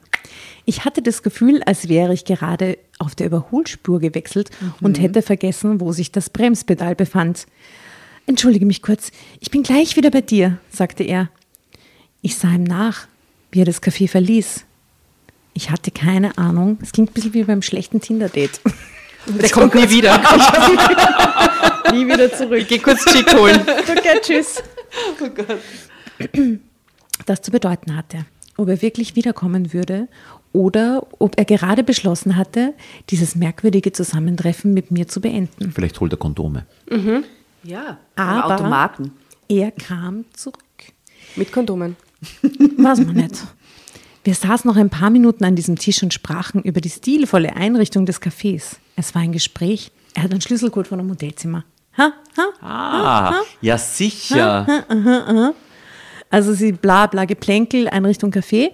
[0.64, 4.50] Ich hatte das Gefühl, als wäre ich gerade auf der Überholspur gewechselt
[4.80, 7.46] und hätte vergessen, wo sich das Bremspedal befand.
[8.26, 9.10] Entschuldige mich kurz,
[9.40, 11.28] ich bin gleich wieder bei dir, sagte er.
[12.22, 13.06] Ich sah ihm nach,
[13.50, 14.64] wie er das Café verließ.
[15.54, 16.78] Ich hatte keine Ahnung.
[16.82, 18.60] Es klingt ein bisschen wie beim schlechten Tinder-Date.
[19.26, 20.18] Der kommt nie wieder.
[21.92, 22.58] Nie wieder zurück.
[22.60, 23.60] Ich geh kurz Chick holen.
[23.60, 24.62] Okay, tschüss.
[27.26, 28.24] Das zu bedeuten hatte,
[28.56, 30.08] ob er wirklich wiederkommen würde
[30.52, 32.74] oder ob er gerade beschlossen hatte,
[33.10, 35.72] dieses merkwürdige Zusammentreffen mit mir zu beenden.
[35.72, 36.64] Vielleicht holt er Kondome.
[37.62, 39.12] Ja, am Aber Automaten.
[39.48, 40.62] er kam zurück.
[41.36, 41.96] Mit Kondomen.
[42.78, 43.34] Weiß man nicht.
[44.22, 48.04] Wir saßen noch ein paar Minuten an diesem Tisch und sprachen über die stilvolle Einrichtung
[48.06, 48.76] des Cafés.
[48.96, 49.90] Es war ein Gespräch.
[50.14, 51.64] Er hat einen Schlüsselcode von einem Modellzimmer.
[51.96, 54.84] Ha, ha, Ah, ja sicher.
[56.28, 58.70] Also sie bla bla Geplänkel, Einrichtung Café.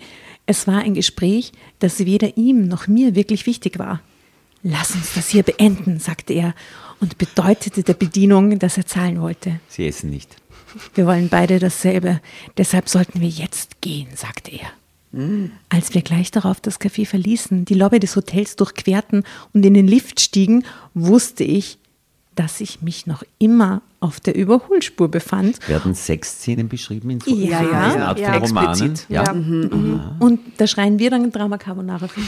[0.47, 4.01] Es war ein Gespräch, das weder ihm noch mir wirklich wichtig war.
[4.63, 6.55] Lass uns das hier beenden, sagte er
[7.01, 9.61] und bedeutete der Bedienung, dass er zahlen wollte.
[9.69, 10.37] Sie essen nicht.
[10.95, 12.21] Wir wollen beide dasselbe,
[12.59, 14.69] deshalb sollten wir jetzt gehen, sagte er.
[15.69, 19.87] Als wir gleich darauf das Café verließen, die Lobby des Hotels durchquerten und in den
[19.87, 20.65] Lift stiegen,
[20.95, 21.79] wusste ich,
[22.35, 27.61] dass ich mich noch immer auf der Überholspur befand Werden Sexszenen beschrieben in so Ja,
[27.61, 27.85] in ja.
[27.87, 28.69] diesen Art Ja, von Romanen?
[28.71, 29.07] explizit.
[29.09, 29.25] Ja.
[29.25, 29.33] Ja.
[30.21, 32.21] und da schreien wir dann Drama Carbonara für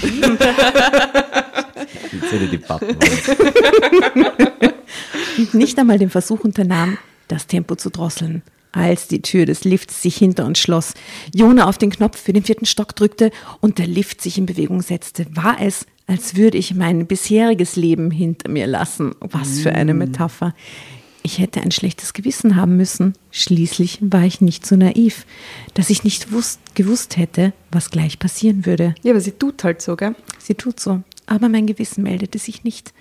[5.38, 8.42] und nicht einmal den Versuch unternahm, das Tempo zu drosseln.
[8.72, 10.94] Als die Tür des Lifts sich hinter uns schloss,
[11.34, 14.82] Jona auf den Knopf für den vierten Stock drückte und der Lift sich in Bewegung
[14.82, 19.14] setzte, war es, als würde ich mein bisheriges Leben hinter mir lassen.
[19.20, 20.54] Was für eine Metapher.
[21.22, 23.12] Ich hätte ein schlechtes Gewissen haben müssen.
[23.30, 25.26] Schließlich war ich nicht so naiv,
[25.74, 28.94] dass ich nicht wusst, gewusst hätte, was gleich passieren würde.
[29.02, 30.14] Ja, aber sie tut halt so, gell?
[30.38, 32.94] Sie tut so, aber mein Gewissen meldete sich nicht,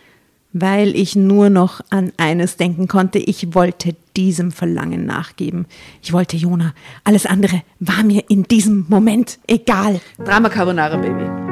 [0.62, 3.20] weil ich nur noch an eines denken konnte.
[3.20, 5.66] Ich wollte diesem Verlangen nachgeben.
[6.02, 6.74] Ich wollte Jona.
[7.04, 10.02] Alles andere war mir in diesem Moment egal.
[10.24, 11.48] Drama Carbonara Baby.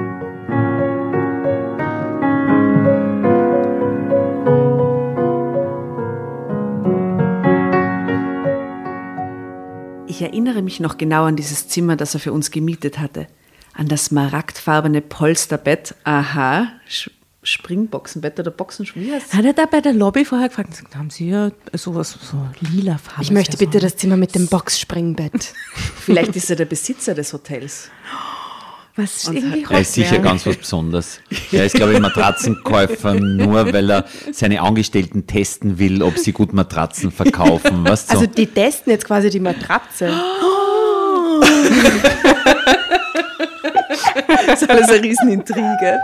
[10.08, 13.28] Ich erinnere mich noch genau an dieses Zimmer, das er für uns gemietet hatte.
[13.74, 15.93] An das smaragdfarbene Polsterbett.
[16.06, 16.70] Aha,
[17.46, 21.10] Springboxenbett oder Boxen, wie heißt Hat er da bei der Lobby vorher gefragt, gesagt, haben
[21.10, 23.22] Sie ja sowas, so lila Farbe?
[23.22, 25.54] Ich möchte bitte das Zimmer mit dem Boxspringbett.
[26.00, 27.89] Vielleicht ist er der Besitzer des Hotels.
[28.96, 31.20] Was ist Und irgendwie Er ist sicher ganz was Besonderes.
[31.52, 36.54] Er ist, glaube ich, Matratzenkäufer, nur weil er seine Angestellten testen will, ob sie gut
[36.54, 37.86] Matratzen verkaufen.
[37.86, 38.14] Weißt du?
[38.14, 40.14] Also die testen jetzt quasi die Matratze.
[44.48, 46.00] Das ist alles eine Riesenintrige.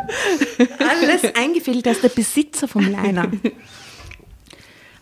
[0.79, 3.31] Alles eingefädelt als der Besitzer vom Liner.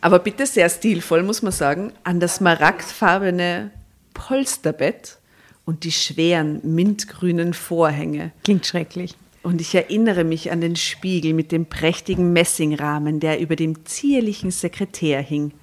[0.01, 3.71] Aber bitte sehr stilvoll, muss man sagen, an das smaragdfarbene
[4.13, 5.17] Polsterbett
[5.65, 8.31] und die schweren mintgrünen Vorhänge.
[8.43, 9.15] Klingt schrecklich.
[9.41, 14.51] Und ich erinnere mich an den Spiegel mit dem prächtigen Messingrahmen, der über dem zierlichen
[14.51, 15.53] Sekretär hing.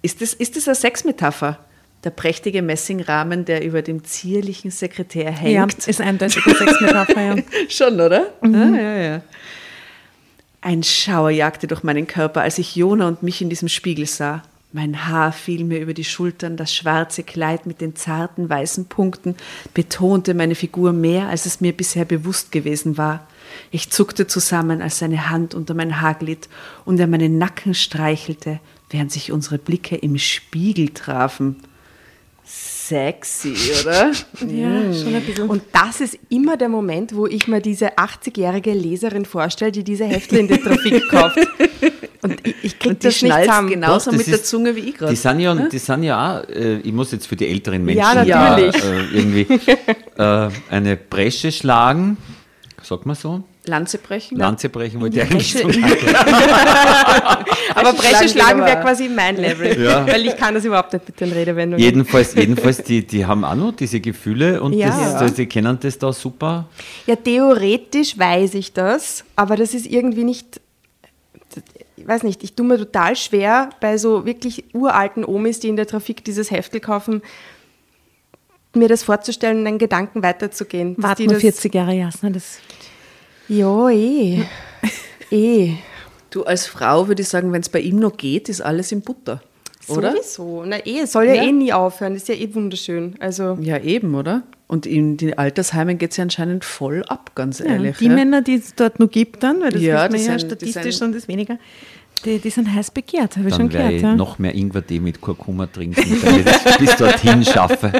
[0.00, 1.58] Ist das, ist das eine Sexmetapher?
[2.04, 5.86] Der prächtige Messingrahmen, der über dem zierlichen Sekretär Ja, hängt.
[5.86, 7.36] ist eindeutig eine Sexmetapher, ja.
[7.68, 8.32] Schon, oder?
[8.40, 9.22] Ah, ja, ja.
[10.60, 14.42] Ein Schauer jagte durch meinen Körper, als ich Jona und mich in diesem Spiegel sah.
[14.72, 19.36] Mein Haar fiel mir über die Schultern, das schwarze Kleid mit den zarten weißen Punkten
[19.74, 23.26] betonte meine Figur mehr, als es mir bisher bewusst gewesen war.
[23.70, 26.48] Ich zuckte zusammen, als seine Hand unter mein Haar glitt
[26.86, 31.56] und er meinen Nacken streichelte, während sich unsere Blicke im Spiegel trafen.
[32.44, 34.10] Sexy, oder?
[34.46, 35.48] Ja, schon ein bisschen.
[35.48, 40.04] Und das ist immer der Moment, wo ich mir diese 80-jährige Leserin vorstelle, die diese
[40.04, 41.38] Hefte in der Trafik kauft.
[42.22, 43.70] Und ich, ich kriege das nicht zusammen.
[43.70, 45.12] genauso Das mit der ist- Zunge wie ich gerade.
[45.12, 47.98] Die sind ja, die sind ja auch, äh, ich muss jetzt für die älteren Menschen
[48.00, 48.14] Ja,
[48.54, 48.76] natürlich.
[48.84, 49.46] äh, irgendwie
[50.18, 52.16] äh, eine Bresche schlagen,
[52.82, 53.42] sagt man so?
[53.64, 54.38] Lanze brechen?
[54.38, 56.16] Lanze brechen wollte ich eigentlich Bresche- sagen.
[57.74, 59.80] Aber Bresche schlagen wäre quasi mein Level.
[59.82, 60.06] Ja.
[60.06, 61.82] Weil ich kann das überhaupt nicht mit den Redewendungen.
[61.82, 64.88] Jedenfalls, jedenfalls die, die haben auch noch diese Gefühle und Ja.
[64.88, 66.66] das, das, die kennen das da super.
[67.06, 70.60] Ja, theoretisch weiß ich das, aber das ist irgendwie nicht.
[71.96, 75.76] Ich weiß nicht, ich tue mir total schwer, bei so wirklich uralten Omis, die in
[75.76, 77.22] der Trafik dieses Heftel kaufen,
[78.74, 80.96] mir das vorzustellen und einen Gedanken weiterzugehen.
[80.98, 82.30] Warten die wir das- 40 Jahre, Jasna.
[82.30, 82.58] Das
[83.52, 84.44] Ja, eh.
[85.30, 85.74] eh.
[86.30, 89.02] Du als Frau würde ich sagen, wenn es bei ihm noch geht, ist alles in
[89.02, 89.42] Butter.
[89.88, 90.12] Oder?
[90.12, 90.64] Sowieso.
[90.66, 91.42] Na eh, es soll ja, Ja.
[91.44, 92.14] eh nie aufhören.
[92.14, 93.14] Das ist ja eh wunderschön.
[93.20, 94.42] Also, Ja, eben, oder?
[94.68, 97.98] Und in den Altersheimen geht es ja anscheinend voll ab, ganz ja, ehrlich.
[97.98, 98.12] die ja.
[98.14, 101.28] Männer, die es dort noch gibt, dann, weil das Ja, die ja statistisch und das
[101.28, 101.58] weniger,
[102.24, 103.92] die, die sind heiß begehrt, habe ich schon gehört.
[103.92, 104.14] ich Ja.
[104.14, 107.92] noch mehr Ingwertee mit Kurkuma trinken, damit ich es bis dorthin schaffe.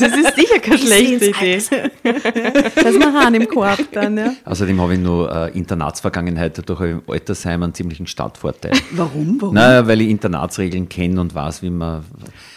[0.00, 1.58] Das ist sicher keine schlechte Idee.
[2.02, 4.32] Da ist Hahn im Korb dann, ja.
[4.44, 8.72] Außerdem habe ich nur äh, Internatsvergangenheit, dadurch habe ich im Altersheim einen ziemlichen Startvorteil.
[8.92, 9.38] Warum?
[9.40, 9.54] Warum?
[9.54, 12.04] Naja, weil ich Internatsregeln kenne und weiß, wie man,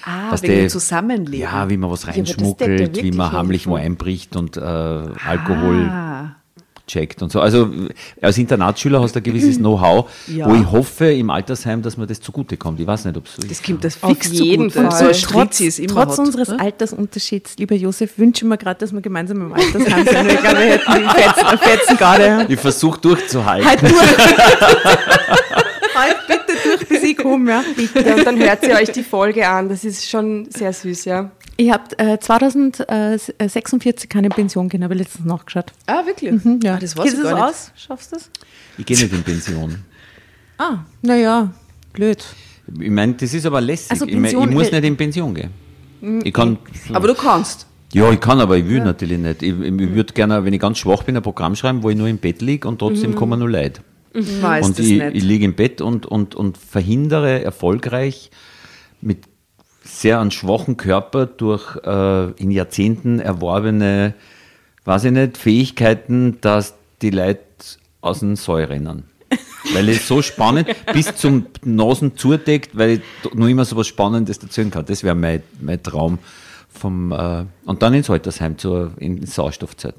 [0.06, 1.40] ah, was der- Zusammenleben.
[1.42, 5.88] ja, wie man was das reinschmuggelt, hätte wie man heimlich wo einbricht und äh, Alkohol
[5.90, 6.36] Ah.
[6.92, 7.40] Checkt und so.
[7.40, 7.70] Also
[8.22, 10.50] als Internatsschüler hast du ein gewisses Know-how, Ja.
[10.50, 12.80] wo ich hoffe im Altersheim, dass mir das zugutekommt.
[12.80, 13.64] Ich weiß nicht, ob es so Das ist.
[13.66, 14.92] kommt das Auf fix jeden zugute.
[14.92, 15.14] Fall.
[15.14, 16.62] So Trotz- immer Trotz hot, unseres oder?
[16.62, 20.32] Altersunterschieds, lieber Josef, wünsche ich mir gerade, dass wir gemeinsam im Altersheim sind.
[20.32, 22.46] Ich glaube, wir hätten die Fetzen, Fetzen gerade.
[22.50, 23.68] Ich versuche durchzuhalten.
[23.70, 23.92] Halt durch.
[27.04, 27.50] ich komme.
[27.52, 27.64] Ja.
[27.76, 28.16] Bitte.
[28.16, 29.70] Und dann hört sie euch die Folge an.
[29.70, 31.32] Das ist schon sehr süß, ja.
[31.58, 35.66] Ich habe äh, 2046 keine Pension gehen, habe ich letztens nachgeschaut.
[35.88, 36.34] Ah, wirklich?
[36.64, 36.76] Ja.
[36.76, 37.34] Ah, das weiß Geht nicht.
[37.34, 37.72] aus?
[37.76, 38.30] Schaffst du das?
[38.78, 39.76] Ich gehe nicht in Pension.
[40.58, 41.54] Ah, naja,
[41.94, 42.24] blöd.
[42.80, 43.92] Ich meine, das ist aber lässig.
[43.92, 45.52] Also ich, mein, ich Pension- muss nicht in Pension gehen.
[46.24, 46.58] Ich kann,
[46.94, 47.68] Aber du kannst.
[47.94, 49.44] ja, ich kann, aber ich will natürlich nicht.
[49.44, 52.08] Ich, ich würde gerne, wenn ich ganz schwach bin, ein Programm schreiben, wo ich nur
[52.08, 53.50] im Bett liege und trotzdem kommen nur
[54.14, 54.42] Leid.
[54.42, 58.32] Weiß und ich, ich liege im Bett und, und, und verhindere erfolgreich
[59.02, 59.20] mit
[59.84, 64.14] sehr an schwachen Körper durch äh, in Jahrzehnten erworbene,
[64.86, 67.42] weiß ich nicht, Fähigkeiten, dass die Leute
[68.02, 69.04] aus dem Saal rennen.
[69.74, 73.02] Weil es so spannend bis zum Nasen zudeckt, weil ich
[73.34, 74.86] nur immer so was Spannendes erzählen kann.
[74.86, 76.20] Das wäre mein, mein Traum.
[76.68, 79.96] Vom, äh, und dann ins Altersheim zur in Sauerstoffzeit.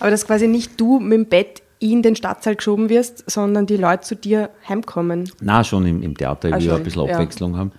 [0.00, 3.76] Aber dass quasi nicht du mit dem Bett in den Stadtsaal geschoben wirst, sondern die
[3.76, 5.30] Leute zu dir heimkommen.
[5.40, 7.14] Na, schon im, im Theater, ich Ah, will ja ein bisschen ja.
[7.14, 7.72] Abwechslung haben,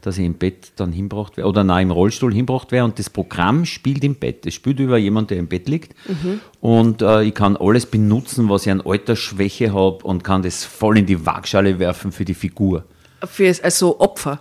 [0.00, 3.10] dass ich im Bett dann hinbracht werde, oder nein, im Rollstuhl hinbracht werde und das
[3.10, 4.46] Programm spielt im Bett.
[4.46, 6.40] Es spielt über jemanden, der im Bett liegt Mhm.
[6.60, 10.98] und äh, ich kann alles benutzen, was ich an Altersschwäche habe und kann das voll
[10.98, 12.84] in die Waagschale werfen für die Figur.
[13.24, 14.40] Für, also Opfer.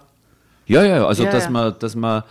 [0.67, 1.49] Ja, ja, also Ja, dass ja.
[1.49, 2.23] man, dass man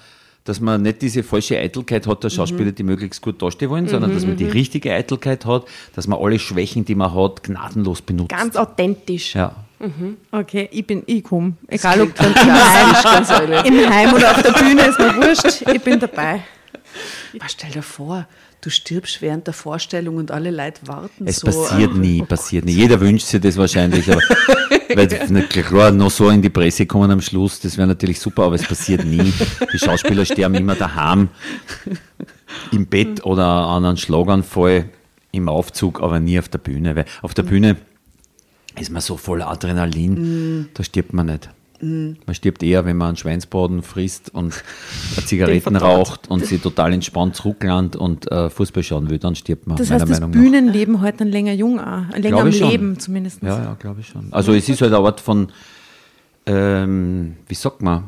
[0.50, 4.12] dass man nicht diese falsche Eitelkeit hat, der Schauspieler, die möglichst gut dastehen wollen, sondern
[4.12, 8.30] dass man die richtige Eitelkeit hat, dass man alle Schwächen, die man hat, gnadenlos benutzt.
[8.30, 9.36] Ganz authentisch.
[9.36, 9.54] ja.
[10.32, 11.52] Okay, ich bin, ich komme.
[11.68, 15.62] Egal ob dann im Heim, im Heim oder auf der Bühne, ist mir wurscht.
[15.72, 16.42] Ich bin dabei.
[17.38, 18.26] Aber stell dir vor,
[18.60, 21.46] du stirbst während der Vorstellung und alle Leute warten Es so.
[21.46, 22.72] passiert nie, passiert nie.
[22.72, 24.20] Jeder wünscht sich das wahrscheinlich, aber
[24.96, 25.08] weil,
[25.46, 28.66] klar, noch so in die Presse kommen am Schluss, das wäre natürlich super, aber es
[28.66, 29.32] passiert nie.
[29.72, 31.28] Die Schauspieler sterben immer daheim,
[32.72, 34.88] im Bett oder an einem Schlaganfall,
[35.32, 36.96] im Aufzug, aber nie auf der Bühne.
[36.96, 37.76] Weil auf der Bühne
[38.78, 41.50] ist man so voller Adrenalin, da stirbt man nicht.
[41.82, 44.62] Man stirbt eher, wenn man einen Schweinsbraten frisst und
[45.24, 49.76] Zigaretten raucht und sich total entspannt zurücklandet und äh, Fußball schauen will, dann stirbt man,
[49.76, 50.32] Das heißt, das Meinung.
[50.32, 52.70] Bühnenleben heute dann länger jung, auch, länger Glaube am schon.
[52.70, 53.42] Leben zumindest.
[53.42, 54.28] Ja, ja, glaube ich schon.
[54.30, 55.48] Also es ist halt eine Art von,
[56.46, 58.04] ähm, wie sagt man,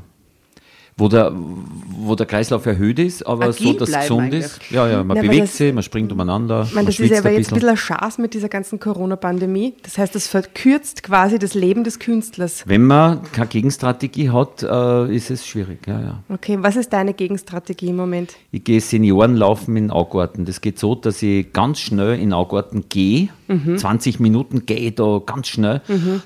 [0.96, 4.44] wo der, wo der Kreislauf erhöht ist, aber Agil so, dass es gesund eigentlich.
[4.44, 4.60] ist.
[4.70, 7.10] Ja, ja, man aber bewegt das- sich, man springt umeinander, Ich meine, man das ist
[7.10, 7.68] ja aber ein jetzt ein bisschen.
[7.70, 9.74] ein Chance mit dieser ganzen Corona-Pandemie.
[9.82, 12.64] Das heißt, das verkürzt quasi das Leben des Künstlers.
[12.66, 15.86] Wenn man keine Gegenstrategie hat, äh, ist es schwierig.
[15.86, 16.22] Ja, ja.
[16.28, 18.34] Okay, was ist deine Gegenstrategie im Moment?
[18.50, 20.44] Ich gehe Seniorenlaufen in Augarten.
[20.44, 23.28] Das geht so, dass ich ganz schnell in Augarten gehe.
[23.76, 25.80] 20 Minuten gehe ich da ganz schnell.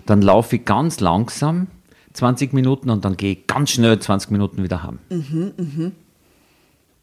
[0.06, 1.66] Dann laufe ich ganz langsam
[2.16, 4.98] 20 Minuten und dann gehe ich ganz schnell 20 Minuten wieder heim.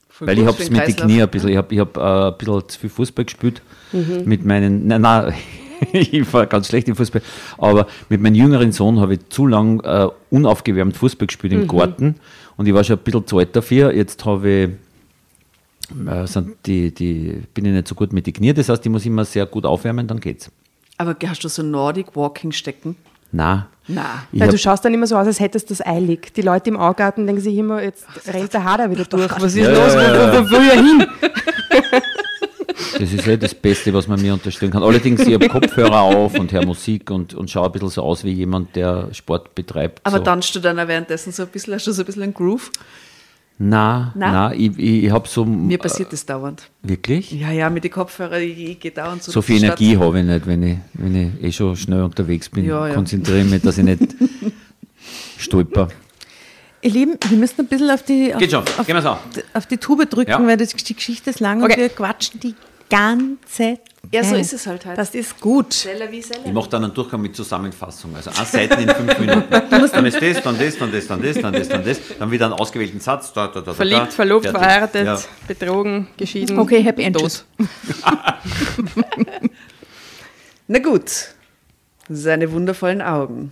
[0.09, 0.95] Voll Weil gut ich habe es mit den.
[0.95, 3.61] Knie ein bisschen, ich habe ich hab, äh, ein bisschen zu viel Fußball gespielt
[4.25, 5.33] mit meinen, nein, nein,
[5.93, 7.21] ich war ganz schlecht im Fußball,
[7.57, 12.15] aber mit meinem jüngeren Sohn habe ich zu lang äh, unaufgewärmt Fußball gespielt im Garten
[12.57, 13.93] und ich war schon ein bisschen zu alt dafür.
[13.93, 18.53] Jetzt habe ich, äh, sind die, die, bin ich nicht so gut mit den Knie,
[18.53, 20.51] das heißt, ich muss immer sehr gut aufwärmen, dann geht's.
[20.97, 22.95] Aber hast du so Nordic Walking stecken?
[23.31, 23.65] Nein.
[23.87, 24.23] Na.
[24.31, 26.33] Weil du schaust dann immer so aus, als hättest du das eilig.
[26.33, 29.31] Die Leute im Augarten denken sich immer, jetzt rennt der Hader wieder durch.
[29.41, 29.93] Was ist Ja, los?
[29.93, 30.45] ja, ja.
[30.45, 31.07] Wo, will er hin?
[32.99, 34.83] Das ist ja das Beste, was man mir unterstellen kann.
[34.83, 38.23] Allerdings, ich habe Kopfhörer auf und höre Musik und, und schaue ein bisschen so aus
[38.23, 39.99] wie jemand, der Sport betreibt.
[40.03, 40.23] Aber so.
[40.23, 42.71] tanzt du dann auch währenddessen so ein bisschen, hast du so ein bisschen einen Groove?
[43.59, 44.31] Na, Na?
[44.31, 45.45] na, ich, ich, ich habe so.
[45.45, 46.69] Mir passiert das dauernd.
[46.81, 47.31] Wirklich?
[47.31, 49.31] Ja, ja, mit den Kopfhörern, ich, ich gehe dauernd so.
[49.31, 52.65] So viel Energie habe ich nicht, wenn ich, wenn ich eh schon schnell unterwegs bin.
[52.65, 52.93] Ja, ja.
[52.95, 54.01] Konzentriere mich, dass ich nicht
[55.37, 55.87] stolper.
[56.81, 58.97] Ihr Lieben, wir müssen ein bisschen auf die, auf, Geht schon, auf, gehen
[59.53, 60.45] auf die Tube drücken, Ja.
[60.45, 61.73] weil das, die Geschichte ist lang Okay.
[61.73, 62.55] und wir quatschen die
[62.89, 63.77] ganze
[64.11, 64.41] Ja, so Zeit.
[64.41, 64.97] ist es halt halt.
[64.97, 65.87] Das ist gut.
[66.45, 68.15] Ich mache dann einen Durchgang mit Zusammenfassung.
[68.15, 69.43] Also eine Seite in fünf Minuten.
[69.49, 71.97] Dann ist das, dann das, dann das, dann das, dann das, dann das.
[72.19, 73.33] Dann wieder einen ausgewählten Satz.
[73.33, 73.73] Da, da, da.
[73.73, 74.61] Verliebt, verlobt, Fertig.
[74.61, 75.19] verheiratet, Ja.
[75.47, 76.59] betrogen, geschieden.
[76.59, 77.17] Okay, Happy End.
[77.17, 77.45] tot.
[80.67, 81.11] Na gut,
[82.09, 83.51] seine wundervollen Augen.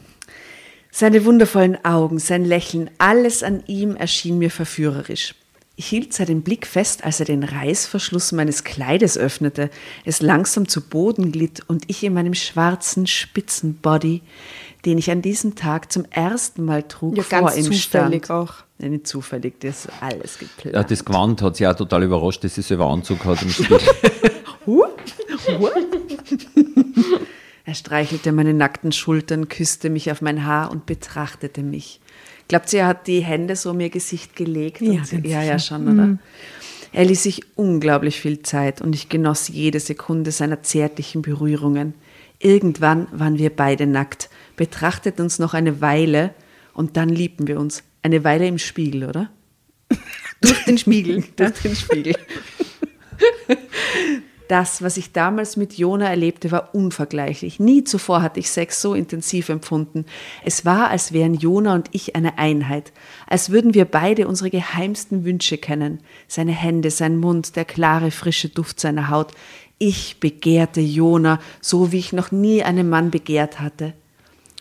[0.91, 5.36] Seine wundervollen Augen, sein Lächeln, alles an ihm erschien mir verführerisch.
[5.78, 9.70] Ich hielt seinen Blick fest, als er den Reißverschluss meines Kleides öffnete,
[10.06, 14.22] es langsam zu Boden glitt und ich in meinem schwarzen Spitzenbody,
[14.86, 18.50] den ich an diesem Tag zum ersten Mal trug, Ja, vor ganz ihm zufällig stand.
[18.50, 18.54] auch.
[18.80, 20.76] Nein, nicht zufällig, das ist alles geplant.
[20.76, 23.42] Ja, das Gewand hat sie auch total überrascht, dass sie selber Anzug hat.
[23.42, 23.80] Im Spiel.
[27.64, 32.01] Er streichelte meine nackten Schultern, küsste mich auf mein Haar und betrachtete mich.
[32.52, 34.82] Glaubt sie, er hat die Hände so um ihr Gesicht gelegt?
[34.82, 36.18] Ja, sie, ja, ja, schon, oder?
[36.91, 41.93] Er ließ sich unglaublich viel Zeit und ich genoss jede Sekunde seiner zärtlichen Berührungen.
[42.39, 46.34] Irgendwann waren wir beide nackt, betrachteten uns noch eine Weile
[46.74, 47.84] und dann liebten wir uns.
[48.02, 49.32] Eine Weile im Spiegel, oder?
[50.41, 51.24] Durch den Spiegel.
[51.38, 52.16] Durch den Spiegel.
[54.52, 57.62] Das, was ich damals mit Jona erlebte, war unvergleichlich.
[57.62, 60.04] Nie zuvor hatte ich Sex so intensiv empfunden.
[60.43, 62.91] Es war, als wären Jona und ich eine Einheit,
[63.28, 66.02] als würden wir beide unsere geheimsten Wünsche kennen.
[66.28, 69.32] Seine Hände, sein Mund, der klare, frische Duft seiner Haut.
[69.78, 73.93] Ich begehrte Jona, so wie ich noch nie einen Mann begehrt hatte.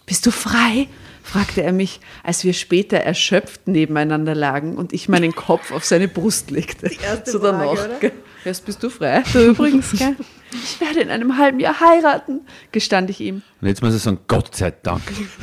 [0.06, 0.86] Bist du frei?
[1.24, 6.06] fragte er mich, als wir später erschöpft nebeneinander lagen und ich meinen Kopf auf seine
[6.06, 6.88] Brust legte.
[6.88, 7.98] Die erste so Frage, danach.
[7.98, 8.12] oder?
[8.44, 9.22] Jetzt bist du frei.
[9.32, 10.16] Du übrigens, gell?
[10.52, 12.40] Ich werde in einem halben Jahr heiraten,
[12.72, 13.42] gestand ich ihm.
[13.60, 15.02] Und jetzt muss ich sagen, Gott sei Dank.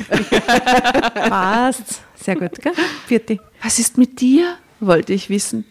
[1.13, 2.01] Passt.
[2.15, 2.73] Sehr gut, gell?
[3.05, 3.39] Vierte.
[3.61, 4.57] Was ist mit dir?
[4.79, 5.65] wollte ich wissen.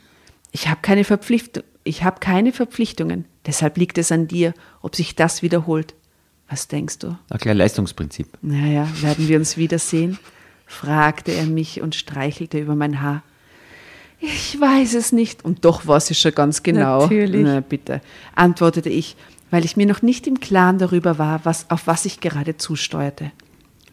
[0.51, 1.63] Ich habe keine Verpflichtung.
[1.85, 3.27] Ich habe keine Verpflichtungen.
[3.47, 4.53] Deshalb liegt es an dir,
[4.83, 5.95] ob sich das wiederholt.
[6.49, 7.17] Was denkst du?
[7.29, 8.29] Ein kleines Leistungsprinzip.
[8.43, 10.19] Naja, werden wir uns wiedersehen?
[10.67, 13.23] fragte er mich und streichelte über mein Haar.
[14.19, 15.45] Ich weiß es nicht.
[15.45, 17.03] Und doch weiß ich schon ganz genau.
[17.03, 17.43] Natürlich.
[17.45, 18.01] Na bitte,
[18.35, 19.17] antwortete ich,
[19.51, 23.33] weil ich mir noch nicht im Klaren darüber war, was, auf was ich gerade zusteuerte.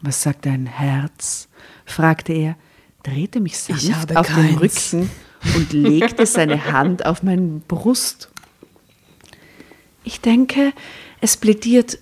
[0.01, 1.47] Was sagt dein Herz?
[1.86, 2.55] fragte er,
[3.03, 4.93] drehte mich sanft auf den keins.
[4.93, 5.09] Rücken
[5.55, 8.30] und legte seine Hand auf meine Brust.
[10.03, 10.74] Ich denke,
[11.21, 11.99] es plädiert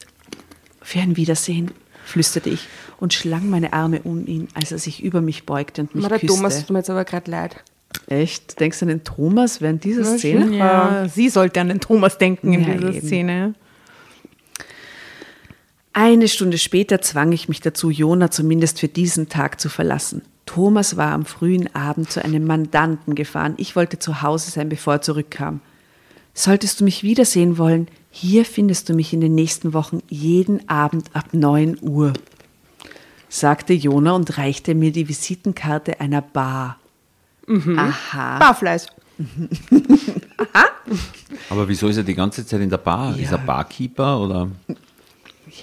[0.81, 1.71] für ein Wiedersehen,
[2.05, 2.67] flüsterte ich
[2.99, 6.19] und schlang meine Arme um ihn, als er sich über mich beugte und mich der
[6.19, 6.35] küsste.
[6.35, 7.63] Thomas tut mir jetzt aber gerade leid.
[8.11, 8.59] Echt?
[8.59, 10.53] Denkst du an den Thomas während dieser Szene?
[10.57, 13.07] Ja, sie sollte an den Thomas denken in Ja, dieser eben.
[13.07, 13.53] Szene.
[15.93, 20.23] Eine Stunde später zwang ich mich dazu, Jona zumindest für diesen Tag zu verlassen.
[20.45, 23.53] Thomas war am frühen Abend zu einem Mandanten gefahren.
[23.55, 25.61] Ich wollte zu Hause sein, bevor er zurückkam.
[26.33, 31.09] Solltest du mich wiedersehen wollen, hier findest du mich in den nächsten Wochen jeden Abend
[31.13, 32.11] ab 9 Uhr.
[33.29, 36.80] sagte Jona und reichte mir die Visitenkarte einer Bar.
[37.77, 38.39] Aha.
[38.39, 38.87] Barfleiß.
[41.49, 43.17] Aber wieso ist er die ganze Zeit in der Bar?
[43.17, 44.47] Ist er Barkeeper oder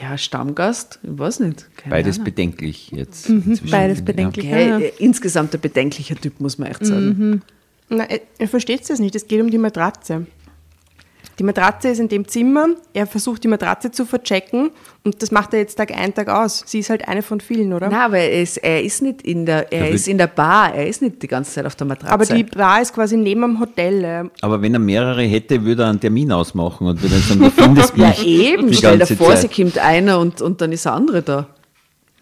[0.00, 1.66] Ja, Stammgast, ich weiß nicht.
[1.76, 2.24] Keine beides Ahnung.
[2.26, 3.28] bedenklich jetzt?
[3.28, 3.70] inzwischen?
[3.70, 4.46] beides bedenklich.
[4.46, 4.78] Okay, Ja.
[4.78, 7.42] äh, insgesamt ein bedenklicher Typ, muss man echt sagen.
[7.88, 9.14] Na, er, er versteht das nicht.
[9.16, 10.26] Es geht um die Matratze.
[11.38, 12.66] Die Matratze ist in dem Zimmer.
[12.92, 14.70] Er versucht, die Matratze zu verchecken.
[15.04, 16.64] Und das macht er jetzt Tag ein, Tag aus.
[16.66, 17.88] Sie ist halt eine von vielen, oder?
[17.90, 20.86] Na, aber er ist, er ist nicht in der, er ist in der Bar, er
[20.88, 22.12] ist nicht die ganze Zeit auf der Matratze.
[22.12, 24.02] Aber die Bar ist quasi neben dem Hotel.
[24.04, 24.24] äh.
[24.42, 27.50] Aber wenn er mehrere hätte, würde er einen Termin ausmachen und würde dann sagen, du
[27.50, 28.18] findest mich.
[28.18, 29.52] ja, eben, die stell dir vor, Zeit.
[29.52, 31.46] sie kommt einer und, und dann ist der andere da.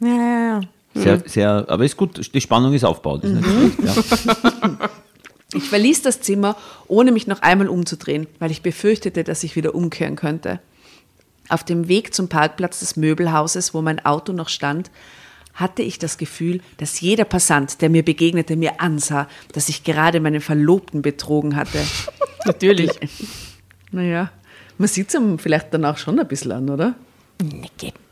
[0.00, 0.60] Ja, ja, ja.
[0.94, 3.24] Sehr, sehr, aber ist gut, die Spannung ist aufgebaut.
[3.24, 3.72] Ist nicht Mhm.
[3.72, 4.78] schlecht, ja.
[5.56, 9.74] Ich verließ das Zimmer, ohne mich noch einmal umzudrehen, weil ich befürchtete, dass ich wieder
[9.74, 10.60] umkehren könnte.
[11.48, 14.90] Auf dem Weg zum Parkplatz des Möbelhauses, wo mein Auto noch stand,
[15.54, 20.20] hatte ich das Gefühl, dass jeder Passant, der mir begegnete, mir ansah, dass ich gerade
[20.20, 21.82] meinen Verlobten betrogen hatte.
[22.44, 22.90] Natürlich.
[23.90, 24.30] Naja,
[24.76, 26.94] man sieht es ihm vielleicht danach schon ein bisschen an, oder?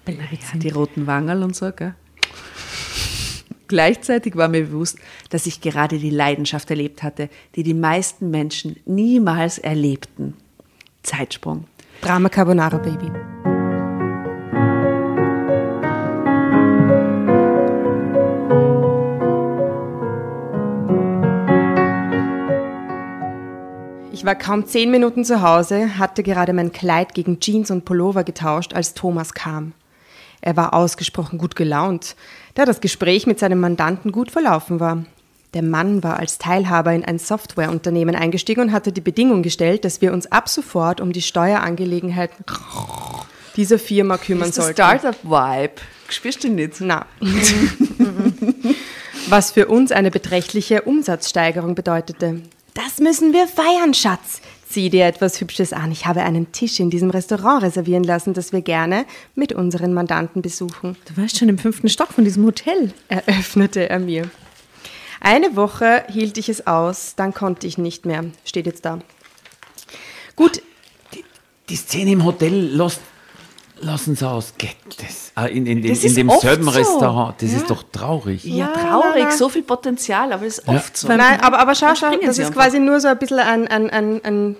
[0.09, 1.95] Ja, die roten Wangerl und so, gell?
[3.75, 5.01] Gleichzeitig war mir bewusst,
[5.31, 10.35] dass ich gerade die Leidenschaft erlebt hatte, die die meisten Menschen niemals erlebten.
[11.03, 11.65] Zeitsprung.
[12.01, 13.11] Drama Carbonara Baby.
[24.13, 28.23] Ich war kaum zehn Minuten zu Hause, hatte gerade mein Kleid gegen Jeans und Pullover
[28.23, 29.73] getauscht, als Thomas kam.
[30.45, 32.17] Er war ausgesprochen gut gelaunt,
[32.55, 35.05] da das Gespräch mit seinem Mandanten gut verlaufen war.
[35.55, 40.01] Der Mann war als Teilhaber in ein Softwareunternehmen eingestiegen und hatte die Bedingung gestellt, dass
[40.01, 42.45] wir uns ab sofort um die Steuerangelegenheiten
[43.57, 44.75] dieser Firma kümmern ist sollten.
[44.75, 45.75] Startup-Vibe.
[46.09, 46.81] Spürst du nicht?
[46.81, 47.07] Na.
[49.29, 52.43] Was für uns eine beträchtliche Umsatzsteigerung bedeutete.
[52.75, 54.41] Das müssen wir feiern, Schatz.
[54.75, 55.93] Zieh dir etwas Hübsches an.
[55.93, 59.05] Ich habe einen Tisch in diesem Restaurant reservieren lassen, das wir gerne
[59.37, 62.93] mit unseren Mandanten besuchen, Du warst schon im fünften Stock von diesem Hotel.
[63.07, 64.29] eröffnete er mir.
[65.21, 68.25] Eine Woche hielt ich es aus, dann konnte ich nicht mehr.
[68.45, 68.99] Steht jetzt da.
[70.35, 70.61] Gut,
[71.69, 72.99] Die Szene im Hotel, lass,
[73.81, 74.55] lassen Sie aus.
[74.59, 75.31] Geht das?
[75.37, 76.71] Ah, in, in, in, Das in ist demselben so.
[76.71, 77.41] Restaurant.
[77.41, 78.43] Das ist doch traurig.
[78.45, 79.37] Ja, Ja, traurig, na, na.
[79.37, 81.07] so viel Potenzial, aber es ist oft so.
[81.07, 82.63] Nein, aber, aber schau, schau, das ist einfach.
[82.63, 84.57] quasi nur so ein bisschen ein, ein, ein, ein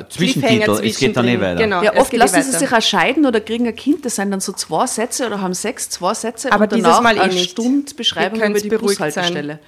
[0.00, 1.60] Ah, Cliffhanger Zwischentitel, es geht dann nicht weiter.
[1.62, 1.82] Genau.
[1.82, 4.04] Ja, oft lassen sie sich auch scheiden oder kriegen ein Kind.
[4.04, 6.52] Das sind dann so zwei Sätze oder haben sechs, zwei Sätze.
[6.52, 7.50] Aber und dieses danach Mal eh eine nicht.
[7.50, 9.08] Stunde Beschreibung Ihr über die beruhigt sein.
[9.08, 9.58] Bushaltestelle.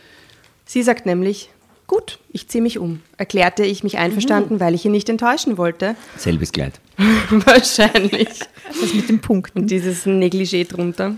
[0.67, 1.51] Sie sagt nämlich,
[1.87, 5.97] gut, ich ziehe mich um, erklärte ich mich einverstanden, weil ich ihn nicht enttäuschen wollte.
[6.17, 6.81] Selbes Kleid.
[7.31, 8.29] Wahrscheinlich.
[8.81, 9.61] Das mit den Punkten.
[9.61, 11.15] Und dieses Negligé drunter.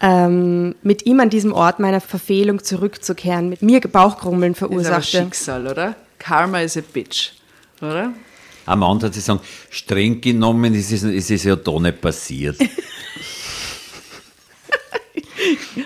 [0.00, 4.74] Ähm, mit ihm an diesem Ort meiner Verfehlung zurückzukehren, mit mir Bauchgrummeln Das ist aber
[4.74, 5.18] verursachte.
[5.18, 5.94] Schicksal, oder?
[6.18, 7.32] Karma is a bitch,
[7.84, 8.12] oder?
[8.66, 12.56] Am hat sie sagen, streng genommen ist es, ist es ja da nicht passiert.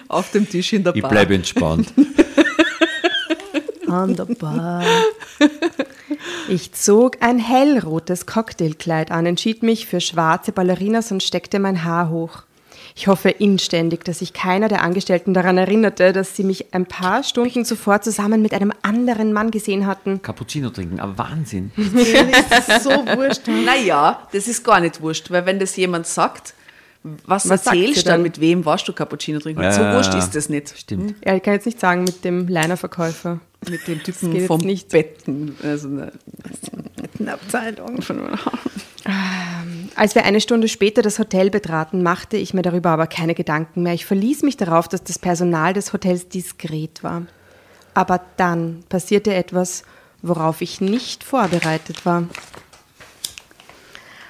[0.08, 1.10] Auf dem Tisch in der Ich Bar.
[1.10, 1.92] bleibe entspannt.
[3.88, 4.84] An der Bar.
[6.48, 12.10] Ich zog ein hellrotes Cocktailkleid an, entschied mich für schwarze Ballerinas und steckte mein Haar
[12.10, 12.42] hoch.
[12.98, 17.22] Ich hoffe inständig, dass sich keiner der Angestellten daran erinnerte, dass sie mich ein paar
[17.22, 20.20] Stunden zuvor zusammen mit einem anderen Mann gesehen hatten.
[20.20, 21.70] Cappuccino trinken, aber Wahnsinn.
[21.76, 23.42] Das ist so wurscht.
[23.64, 26.54] Naja, das ist gar nicht wurscht, weil wenn das jemand sagt,
[27.24, 29.62] was, Was erzählst du dann, mit wem warst du Cappuccino trinken?
[29.62, 30.76] Ja, so wurscht ist das nicht.
[30.76, 31.14] Stimmt.
[31.24, 33.38] Ja, ich kann jetzt nicht sagen mit dem Leinerverkäufer.
[33.70, 34.88] Mit dem geht Typen vom nicht.
[34.88, 35.56] Betten.
[35.62, 36.10] Also, ne.
[37.28, 38.00] Abteilung.
[39.94, 43.82] Als wir eine Stunde später das Hotel betraten, machte ich mir darüber aber keine Gedanken
[43.82, 43.94] mehr.
[43.94, 47.22] Ich verließ mich darauf, dass das Personal des Hotels diskret war.
[47.94, 49.82] Aber dann passierte etwas,
[50.22, 52.24] worauf ich nicht vorbereitet war.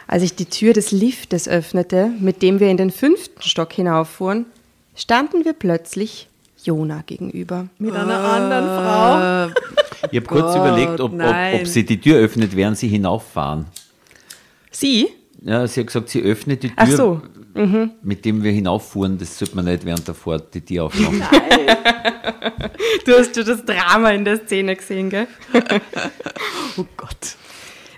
[0.07, 4.47] Als ich die Tür des Liftes öffnete, mit dem wir in den fünften Stock hinauffuhren,
[4.95, 6.29] standen wir plötzlich
[6.65, 7.69] Jona gegenüber.
[7.79, 10.07] Mit einer anderen Frau.
[10.11, 13.67] Ich habe kurz Gott, überlegt, ob, ob, ob sie die Tür öffnet, während sie hinauffahren.
[14.79, 15.09] Sie?
[15.43, 17.23] Ja, sie hat gesagt, sie öffnet die Tür, Ach so.
[18.03, 19.19] mit dem wir hinauffuhren.
[19.19, 21.23] Das sollte man nicht während der Fahrt die Tür aufmachen.
[23.05, 25.27] Du hast ja das Drama in der Szene gesehen, gell?
[26.77, 27.37] Oh Gott.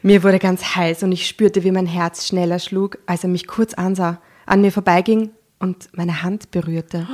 [0.02, 3.46] Mir wurde ganz heiß und ich spürte, wie mein Herz schneller schlug, als er mich
[3.46, 7.06] kurz ansah, an mir vorbeiging und meine Hand berührte.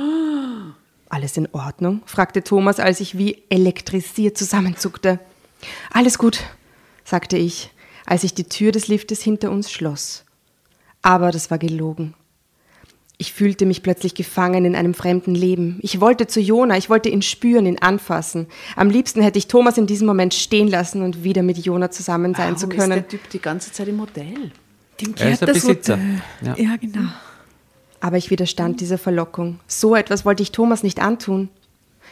[1.09, 2.01] Alles in Ordnung?
[2.05, 5.19] fragte Thomas, als ich wie elektrisiert zusammenzuckte.
[5.91, 6.39] Alles gut,
[7.03, 7.71] sagte ich,
[8.07, 10.23] als ich die Tür des Liftes hinter uns schloss.
[11.03, 12.15] Aber das war gelogen.
[13.19, 15.79] Ich fühlte mich plötzlich gefangen in einem fremden Leben.
[15.81, 18.47] Ich wollte zu Jona, ich wollte ihn spüren, ihn anfassen.
[18.75, 22.33] Am liebsten hätte ich Thomas in diesem Moment stehen lassen und wieder mit Jona zusammen
[22.33, 22.91] sein Warum zu ist können.
[22.91, 24.51] der Typ die ganze Zeit im Hotel?
[25.01, 25.99] Dem Er ist gehört der das Besitzer.
[26.41, 26.55] Ja.
[26.57, 26.75] Ja.
[26.77, 27.09] genau.
[27.99, 29.59] Aber ich widerstand dieser Verlockung.
[29.67, 31.49] So etwas wollte ich Thomas nicht antun.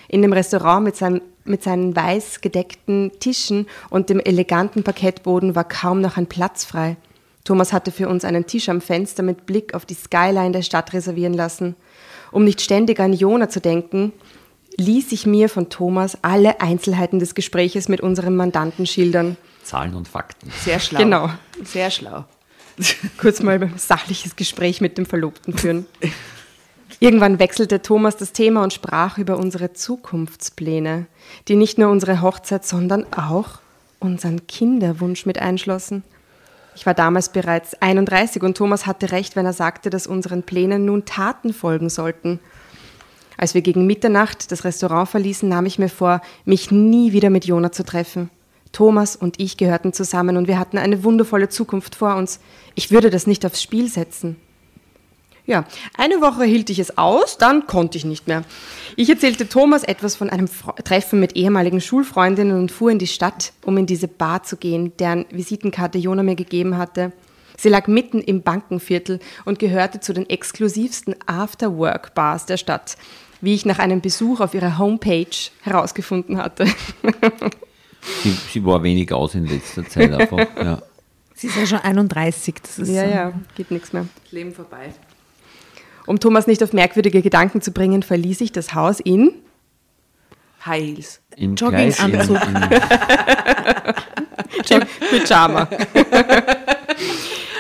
[0.07, 5.67] In dem Restaurant mit, seinem, mit seinen weiß gedeckten Tischen und dem eleganten Parkettboden war
[5.67, 6.97] kaum noch ein Platz frei.
[7.43, 10.93] Thomas hatte für uns einen Tisch am Fenster mit Blick auf die Skyline der Stadt
[10.93, 11.75] reservieren lassen.
[12.31, 14.11] Um nicht ständig an Jona zu denken,
[14.77, 19.37] ließ ich mir von Thomas alle Einzelheiten des Gespräches mit unserem Mandanten schildern.
[19.63, 20.51] Zahlen und Fakten.
[20.63, 20.99] Sehr schlau.
[20.99, 21.29] Genau.
[21.63, 22.25] Sehr schlau.
[23.17, 25.85] kurz mal ein sachliches Gespräch mit dem Verlobten führen.
[26.99, 31.07] Irgendwann wechselte Thomas das Thema und sprach über unsere Zukunftspläne,
[31.47, 33.59] die nicht nur unsere Hochzeit, sondern auch
[33.99, 36.03] unseren Kinderwunsch mit einschlossen.
[36.75, 40.85] Ich war damals bereits 31 und Thomas hatte recht, wenn er sagte, dass unseren Plänen
[40.85, 42.39] nun Taten folgen sollten.
[43.37, 47.45] Als wir gegen Mitternacht das Restaurant verließen, nahm ich mir vor, mich nie wieder mit
[47.45, 48.29] Jona zu treffen.
[48.71, 52.39] Thomas und ich gehörten zusammen und wir hatten eine wundervolle Zukunft vor uns.
[52.75, 54.35] Ich würde das nicht aufs Spiel setzen.
[55.47, 55.65] Ja,
[55.95, 58.43] eine Woche hielt ich es aus, dann konnte ich nicht mehr.
[58.95, 63.07] Ich erzählte Thomas etwas von einem Fre Treffen mit ehemaligen Schulfreundinnen und fuhr in die
[63.07, 67.11] Stadt, um in diese Bar zu gehen, deren Visitenkarte Jona mir gegeben hatte.
[67.57, 72.97] Sie lag mitten im Bankenviertel und gehörte zu den exklusivsten After-Work-Bars der Stadt,
[73.39, 75.27] wie ich nach einem Besuch auf ihrer Homepage
[75.61, 76.65] herausgefunden hatte.
[78.23, 80.47] Sie, sie war wenig aus in letzter Zeit einfach.
[80.57, 80.81] Ja.
[81.37, 82.55] Sie ist ja schon 31.
[82.61, 83.09] Das ist ja, so.
[83.09, 84.07] ja, geht nichts mehr.
[84.31, 84.93] Leben vorbei.
[86.05, 89.33] Um Thomas nicht auf merkwürdige Gedanken zu bringen, verließ ich das Haus in
[90.65, 91.21] High Heels.
[91.35, 92.39] Im Jogginganzug.
[94.69, 95.67] Im- Pyjama.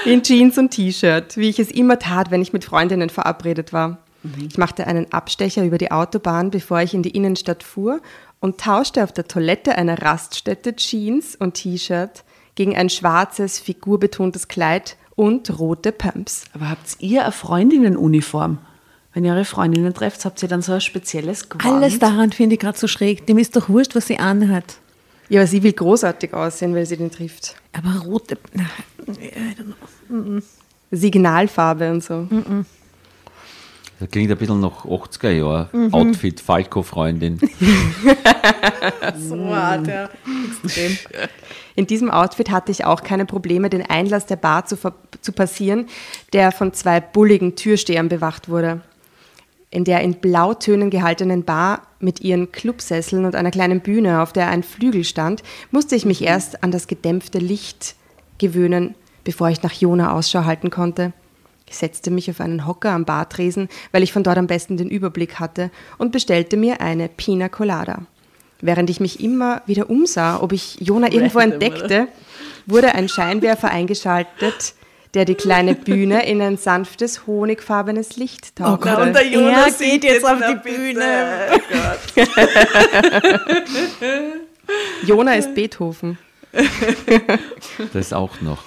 [0.05, 3.99] In Jeans und T-Shirt, wie ich es immer tat, wenn ich mit Freundinnen verabredet war.
[4.47, 8.01] Ich machte einen Abstecher über die Autobahn, bevor ich in die Innenstadt fuhr
[8.39, 12.23] und tauschte auf der Toilette einer Raststätte Jeans und T-Shirt
[12.55, 16.45] gegen ein schwarzes, figurbetontes Kleid und rote Pumps.
[16.53, 18.57] Aber habt ihr eine Freundinnenuniform?
[19.13, 21.65] Wenn ihr eure Freundinnen trefft, habt ihr dann so ein spezielles Gewand?
[21.65, 23.25] Alles daran finde ich gerade so schräg.
[23.27, 24.75] Dem ist doch wurscht, was sie anhat.
[25.29, 27.55] Ja, aber sie will großartig aussehen, weil sie den trifft.
[27.71, 28.37] Aber rote.
[28.53, 28.65] Na,
[30.91, 32.27] Signalfarbe und so.
[33.99, 35.93] Das klingt ein bisschen nach 80er Jahren.
[35.93, 37.39] Outfit, Falco-Freundin.
[39.17, 40.09] so hart, ja.
[40.63, 40.97] Extrem.
[41.75, 44.77] In diesem Outfit hatte ich auch keine Probleme, den Einlass der Bar zu,
[45.21, 45.87] zu passieren,
[46.31, 48.81] der von zwei bulligen Türstehern bewacht wurde.
[49.71, 54.47] In der in Blautönen gehaltenen Bar mit ihren Clubsesseln und einer kleinen Bühne, auf der
[54.47, 57.95] ein Flügel stand, musste ich mich erst an das gedämpfte Licht
[58.37, 58.95] gewöhnen,
[59.25, 61.11] bevor ich nach Jona Ausschau halten konnte.
[61.67, 64.89] Ich setzte mich auf einen Hocker am Bartresen, weil ich von dort am besten den
[64.89, 68.03] Überblick hatte, und bestellte mir eine Pina Colada.
[68.61, 72.07] Während ich mich immer wieder umsah, ob ich Jona irgendwo Random, entdeckte,
[72.65, 74.73] wurde ein Scheinwerfer eingeschaltet,
[75.13, 78.89] der die kleine Bühne in ein sanftes, honigfarbenes Licht tauchte.
[78.89, 81.61] Gott, und der Jonas geht jetzt auf die Bühne.
[85.05, 86.17] Jona ist Beethoven.
[87.93, 88.63] Das auch noch.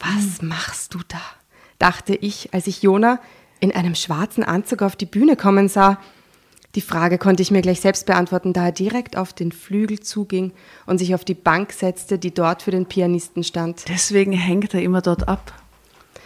[0.00, 1.20] Was machst du da?
[1.82, 3.18] dachte ich, als ich Jona
[3.58, 5.98] in einem schwarzen Anzug auf die Bühne kommen sah.
[6.74, 10.52] Die Frage konnte ich mir gleich selbst beantworten, da er direkt auf den Flügel zuging
[10.86, 13.84] und sich auf die Bank setzte, die dort für den Pianisten stand.
[13.88, 15.52] Deswegen hängt er immer dort ab.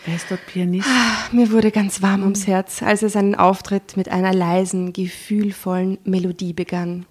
[0.04, 0.88] Wer ist dort Pianist?
[1.32, 6.52] Mir wurde ganz warm ums Herz, als er seinen Auftritt mit einer leisen, gefühlvollen Melodie
[6.52, 7.06] begann.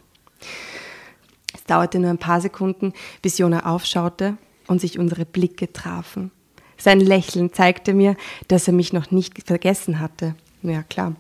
[1.54, 6.32] Es dauerte nur ein paar Sekunden, bis Jona aufschaute und sich unsere Blicke trafen.
[6.78, 8.16] Sein Lächeln zeigte mir,
[8.48, 10.36] dass er mich noch nicht vergessen hatte.
[10.62, 11.16] Ja, klar.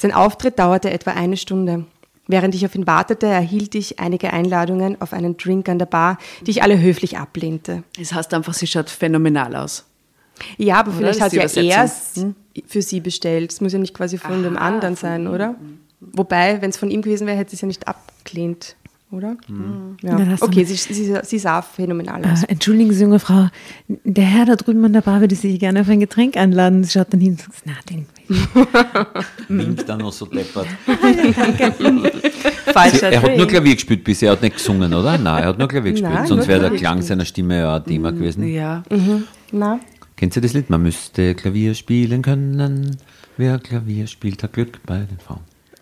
[0.00, 1.84] Sein Auftritt dauerte etwa eine Stunde.
[2.26, 6.16] Während ich auf ihn wartete, erhielt ich einige Einladungen auf einen Drink an der Bar,
[6.46, 7.82] die ich alle höflich ablehnte.
[7.98, 9.84] Das heißt einfach, sie schaut phänomenal aus.
[10.56, 10.96] Ja, aber Oder?
[10.96, 12.34] vielleicht hat ja er Übersetzung.
[12.54, 13.52] es für sie bestellt.
[13.52, 15.56] Es muss ja nicht quasi von dem Aha, anderen sein, oder?
[16.00, 18.76] Wobei, wenn es von ihm gewesen wäre, hätte sie es ja nicht abgelehnt,
[19.10, 19.36] oder?
[20.02, 20.16] Ja.
[20.16, 22.44] Dann hast du Okay, sie, sie, sie sah phänomenal aus.
[22.44, 23.48] Äh, entschuldigen Sie, junge Frau,
[23.88, 26.84] der Herr da drüben an der Bar würde Sie gerne auf ein Getränk einladen.
[26.84, 28.06] Sie schaut dann hin und sagt, na, den
[29.48, 30.66] Winkt dann noch so deppert.
[32.72, 33.46] Falscher Er hat nur.
[33.46, 35.18] Klavier gespielt bisher, er hat nicht gesungen, oder?
[35.18, 36.14] Nein, er hat nur Klavier gespielt.
[36.14, 38.46] Nein, Sonst wäre der Klang seiner Stimme ja ein Thema gewesen.
[38.46, 38.82] Ja.
[39.52, 39.80] Na,
[40.16, 40.68] Kennt ihr das Lied?
[40.68, 42.98] Man müsste Klavier spielen können.
[43.38, 45.40] Wer Klavier spielt, hat Glück bei den Frauen.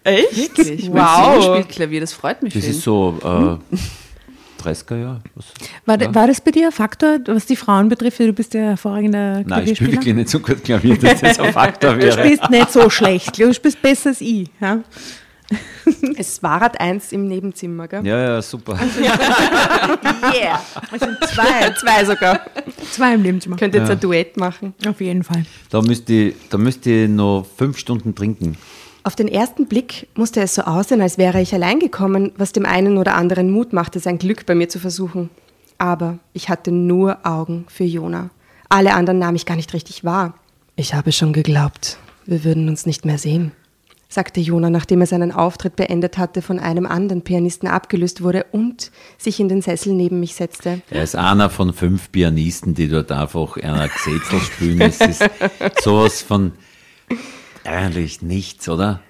[0.08, 0.36] Echt?
[0.36, 0.88] Wirklich?
[0.90, 0.96] Wow.
[0.96, 1.44] Wow.
[1.44, 2.70] spielt Klavier, das freut mich Das ihn.
[2.70, 5.20] ist so, äh, 30er Jahre.
[5.36, 5.44] Was-
[5.86, 6.14] War, ja.
[6.14, 8.18] war das bei dir ein Faktor, was die Frauen betrifft?
[8.18, 9.92] Du bist ja hervorragender Nein, ich spiele Klavierspieler.
[9.92, 12.18] wirklich nicht so gut Klavier, dass das ein Faktor Du wäre.
[12.18, 13.38] spielst nicht so schlecht.
[13.38, 14.48] Du spielst besser als ich.
[14.60, 14.80] Ja?
[16.18, 18.04] Es war Rad eins im Nebenzimmer, gell?
[18.06, 18.78] Ja, ja, super.
[20.34, 20.60] Yeah.
[20.90, 22.40] Also zwei, zwei sogar.
[22.90, 23.56] Zwei im Nebenzimmer.
[23.56, 24.74] Könnt jetzt ein Duett machen.
[24.86, 25.44] Auf jeden Fall.
[25.70, 28.56] Da müsst ihr, da müsst ihr noch fünf Stunden trinken.
[29.04, 32.66] Auf den ersten Blick musste es so aussehen, als wäre ich allein gekommen, was dem
[32.66, 35.30] einen oder anderen Mut machte, sein Glück bei mir zu versuchen.
[35.78, 38.30] Aber ich hatte nur Augen für Jona.
[38.68, 40.34] Alle anderen nahm ich gar nicht richtig wahr.
[40.76, 43.52] Ich habe schon geglaubt, wir würden uns nicht mehr sehen,
[44.08, 48.90] sagte Jona, nachdem er seinen Auftritt beendet hatte, von einem anderen Pianisten abgelöst wurde und
[49.16, 50.82] sich in den Sessel neben mich setzte.
[50.90, 54.80] Er ist einer von fünf Pianisten, die dort einfach einer Gesetzel spielen.
[54.80, 55.28] Es ist
[55.82, 56.52] sowas von
[57.68, 59.00] eigentlich nichts, oder?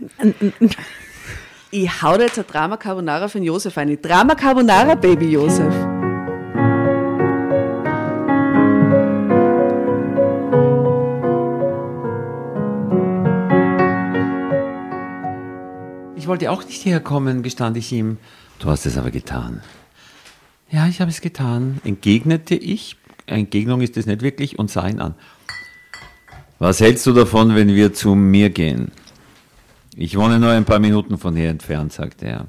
[1.71, 4.01] Ich hau dir jetzt ein Drama Carbonara für den Josef ein.
[4.01, 5.73] Drama Carbonara, Baby Josef.
[16.17, 18.19] Ich wollte auch nicht herkommen, gestand ich ihm.
[18.59, 19.63] Du hast es aber getan.
[20.71, 22.97] Ja, ich habe es getan, entgegnete ich.
[23.27, 25.15] Entgegnung ist es nicht wirklich und sah ihn an.
[26.59, 28.91] Was hältst du davon, wenn wir zu mir gehen?
[29.97, 32.47] Ich wohne nur ein paar Minuten von hier entfernt, sagte er.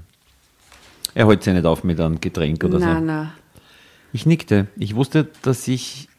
[1.14, 3.02] Er holt sich nicht auf mit einem Getränk oder Na, so.
[3.02, 3.34] na.
[4.14, 4.68] Ich nickte.
[4.77, 6.10] Ich wusste, dass ich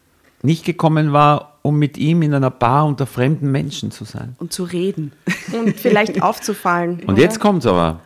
[0.42, 4.36] nicht gekommen war, um mit ihm in einer Bar unter fremden Menschen zu sein.
[4.38, 5.12] Und zu reden.
[5.52, 7.00] Und vielleicht aufzufallen.
[7.06, 8.00] Und jetzt kommt's aber.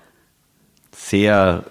[0.96, 1.64] Sehr,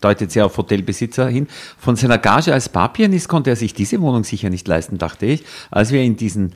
[0.00, 1.46] deutet sehr auf Hotelbesitzer hin.
[1.78, 5.44] Von seiner Gage als Barpianist konnte er sich diese Wohnung sicher nicht leisten, dachte ich,
[5.70, 6.54] als wir in diesen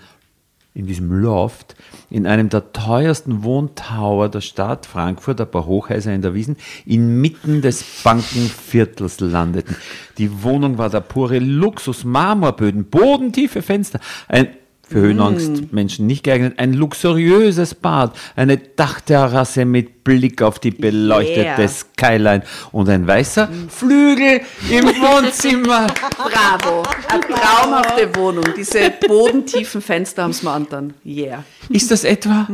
[0.75, 1.77] in diesem Loft,
[2.11, 7.63] in einem der teuersten Wohntower der Stadt Frankfurt, ein paar Hochhäuser in der Wiesen, inmitten
[7.63, 9.77] des Bankenviertels landeten.
[10.19, 14.49] Die Wohnung war der pure Luxus, Marmorböden, bodentiefe Fenster, ein
[14.89, 21.69] für Höhenangstmenschen nicht geeignet, ein luxuriöses Bad, eine Dachterrasse mit Blick auf die beleuchtete Yeah.
[21.69, 22.43] Skyline
[22.73, 24.41] und ein weißer Flügel
[24.71, 25.87] im Wohnzimmer.
[26.17, 26.83] Bravo.
[27.09, 28.45] Eine traumhafte Wohnung.
[28.57, 30.95] Diese bodentiefen Fenster haben sie mir angetan.
[31.05, 31.45] Yeah.
[31.71, 32.47] Ist das etwa?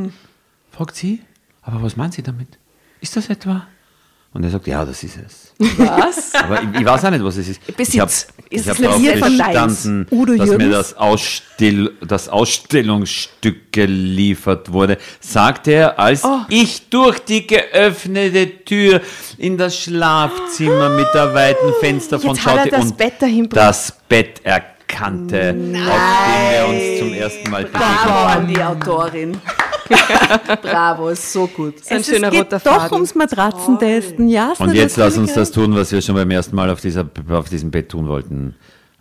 [0.71, 1.21] fragt sie.
[1.63, 2.49] Aber was meinen Sie damit?
[3.01, 3.67] Ist das etwa?
[4.33, 5.53] Und er sagt, ja, das ist es.
[5.77, 6.35] Was?
[6.45, 7.77] Aber ich, ich weiß auch nicht, was es ist.
[7.77, 7.95] Besitz.
[7.95, 8.13] Ich habe
[8.49, 14.99] ich es hab darauf von bestanden, Udo dass mir das, Ausstill, das Ausstellungsstück geliefert wurde,
[15.19, 16.39] sagte er, als Oh.
[16.49, 19.01] ich durch die geöffnete Tür
[19.37, 23.93] in das Schlafzimmer mit der weiten Fensterfront Jetzt hat er schaute das und Bett das
[24.09, 28.39] Bett erkannte, auf dem wir uns zum ersten Mal Bravo begegneten.
[28.39, 29.41] an die Autorin.
[30.63, 31.75] Bravo, ist so gut.
[31.89, 34.29] Ein es, schöner es geht roter doch ums Matratzentesten.
[34.29, 37.09] Ja, Und jetzt lass uns das tun, was wir schon beim ersten Mal auf, dieser,
[37.31, 38.55] auf diesem Bett tun wollten.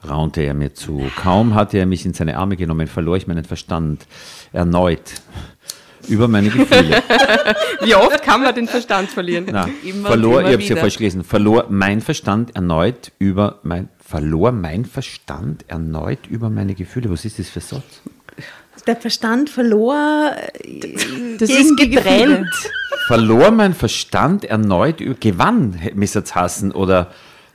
[0.08, 1.04] Raunte er mir zu.
[1.22, 4.08] Kaum hatte er mich in seine Arme genommen, verlor ich meinen Verstand
[4.54, 5.22] erneut
[6.08, 7.04] über meine Gefühle.
[7.82, 9.46] Wie oft kann man den Verstand verlieren?
[9.52, 13.60] Na, Immer verlor, immer ich habe es ja falsch gelesen, verlor mein Verstand erneut über
[13.64, 17.12] mein, verlor mein Verstand erneut über meine Gefühle.
[17.12, 18.02] Was ist das für Satz?
[18.88, 20.32] Der Verstand verlor.
[21.38, 22.48] Das gegen ist getrennt.
[23.08, 27.08] Verlor mein Verstand erneut, über- gewann, müsste es hassen, oder,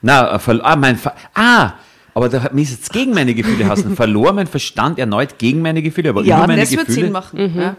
[0.02, 1.74] na, verl- ah, mein, Ver ah,
[2.12, 6.10] aber da müsste es gegen meine Gefühle hassen, verlor mein Verstand erneut gegen meine Gefühle,
[6.10, 7.54] aber Ja, über meine das wird Gefühle, Sinn machen.
[7.56, 7.76] Ja.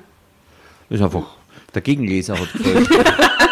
[0.90, 1.24] ist einfach,
[1.74, 2.90] der Gegenleser hat gefällt.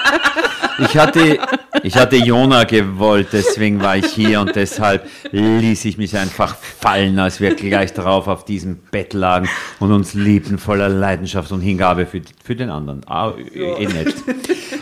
[0.83, 1.39] Ich hatte,
[1.83, 7.19] ich hatte Jona gewollt, deswegen war ich hier und deshalb ließ ich mich einfach fallen,
[7.19, 9.47] als wir gleich darauf auf diesem Bett lagen
[9.79, 13.01] und uns liebten voller Leidenschaft und Hingabe für, für den anderen.
[13.07, 14.23] Ah, eh nicht.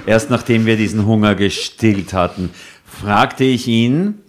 [0.06, 2.49] Erst nachdem wir diesen Hunger gestillt hatten,
[2.86, 4.22] fragte ich ihn,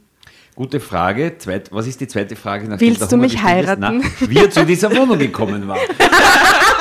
[0.54, 2.68] gute Frage, zweit, was ist die zweite Frage?
[2.78, 3.80] Willst du mich heiraten?
[4.02, 5.78] Na, wie er zu dieser Wohnung gekommen war.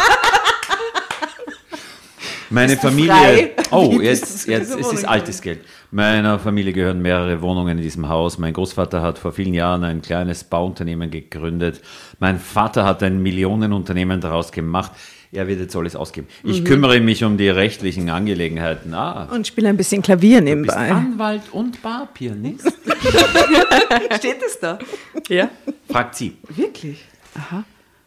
[2.52, 3.12] Meine Familie.
[3.14, 3.52] frei?
[3.72, 5.60] Oh, jetzt, jetzt es ist altes Geld.
[5.92, 8.38] Meiner Familie gehören mehrere Wohnungen in diesem Haus.
[8.38, 11.82] Mein Großvater hat vor vielen Jahren ein kleines Bauunternehmen gegründet.
[12.20, 14.92] Mein Vater hat ein Millionenunternehmen daraus gemacht.
[15.34, 16.28] Er wird jetzt alles ausgeben.
[16.44, 16.66] Ich Mhm.
[16.66, 18.94] kümmere mich um die rechtlichen Angelegenheiten.
[18.94, 20.92] Ah, Und spiele ein bisschen Klavier du bist nebenbei.
[20.92, 22.68] Anwalt und Barpianist?
[24.18, 24.78] Steht es da?
[25.30, 25.50] Ja.
[25.90, 26.34] Fragt sie.
[26.50, 27.06] Wirklich?
[27.38, 27.64] Aha.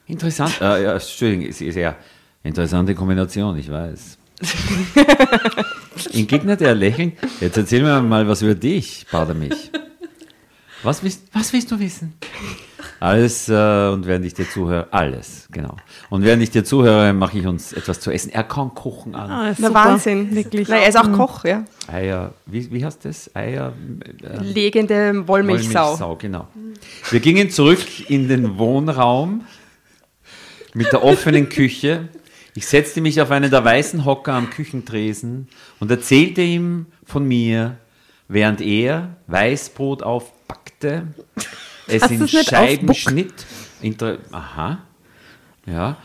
[0.06, 0.60] Interessant.
[0.60, 1.96] Äh, ja, Entschuldigung, es ist ja
[2.42, 4.18] interessante Kombination, ich weiß.
[6.12, 7.14] Entgegnete er lächelnd.
[7.40, 9.70] Jetzt erzähl mir mal was über dich, bat er mich.
[10.82, 12.14] Was willst, was willst du wissen?
[13.00, 15.76] Alles, äh, und während ich dir zuhöre, alles, genau.
[16.10, 18.30] Und während ich dir zuhöre, mache ich uns etwas zu essen.
[18.30, 19.30] Er kann kochen an.
[19.30, 19.74] Ah, Na, super.
[19.74, 20.34] Wahnsinn.
[20.34, 20.68] Wirklich.
[20.68, 21.64] Na, er ist auch Koch, ja.
[21.86, 23.34] Eier, wie, wie heißt das?
[23.34, 23.72] Eier,
[24.22, 25.98] äh, Legende Wollmilchsau.
[25.98, 26.48] Wollmilchsau, genau.
[27.10, 29.44] Wir gingen zurück in den Wohnraum
[30.74, 32.08] mit der offenen Küche.
[32.56, 35.48] Ich setzte mich auf einen der weißen Hocker am Küchentresen
[35.80, 37.78] und erzählte ihm von mir,
[38.28, 41.08] während er Weißbrot aufbackte,
[41.88, 43.46] es in Scheiben schnitt.
[43.82, 44.78] Inter Aha.
[45.66, 45.96] Ja.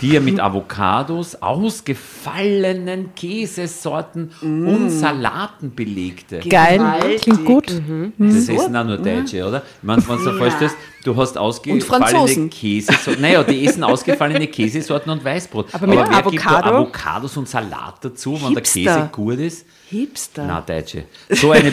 [0.00, 6.40] Die er mit Avocados, ausgefallenen Käsesorten und Salaten belegte.
[6.40, 7.20] Geil, Gewaltig.
[7.22, 7.82] klingt gut.
[8.18, 9.58] Das essen auch nur Deutsche, oder?
[9.58, 12.50] Ich meine, wenn du dir vorstellst, du hast ausgefallene Franzosen.
[12.50, 13.22] Käsesorten.
[13.22, 15.74] Naja, die essen ausgefallene Käsesorten und Weißbrot.
[15.74, 16.76] Aber mit wer gibt da Avocado?
[16.76, 18.80] Avocados und Salat dazu, wenn der Hipster.
[18.80, 19.66] Käse gut ist?
[19.88, 20.44] Hipster.
[20.46, 21.04] Na, Deutsche.
[21.28, 21.72] So eine.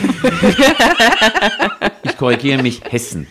[2.02, 3.26] ich korrigiere mich, Hessen.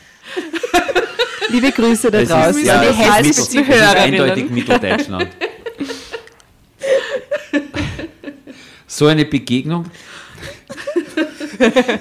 [1.51, 2.61] Liebe Grüße da Das draußen.
[2.61, 3.15] ist, ja, die das ist,
[3.53, 4.49] hessischen Mittel, das ist eindeutig.
[4.49, 5.27] Mitteldeutschland.
[8.91, 9.85] So eine Begegnung.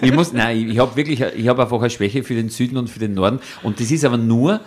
[0.00, 2.88] Ich muss, nein, ich, habe wirklich, ich habe einfach eine Schwäche für den Süden und
[2.88, 3.40] für den Norden.
[3.62, 4.60] Und das ist aber nur,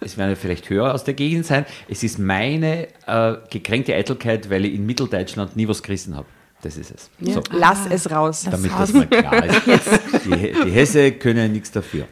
[0.00, 4.64] es werden vielleicht Hörer aus der Gegend sein, es ist meine äh, gekränkte Eitelkeit, weil
[4.64, 6.26] ich in Mitteldeutschland nie was gerissen habe.
[6.62, 7.10] Das ist es.
[7.32, 8.46] So, Lass es raus.
[8.50, 9.62] damit das mal klar ist.
[10.24, 12.06] Die, die Hesse können ja nichts dafür.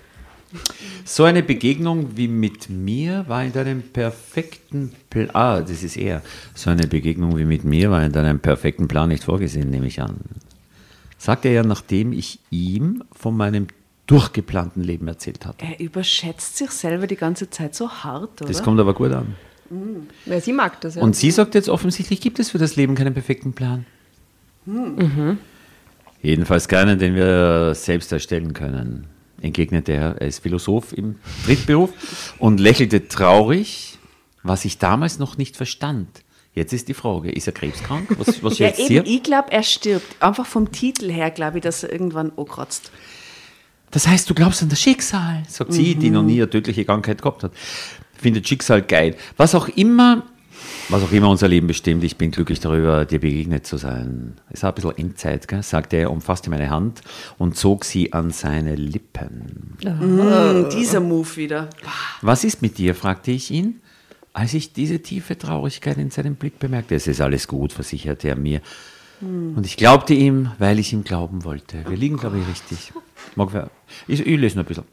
[1.05, 5.31] So eine Begegnung wie mit mir war in deinem perfekten Plan.
[5.33, 6.23] Ah, das ist er.
[6.55, 10.01] So eine Begegnung wie mit mir war in deinem perfekten Plan nicht vorgesehen, nehme ich
[10.01, 10.17] an.
[11.19, 13.67] Sagte er ja, nachdem ich ihm von meinem
[14.07, 15.65] durchgeplanten Leben erzählt hatte.
[15.65, 18.49] Er überschätzt sich selber die ganze Zeit so hart, oder?
[18.49, 19.37] Das kommt aber gut an.
[20.27, 21.03] Ja, sie mag das ja.
[21.03, 23.87] Und sie sagt jetzt offensichtlich, gibt es für das Leben keinen perfekten Plan.
[26.23, 29.07] Jedenfalls keinen, den wir selbst erstellen können,
[29.41, 30.17] entgegnete er.
[30.21, 33.99] Er ist Philosoph im Drittberuf und lächelte traurig,
[34.43, 36.23] was ich damals noch nicht verstand.
[36.53, 38.09] Jetzt ist die Frage, ist er krebskrank?
[38.19, 39.07] Was, was ja, schätzt eben, ihr?
[39.07, 40.21] ich glaube, er stirbt.
[40.21, 42.91] Einfach vom Titel her glaube ich, dass er irgendwann ankratzt.
[43.91, 47.23] Das heißt, du glaubst an das Schicksal, sagt sie, die noch nie eine tödliche Krankheit
[47.23, 47.53] gehabt hat.
[48.17, 49.17] Findet Schicksal geil.
[49.37, 50.25] Was auch immer,
[50.91, 54.35] was auch immer unser Leben bestimmt, ich bin glücklich darüber, dir begegnet zu sein.
[54.51, 55.63] Es war ein bisschen Endzeit, gell?
[55.63, 57.03] sagte er, umfasste meine Hand
[57.39, 59.77] und zog sie an seine Lippen.
[59.83, 61.71] Mm, dieser Move wieder.
[62.23, 62.95] Was ist mit dir?
[62.95, 63.81] fragte ich ihn,
[64.33, 66.95] als ich diese tiefe Traurigkeit in seinem Blick bemerkte.
[66.95, 68.61] Es ist alles gut, versicherte er mir.
[69.21, 71.85] Und ich glaubte ihm, weil ich ihm glauben wollte.
[71.87, 72.93] Wir liegen, glaube ich, richtig.
[73.37, 73.71] Mag wer-
[74.07, 74.85] Ich, ich lese noch ein bisschen.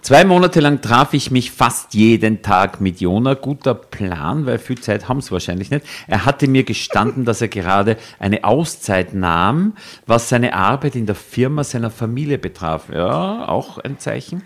[0.00, 3.34] Zwei Monate lang traf ich mich fast jeden Tag mit Jona.
[3.34, 5.84] Guter Plan, weil viel Zeit haben sie wahrscheinlich nicht.
[6.06, 9.74] Er hatte mir gestanden, dass er gerade eine Auszeit nahm,
[10.06, 12.88] was seine Arbeit in der Firma seiner Familie betraf.
[12.92, 14.42] Ja, auch ein Zeichen.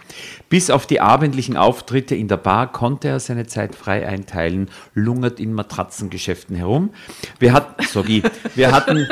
[0.48, 5.38] Bis auf die abendlichen Auftritte in der Bar konnte er seine Zeit frei einteilen, lungert
[5.38, 6.90] in Matratzengeschäften herum.
[7.38, 8.22] Wir hatten, ich,
[8.56, 9.06] wir hatten,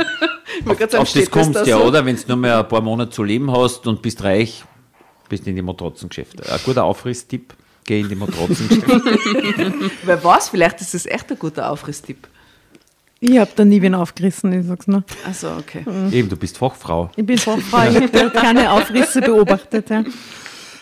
[0.66, 1.84] auf, sagen, auf das das kommst da ja, so?
[1.84, 2.04] oder?
[2.04, 4.64] Wenn du nur mehr ein paar Monate zu leben hast und bist reich,
[5.28, 6.50] bist in die Matratzengeschäfte.
[6.50, 7.54] Ein guter Aufrisstipp,
[7.84, 9.90] geh in die Matratzengeschäfte.
[10.04, 12.28] Wer weiß, vielleicht ist das echt ein guter Aufrisstipp.
[13.20, 15.02] Ich habe da nie wen aufgerissen, ich sag's nur.
[15.24, 15.82] Also okay.
[16.12, 17.10] Eben, du bist Fachfrau.
[17.16, 19.88] Ich bin Fachfrau, ich habe da keine Aufrisse beobachtet.
[19.88, 20.04] Ja.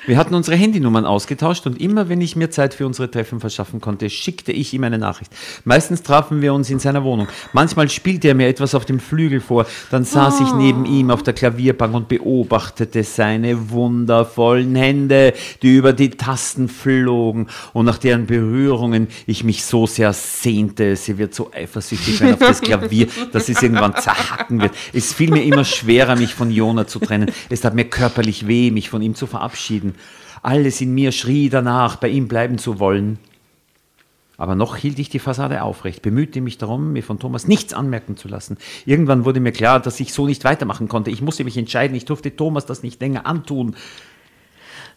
[0.05, 3.81] Wir hatten unsere Handynummern ausgetauscht und immer, wenn ich mir Zeit für unsere Treffen verschaffen
[3.81, 5.31] konnte, schickte ich ihm eine Nachricht.
[5.63, 7.29] Meistens trafen wir uns in seiner Wohnung.
[7.53, 9.65] Manchmal spielte er mir etwas auf dem Flügel vor.
[9.93, 15.93] Dann saß ich neben ihm auf der Klavierbank und beobachtete seine wundervollen Hände, die über
[15.93, 20.97] die Tasten flogen und nach deren Berührungen ich mich so sehr sehnte.
[20.97, 24.73] Sie wird so eifersüchtig sein auf das Klavier, dass es irgendwann zerhacken wird.
[24.93, 27.31] Es fiel mir immer schwerer, mich von Jona zu trennen.
[27.51, 29.92] Es tat mir körperlich weh, mich von ihm zu verabschieden.
[30.43, 33.19] Alles in mir schrie danach, bei ihm bleiben zu wollen.
[34.37, 38.17] Aber noch hielt ich die Fassade aufrecht, bemühte mich darum, mir von Thomas nichts anmerken
[38.17, 38.57] zu lassen.
[38.87, 41.11] Irgendwann wurde mir klar, dass ich so nicht weitermachen konnte.
[41.11, 43.77] Ich musste mich entscheiden, ich durfte Thomas das nicht länger antun.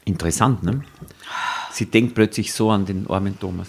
[0.03, 0.81] Interessant, ne?
[1.72, 3.67] Sie denkt plötzlich so an den armen Thomas.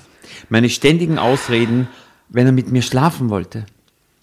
[0.48, 1.88] Meine ständigen Ausreden,
[2.28, 3.66] wenn er mit mir schlafen wollte.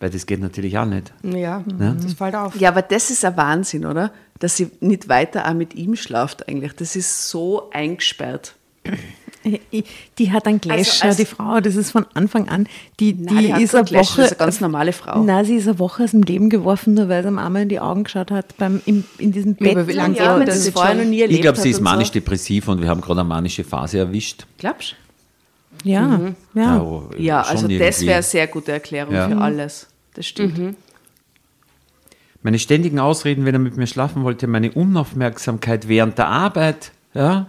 [0.03, 1.13] Weil das geht natürlich auch nicht.
[1.23, 1.95] Ja, Ja.
[2.03, 2.59] das fällt auf.
[2.59, 4.11] Ja, aber das ist ein Wahnsinn, oder?
[4.39, 6.73] Dass sie nicht weiter auch mit ihm schlaft eigentlich.
[6.73, 8.55] Das ist so eingesperrt.
[10.17, 12.67] Die hat einen Gläscher, als- die Frau, das ist von Anfang an.
[12.99, 13.95] Die, die, Nein, die hat ist eine Woche.
[13.95, 15.23] das ist eine ganz normale Frau.
[15.23, 17.69] Nein, sie ist eine Woche aus dem Leben geworfen, nur weil sie am einmal in
[17.69, 19.71] die Augen geschaut hat, beim, im, in diesem Ja, Bett.
[19.77, 22.67] aber wie lange ja, das jetzt vorher noch nie erlebt Ich glaube, sie ist manisch-depressiv
[22.67, 24.45] und wir haben gerade eine manische Phase erwischt.
[24.57, 24.95] Glaubst
[25.85, 26.19] Ja,
[26.53, 26.77] ja.
[26.79, 27.09] du?
[27.17, 29.29] Ja, schon also das wäre eine sehr gute Erklärung Ja.
[29.29, 29.87] für alles.
[30.13, 30.75] Das stimmt.
[32.41, 37.45] Meine ständigen Ausreden, wenn er mit mir schlafen wollte, meine Unaufmerksamkeit während der Arbeit, ja,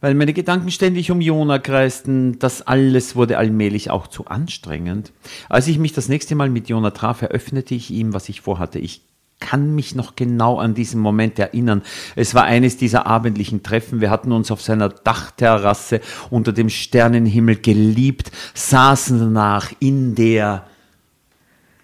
[0.00, 2.38] weil meine Gedanken ständig um Jona kreisten.
[2.40, 5.12] Das alles wurde allmählich auch zu anstrengend.
[5.48, 8.80] Als ich mich das nächste Mal mit Jona traf, eröffnete ich ihm, was ich vorhatte.
[8.80, 9.02] Ich
[9.38, 11.82] kann mich noch genau an diesen Moment erinnern.
[12.16, 14.00] Es war eines dieser abendlichen Treffen.
[14.00, 16.00] Wir hatten uns auf seiner Dachterrasse
[16.30, 20.66] unter dem Sternenhimmel geliebt, saßen danach in der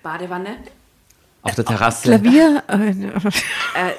[0.02, 0.56] Badewanne?
[1.42, 2.02] auf der Terrasse.
[2.08, 2.62] Klavier.
[3.74, 3.92] Äh,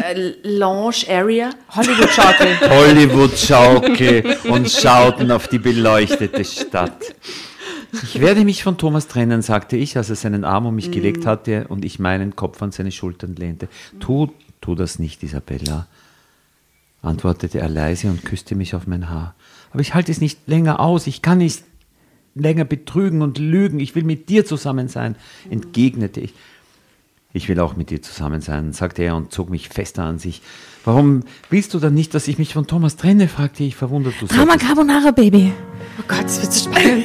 [0.00, 1.50] Äh, Lounge Area?
[1.74, 2.60] Hollywood Schaukel.
[2.70, 7.14] Hollywood-Schaukel und schauten auf die beleuchtete Stadt.
[7.92, 11.24] Ich werde mich von Thomas trennen, sagte ich, als er seinen Arm um mich gelegt
[11.26, 13.68] hatte und ich meinen Kopf an seine Schultern lehnte.
[14.00, 14.28] Tu,
[14.60, 15.86] tu das nicht, Isabella,
[17.02, 19.34] antwortete er leise und küsste mich auf mein Haar.
[19.72, 21.64] Aber ich halte es nicht länger aus, ich kann nicht
[22.36, 25.16] länger betrügen und lügen, ich will mit dir zusammen sein,
[25.50, 26.34] entgegnete ich.
[27.32, 30.40] Ich will auch mit dir zusammen sein, sagte er und zog mich fester an sich.
[30.84, 33.28] Warum willst du dann nicht, dass ich mich von Thomas trenne?
[33.28, 34.14] fragte ich verwundert.
[34.20, 35.52] Du Drama Carbonara, Baby.
[35.98, 37.04] Oh Gott, das wird so spannend.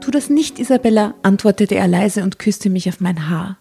[0.00, 3.58] Tu das nicht, Isabella, antwortete er leise und küsste mich auf mein Haar.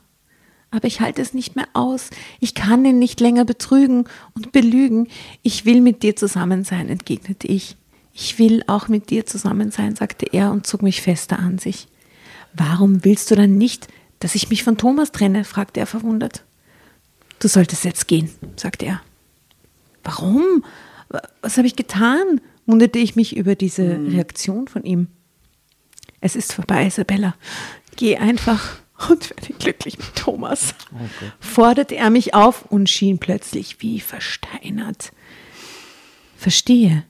[0.72, 2.10] Aber ich halte es nicht mehr aus.
[2.40, 5.08] Ich kann ihn nicht länger betrügen und belügen.
[5.42, 7.78] Ich will mit dir zusammen sein, entgegnete ich.
[8.14, 11.88] Ich will auch mit dir zusammen sein, sagte er und zog mich fester an sich.
[12.54, 13.88] Warum willst du dann nicht,
[14.20, 15.44] dass ich mich von Thomas trenne?
[15.44, 16.44] fragte er verwundert.
[17.40, 19.02] Du solltest jetzt gehen, sagte er.
[20.04, 20.64] Warum?
[21.42, 22.42] Was habe ich getan?
[22.66, 25.08] wunderte ich mich über diese Reaktion von ihm.
[26.20, 27.36] Es ist vorbei, Isabella.
[27.96, 28.80] Geh einfach
[29.10, 30.74] und werde glücklich mit Thomas.
[31.40, 35.12] Forderte er mich auf und schien plötzlich wie versteinert.
[36.38, 37.04] Verstehe.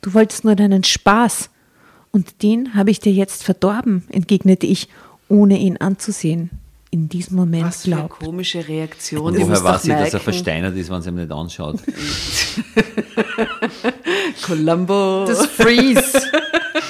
[0.00, 1.50] Du wolltest nur deinen Spaß.
[2.10, 4.88] Und den habe ich dir jetzt verdorben, entgegnete ich,
[5.28, 6.50] ohne ihn anzusehen.
[6.94, 8.18] In diesem Moment Was für eine glaubt.
[8.20, 9.34] komische Reaktion.
[9.34, 11.80] Woher weiß ich, dass er versteinert ist, wenn sie ihm nicht anschaut?
[14.42, 15.24] Columbo.
[15.26, 16.20] Das Freeze.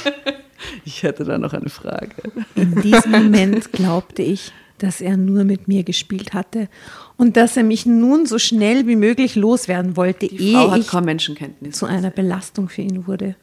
[0.84, 2.16] ich hätte da noch eine Frage.
[2.56, 6.68] In diesem Moment glaubte ich, dass er nur mit mir gespielt hatte
[7.16, 10.80] und dass er mich nun so schnell wie möglich loswerden wollte, Die ehe Frau hat
[10.80, 11.78] ich kaum Menschenkenntnis.
[11.78, 13.36] zu einer Belastung für ihn wurde.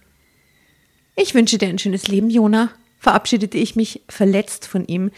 [1.16, 2.68] Ich wünsche dir ein schönes Leben, Jona,
[2.98, 5.12] verabschiedete ich mich verletzt von ihm,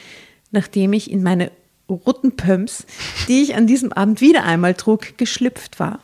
[0.51, 1.51] nachdem ich in meine
[1.89, 2.85] roten Pumps,
[3.27, 5.99] die ich an diesem Abend wieder einmal trug, geschlüpft war.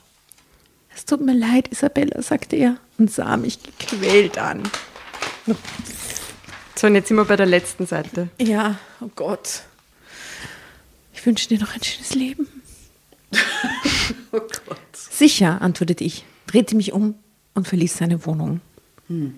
[0.94, 4.64] Es tut mir leid, Isabella, sagte er und sah mich gequält an.
[6.76, 8.30] So, und jetzt sind wir bei der letzten Seite.
[8.42, 9.64] Ja, oh Gott.
[11.14, 12.48] Ich wünsche dir noch ein schönes Leben.
[14.34, 14.78] Oh Gott.
[14.94, 17.16] Sicher, antwortete ich, drehte mich um
[17.56, 18.60] und verließ seine Wohnung.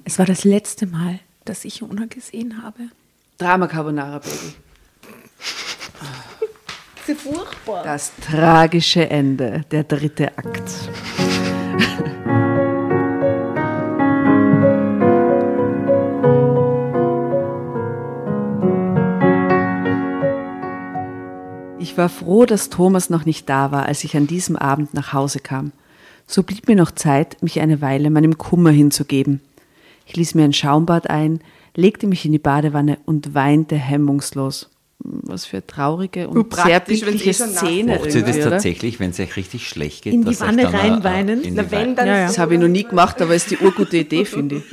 [0.04, 2.90] Es war das letzte Mal, dass ich Jona gesehen habe.
[3.38, 4.56] Drama Carbonara, Baby.
[6.96, 7.84] Das ist furchtbar.
[7.84, 10.70] Das tragische Ende, der dritte Akt.
[21.80, 25.12] Ich war froh, dass Thomas noch nicht da war, als ich an diesem Abend nach
[25.14, 25.72] Hause kam.
[26.28, 29.42] So blieb mir noch Zeit, mich eine Weile meinem Kummer hinzugeben.
[30.06, 31.40] Ich ließ mir ein Schaumbad ein,
[31.76, 34.70] legte mich in die Badewanne und weinte hemmungslos.
[35.02, 37.98] Was für eine traurige und Nur sehr wenn's bildliche eh Szene.
[38.00, 38.50] Macht sie das oder?
[38.52, 40.14] tatsächlich, wenn es euch richtig schlecht geht?
[40.14, 41.42] In die Wanne dann, reinweinen?
[41.42, 42.28] in die Na, wenn, dann Ja, ja.
[42.28, 44.64] Das habe ich noch nie gemacht, aber ist die urgute Idee, finde ich.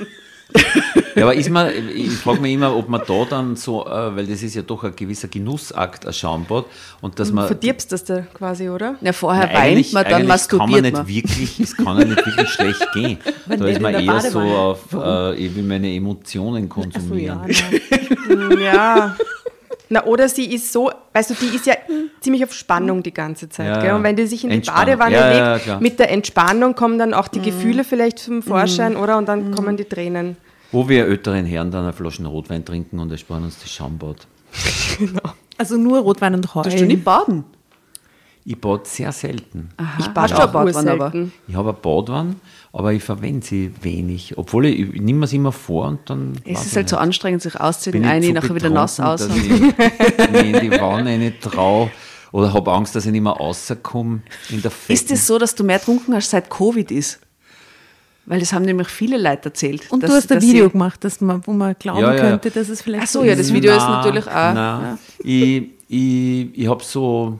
[1.15, 4.27] Ja, aber ist man, ich frage mich immer, ob man da dann so, äh, weil
[4.27, 6.67] das ist ja doch ein gewisser Genussakt, ein Schaumbad,
[7.01, 7.47] und dass man.
[7.47, 8.97] Verdirbst das da quasi, oder?
[9.01, 10.83] Na, vorher Na, weint man, dann masturbiert kann man.
[10.83, 11.09] Nicht man.
[11.09, 13.19] Wirklich, es kann ja nicht wirklich schlecht gehen.
[13.47, 14.59] Aber da ist man eher so Badewanne.
[14.59, 17.41] auf, äh, ich will meine Emotionen konsumieren.
[18.61, 19.17] Ja.
[19.89, 21.75] Na, oder sie ist so, weißt du, die ist ja
[22.21, 23.67] ziemlich auf Spannung die ganze Zeit.
[23.69, 23.95] Ja, gell?
[23.95, 24.61] Und wenn die sich in die.
[24.69, 25.81] Badewanne Ja, ja, legt, klar.
[25.81, 29.17] mit der Entspannung kommen dann auch die Gefühle vielleicht zum Vorschein, oder?
[29.17, 30.37] Und dann kommen die Tränen.
[30.73, 34.27] Wo wir älteren Herren dann eine Flasche Rotwein trinken und ersparen uns das Schaumbad.
[35.59, 36.63] Also nur Rotwein und Heu.
[36.63, 37.45] Tust du nicht baden?
[38.45, 39.71] Ich bad sehr selten.
[39.99, 41.13] Ich Hast bade auch Badwanne aber?
[41.49, 42.37] Ich habe eine Badwanne,
[42.77, 44.37] aber ich verwende sie wenig.
[44.37, 46.35] Obwohl ich, ich nehme es immer vor und dann.
[46.45, 47.03] Es ist halt so nicht.
[47.05, 47.61] anstrengend, sich ich
[48.05, 49.27] eine nachher wieder nass aus.
[49.27, 51.91] dass ich in die Wanne nicht traue
[52.33, 54.21] oder habe Angst, dass ich nicht mehr rauskomme
[54.51, 54.95] in der Fett.
[54.95, 57.19] Ist es so, dass du mehr trunken hast, seit Covid ist?
[58.27, 59.91] Weil das haben nämlich viele Leute erzählt.
[59.91, 62.21] Und dass- du hast ein Video gemacht, dass man, wo man glauben Ja, ja.
[62.21, 64.53] könnte, dass es vielleicht Ach so, ja, das Video ist natürlich auch.
[64.53, 64.99] Nein.
[65.21, 67.39] Ich, ich, ich habe so.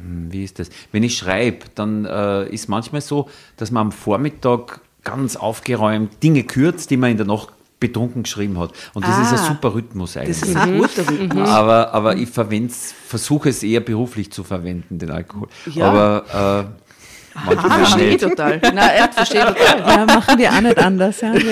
[0.00, 0.70] Hm, Wie ist das?
[0.92, 6.44] Wenn ich schreibe, dann äh, ist manchmal so, dass man am Vormittag ganz aufgeräumt Dinge
[6.44, 7.48] kürzt, die man in der Nacht
[7.80, 8.70] betrunken geschrieben hat.
[8.94, 9.48] Und das ist ein Ah.
[9.48, 10.40] super Rhythmus eigentlich.
[10.40, 11.48] Das ist ein guter Rhythmus.
[11.48, 15.48] Aber, aber ich versuche es eher beruflich zu verwenden, den Alkohol.
[15.66, 15.90] Ja.
[15.90, 18.58] Aber äh, Ich manchmal auch verstehe total.
[18.62, 19.78] Nein, er versteht total.
[19.80, 21.20] Ja, machen wir auch nicht anders.
[21.20, 21.34] Ja.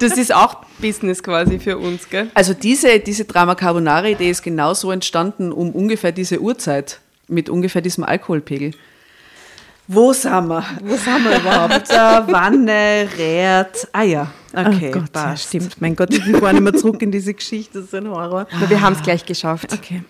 [0.00, 2.30] Das ist auch Business quasi für uns, gell?
[2.34, 7.82] Also diese, diese Drama Carbonara Idee ist genauso entstanden um ungefähr diese Uhrzeit mit ungefähr
[7.82, 8.72] diesem Alkoholpegel.
[9.86, 10.64] Wo sind wir?
[10.82, 11.88] Wo sind wir überhaupt?
[11.88, 13.88] Wanne, Rät.
[13.92, 15.80] Ah ja, okay, oh Gott, ja, stimmt.
[15.80, 17.78] Mein Gott, ich will gar nicht mehr zurück in diese Geschichte.
[17.78, 18.46] Das ist ein Horror.
[18.54, 19.72] Aber wir haben es gleich geschafft.
[19.72, 20.02] Okay.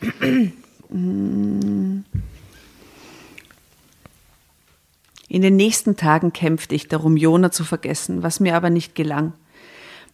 [5.29, 9.33] In den nächsten Tagen kämpfte ich darum, Jona zu vergessen, was mir aber nicht gelang.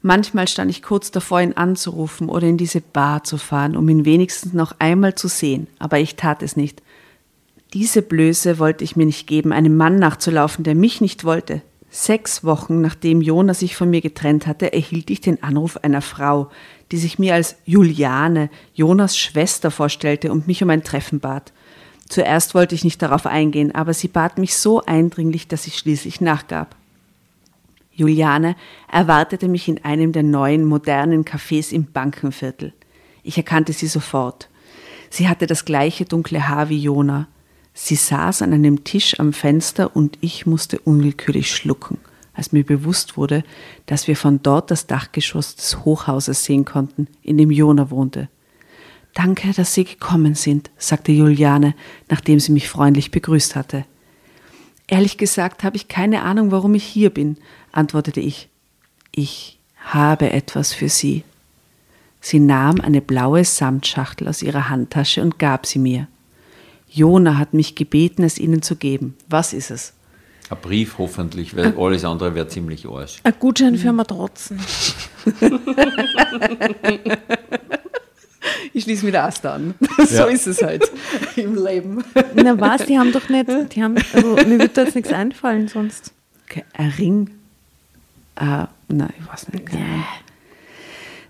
[0.02, 4.04] Manchmal stand ich kurz davor, ihn anzurufen oder in diese Bar zu fahren, um ihn
[4.04, 6.82] wenigstens noch einmal zu sehen, aber ich tat es nicht.
[7.74, 11.60] Diese Blöße wollte ich mir nicht geben, einem Mann nachzulaufen, der mich nicht wollte.
[11.90, 16.50] Sechs Wochen nachdem Jona sich von mir getrennt hatte, erhielt ich den Anruf einer Frau,
[16.92, 21.52] die sich mir als Juliane, Jonas Schwester, vorstellte und mich um ein Treffen bat.
[22.08, 26.20] Zuerst wollte ich nicht darauf eingehen, aber sie bat mich so eindringlich, dass ich schließlich
[26.20, 26.76] nachgab.
[27.90, 28.54] Juliane
[28.90, 32.72] erwartete mich in einem der neuen, modernen Cafés im Bankenviertel.
[33.24, 34.48] Ich erkannte sie sofort.
[35.10, 37.26] Sie hatte das gleiche dunkle Haar wie Jona.
[37.74, 41.98] Sie saß an einem Tisch am Fenster und ich musste unwillkürlich schlucken,
[42.32, 43.42] als mir bewusst wurde,
[43.86, 48.28] dass wir von dort das Dachgeschoss des Hochhauses sehen konnten, in dem Jona wohnte.
[49.12, 51.74] Danke, dass Sie gekommen sind, sagte Juliane,
[52.08, 53.84] nachdem sie mich freundlich begrüßt hatte.
[54.86, 57.36] Ehrlich gesagt habe ich keine Ahnung, warum ich hier bin,
[57.72, 58.48] antwortete ich.
[59.12, 61.24] Ich habe etwas für Sie.
[62.20, 66.08] Sie nahm eine blaue Samtschachtel aus ihrer Handtasche und gab sie mir.
[66.94, 69.16] Jona hat mich gebeten, es Ihnen zu geben.
[69.28, 69.92] Was ist es?
[70.48, 73.18] Ein Brief hoffentlich, weil alles andere wäre ziemlich arsch.
[73.24, 74.60] Ein Gutschein für Matrotzen.
[78.74, 79.74] Ich schließe mit der Asta an.
[79.98, 80.04] Ja.
[80.06, 80.90] so ist es halt
[81.36, 82.04] im Leben.
[82.34, 85.68] Na was, die haben doch nicht, die haben, also mir wird da jetzt nichts einfallen
[85.68, 86.12] sonst.
[86.46, 87.30] Okay, ein Ring.
[88.34, 89.72] Ah, nein, ich weiß nicht.
[89.72, 90.04] Ahnung.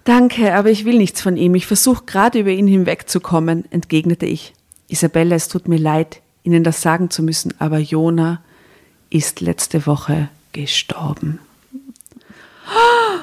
[0.05, 1.55] Danke, aber ich will nichts von ihm.
[1.55, 4.55] Ich versuche gerade über ihn hinwegzukommen, entgegnete ich.
[4.95, 8.41] Isabella, es tut mir leid, Ihnen das sagen zu müssen, aber Jona
[9.11, 11.41] ist letzte Woche gestorben.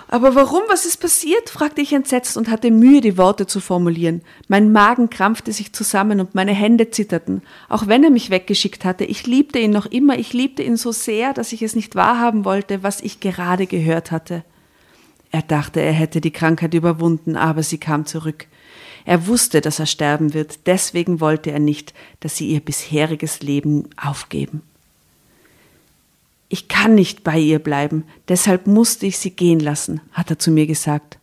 [0.09, 0.63] Aber warum?
[0.67, 1.49] Was ist passiert?
[1.49, 4.21] fragte ich entsetzt und hatte Mühe, die Worte zu formulieren.
[4.49, 7.41] Mein Magen krampfte sich zusammen und meine Hände zitterten.
[7.69, 10.91] Auch wenn er mich weggeschickt hatte, ich liebte ihn noch immer, ich liebte ihn so
[10.91, 14.43] sehr, dass ich es nicht wahrhaben wollte, was ich gerade gehört hatte.
[15.31, 18.47] Er dachte, er hätte die Krankheit überwunden, aber sie kam zurück.
[19.05, 23.89] Er wusste, dass er sterben wird, deswegen wollte er nicht, dass sie ihr bisheriges Leben
[23.97, 24.61] aufgeben.
[26.49, 30.51] Ich kann nicht bei ihr bleiben, deshalb musste ich sie gehen lassen, hat er zu
[30.51, 31.17] mir gesagt.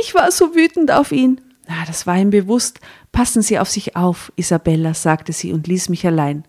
[0.00, 1.40] Ich war so wütend auf ihn.
[1.68, 2.80] Na, das war ihm bewusst.
[3.12, 6.44] Passen Sie auf sich auf, Isabella, sagte sie und ließ mich allein.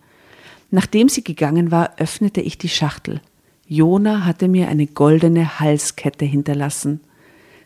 [0.71, 3.21] Nachdem sie gegangen war, öffnete ich die Schachtel.
[3.67, 6.99] Jona hatte mir eine goldene Halskette hinterlassen.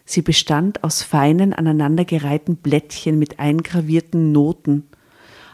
[0.10, 4.88] Sie bestand aus feinen, aneinandergereihten Blättchen mit eingravierten Noten.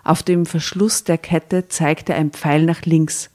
[0.04, 3.32] Auf dem Verschluss der Kette zeigte ein Pfeil nach links.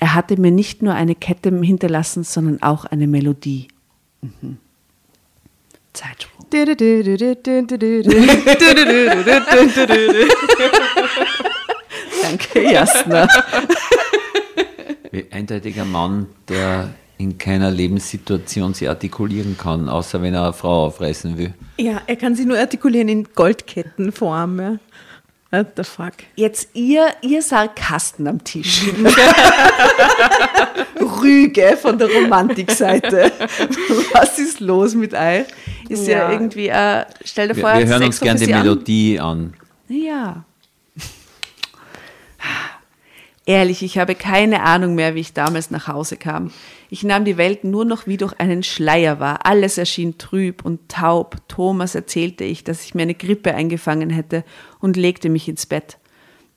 [0.00, 3.68] Er hatte mir nicht nur eine Kette hinterlassen, sondern auch eine Melodie.
[4.20, 4.58] Mhm.
[5.92, 6.44] Zeitsprung.
[12.22, 13.28] Danke, Jasna.
[15.12, 20.86] Wie eindeutiger Mann, der in keiner Lebenssituation sich artikulieren kann, außer wenn er eine Frau
[20.86, 21.52] aufreißen will.
[21.78, 24.58] Ja, er kann sich nur artikulieren in Goldkettenform.
[24.60, 24.76] Ja.
[25.50, 26.12] What the fuck?
[26.36, 28.84] Jetzt ihr, ihr Sarkasten am Tisch.
[31.20, 33.32] Rüge von der Romantikseite.
[34.14, 35.44] Was ist los mit euch?
[35.88, 36.32] Ist ja, Ja.
[36.32, 38.62] irgendwie, äh, stell dir Wir, vor, wir hören Sex uns gern die Offizier an.
[38.62, 39.54] Melodie an.
[39.88, 40.44] Ja.
[43.50, 46.52] Ehrlich, ich habe keine Ahnung mehr, wie ich damals nach Hause kam.
[46.88, 49.40] Ich nahm die Welt nur noch wie durch einen Schleier wahr.
[49.42, 51.36] Alles erschien trüb und taub.
[51.48, 54.44] Thomas erzählte ich, dass ich mir eine Grippe eingefangen hätte
[54.78, 55.98] und legte mich ins Bett.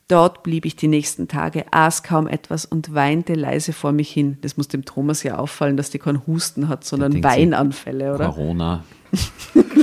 [0.08, 4.38] Dort blieb ich die nächsten Tage, aß kaum etwas und weinte leise vor mich hin.
[4.42, 8.26] Das muss dem Thomas ja auffallen, dass die keinen Husten hat, sondern Weinanfälle, oder?
[8.26, 8.84] Corona.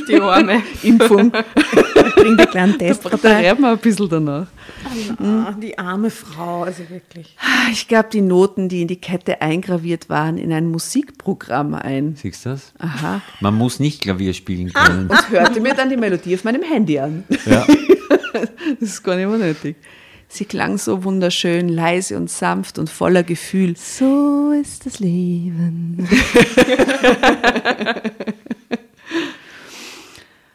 [0.08, 0.62] Die Arme.
[0.82, 1.30] Impfung.
[1.30, 3.48] Bring den kleinen Test Da vorbei.
[3.48, 4.46] reden wir ein bisschen danach.
[5.22, 7.36] Ah, die arme Frau, also wirklich.
[7.70, 12.16] Ich gab die Noten, die in die Kette eingraviert waren, in ein Musikprogramm ein.
[12.16, 12.72] Siehst du das?
[12.78, 13.20] Aha.
[13.40, 15.08] Man muss nicht Klavier spielen können.
[15.08, 17.24] Und hörte mir dann die Melodie auf meinem Handy an.
[17.46, 17.66] Ja.
[18.78, 19.76] Das ist gar nicht mehr nötig.
[20.28, 23.76] Sie klang so wunderschön, leise und sanft und voller Gefühl.
[23.76, 26.08] So ist das Leben.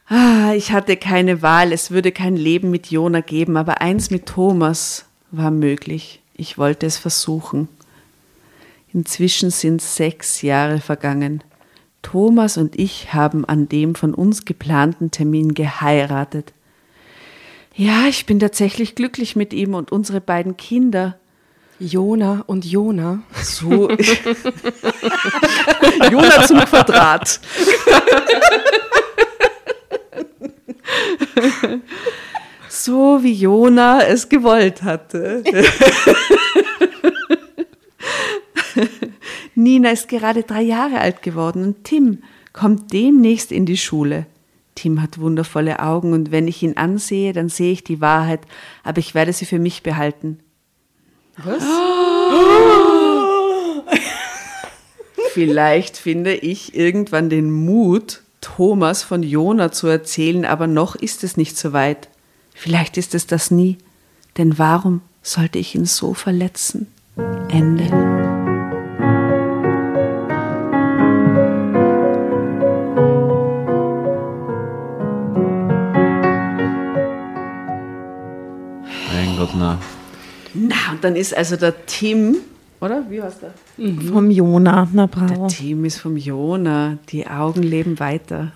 [0.10, 5.06] ich hatte keine Wahl, es würde kein Leben mit Jona geben, aber eins mit Thomas
[5.32, 6.22] war möglich.
[6.36, 7.68] Ich wollte es versuchen.
[8.94, 11.44] Inzwischen sind sechs Jahre vergangen.
[12.02, 16.54] Thomas und ich haben an dem von uns geplanten Termin geheiratet.
[17.74, 21.18] Ja, ich bin tatsächlich glücklich mit ihm und unsere beiden Kinder.
[21.80, 23.24] Jona und Jona.
[23.42, 23.90] So.
[26.12, 27.42] Jona zum Quadrat.
[32.70, 35.44] so wie Jona es gewollt hatte.
[39.56, 44.26] Nina ist gerade drei Jahre alt geworden und Tim kommt demnächst in die Schule.
[44.76, 48.42] Tim hat wundervolle Augen und wenn ich ihn ansehe, dann sehe ich die Wahrheit,
[48.84, 50.40] aber ich werde sie für mich behalten.
[51.38, 51.64] Was?
[55.34, 61.36] Vielleicht finde ich irgendwann den Mut, Thomas von Jona zu erzählen, aber noch ist es
[61.36, 62.10] nicht so weit.
[62.54, 63.80] Vielleicht ist es das nie.
[64.38, 66.86] Denn warum sollte ich ihn so verletzen?
[67.50, 67.86] Ende.
[79.12, 79.80] Mein Gott, na.
[80.54, 82.38] Na, und dann ist also der Tim,
[82.86, 83.10] oder?
[83.10, 83.54] Wie heißt der?
[84.12, 85.48] Vom Jona, na bravo.
[85.48, 86.98] Der Tim ist vom Jona.
[87.10, 88.54] Die Augen leben weiter.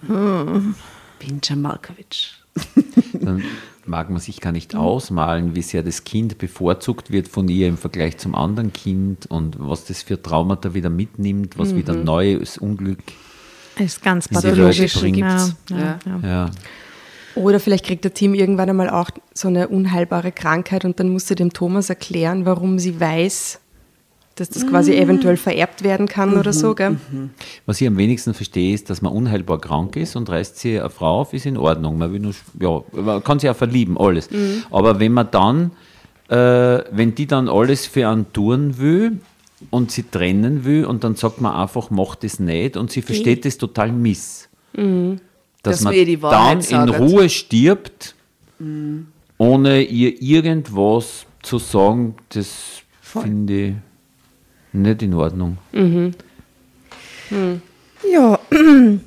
[1.20, 2.34] Pincha Markovic.
[3.14, 3.44] Dann
[3.86, 7.78] mag man sich gar nicht ausmalen, wie sehr das Kind bevorzugt wird von ihr im
[7.78, 13.00] Vergleich zum anderen Kind und was das für Traumata wieder mitnimmt, was wieder neues Unglück.
[13.78, 14.96] Das ist ganz pathologisch.
[14.96, 16.20] Ja, ja, ja.
[16.24, 16.52] Ja.
[17.36, 21.28] Oder vielleicht kriegt der Tim irgendwann einmal auch so eine unheilbare Krankheit und dann muss
[21.28, 23.60] sie dem Thomas erklären, warum sie weiß,
[24.40, 26.98] dass das quasi eventuell vererbt werden kann oder so, gell?
[27.66, 30.90] Was ich am wenigsten verstehe, ist, dass man unheilbar krank ist und reißt sie eine
[30.90, 31.98] Frau auf, ist in Ordnung.
[31.98, 34.30] Man, will nur, ja, man kann sich auch verlieben, alles.
[34.72, 35.72] Aber wenn man dann,
[36.30, 39.20] äh, wenn die dann alles für einen tun will
[39.70, 43.46] und sie trennen will und dann sagt man einfach, mach das nicht und sie versteht
[43.46, 44.48] das total miss.
[44.74, 45.20] Dass,
[45.64, 47.00] Dass man dann in sagt.
[47.00, 48.16] Ruhe stirbt,
[49.38, 53.74] ohne ihr irgendwas zu sagen, das finde ich
[54.74, 55.58] nicht in Ordnung.
[58.12, 58.40] ja,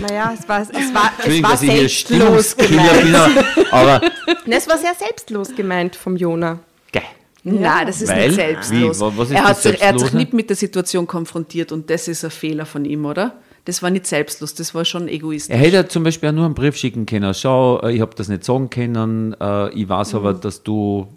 [0.00, 3.02] Naja, es war, es war, es war dass ich hier selbstlos gemeint.
[3.02, 4.00] bin, aber
[4.46, 6.58] Es war sehr selbstlos gemeint vom Jona.
[6.92, 7.02] geil.
[7.42, 8.26] Nein, das ist Weil?
[8.28, 8.98] nicht selbstlos.
[8.98, 9.00] Wie?
[9.00, 11.72] Wa- was ist er, das hat sich, er hat sich nicht mit der Situation konfrontiert
[11.72, 13.32] und das ist ein Fehler von ihm, oder?
[13.64, 15.54] Das war nicht selbstlos, das war schon egoistisch.
[15.54, 17.32] Er hätte zum Beispiel auch nur einen Brief schicken können.
[17.34, 19.34] Schau, äh, ich habe das nicht sagen können.
[19.40, 21.08] äh, Ich weiß aber, dass du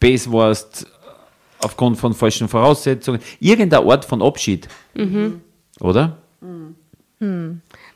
[0.00, 0.86] bes warst
[1.60, 3.20] aufgrund von falschen Voraussetzungen.
[3.40, 4.68] Irgendeine Art von Abschied.
[5.80, 6.18] Oder?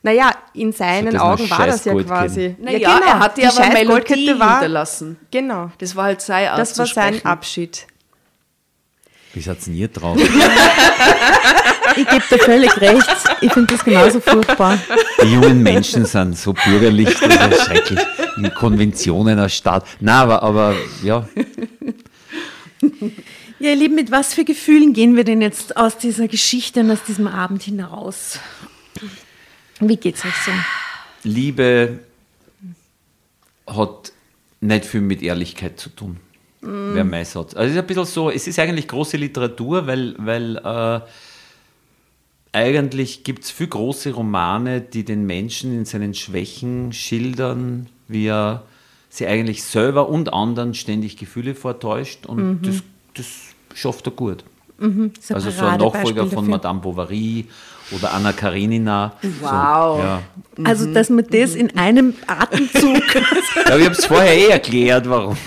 [0.02, 2.56] Naja, in seinen Augen war das ja quasi.
[2.60, 4.54] naja, er hat ja die aber Melodie war.
[4.54, 5.16] hinterlassen.
[5.30, 5.70] Genau.
[5.78, 7.24] Das war halt sein Art Das war sein.
[7.24, 7.86] Abschied.
[9.32, 10.18] Wie seid ihr nie drauf?
[11.96, 13.08] ich gebe dir völlig recht.
[13.40, 14.78] Ich finde das genauso furchtbar.
[15.22, 18.00] Die jungen Menschen sind so bürgerlich, das ist schrecklich.
[18.36, 19.86] In Konventionen erstarrt.
[20.00, 21.26] Nein, aber, aber ja,
[23.62, 26.90] Ja, ihr Lieben, mit was für Gefühlen gehen wir denn jetzt aus dieser Geschichte und
[26.90, 28.40] aus diesem Abend hinaus?
[29.78, 30.50] Wie geht's euch so?
[31.22, 32.00] Liebe
[33.68, 34.10] hat
[34.60, 36.16] nicht viel mit Ehrlichkeit zu tun.
[36.60, 37.54] Wäre mein Satz.
[37.54, 41.00] Also es ist ein bisschen so, es ist eigentlich große Literatur, weil, weil äh,
[42.50, 48.64] eigentlich gibt es viel große Romane, die den Menschen in seinen Schwächen schildern, wie er
[49.08, 52.82] sie eigentlich selber und anderen ständig Gefühle vortäuscht und das,
[53.14, 54.44] das schafft er gut.
[54.78, 56.48] Das ist Also so ein Nachfolger von.
[56.48, 57.46] Madame Bovary
[57.92, 59.12] oder Anna Karenina.
[59.40, 59.98] Wow.
[59.98, 60.22] So, ja.
[60.64, 63.02] Also, dass man das in einem Atemzug
[63.68, 65.36] Ja, ich habe es vorher eh erklärt, warum.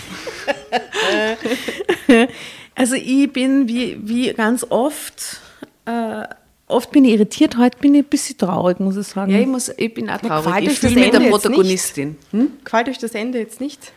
[2.78, 5.40] Also ich bin wie, wie ganz oft,
[5.86, 6.24] äh,
[6.68, 9.32] oft bin ich irritiert, heute bin ich ein bisschen traurig, muss ich sagen.
[9.32, 10.68] Ja, ich, muss, ich bin auch traurig.
[10.68, 12.18] Ich fühle mich der Protagonistin.
[12.32, 12.52] Hm?
[12.66, 13.94] Gefällt euch das Ende jetzt nicht?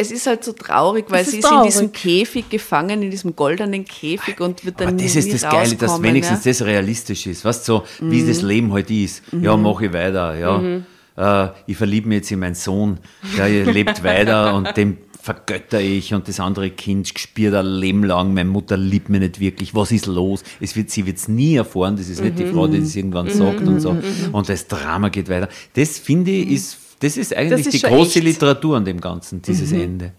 [0.00, 1.92] Es ist halt so traurig, weil Es sie ist ist in diesem.
[1.92, 5.74] Käfig gefangen, in diesem goldenen Käfig und wird dann Aber das nie ist das Geile,
[5.74, 6.52] dass wenigstens ja.
[6.52, 7.44] das realistisch ist.
[7.44, 9.22] Weißt du, so, wie das Leben heute ist.
[9.32, 10.36] Ja, mache ich weiter.
[10.36, 10.82] Ja.
[11.18, 13.00] Äh, ich verliebe mich jetzt in meinen Sohn.
[13.36, 18.02] Ja, er lebt weiter und dem vergötter ich und das andere Kind spürt ein Leben
[18.04, 20.42] lang, meine Mutter liebt mich nicht wirklich, was ist los?
[20.58, 23.28] Es wird, sie wird es nie erfahren, das ist nicht die Frau, die das irgendwann
[23.28, 23.96] sagt und so.
[24.32, 25.48] Und das Drama geht weiter.
[25.74, 28.26] Das finde ich, ist, das ist eigentlich ist die große echt.
[28.26, 30.12] Literatur an dem Ganzen, dieses Ende.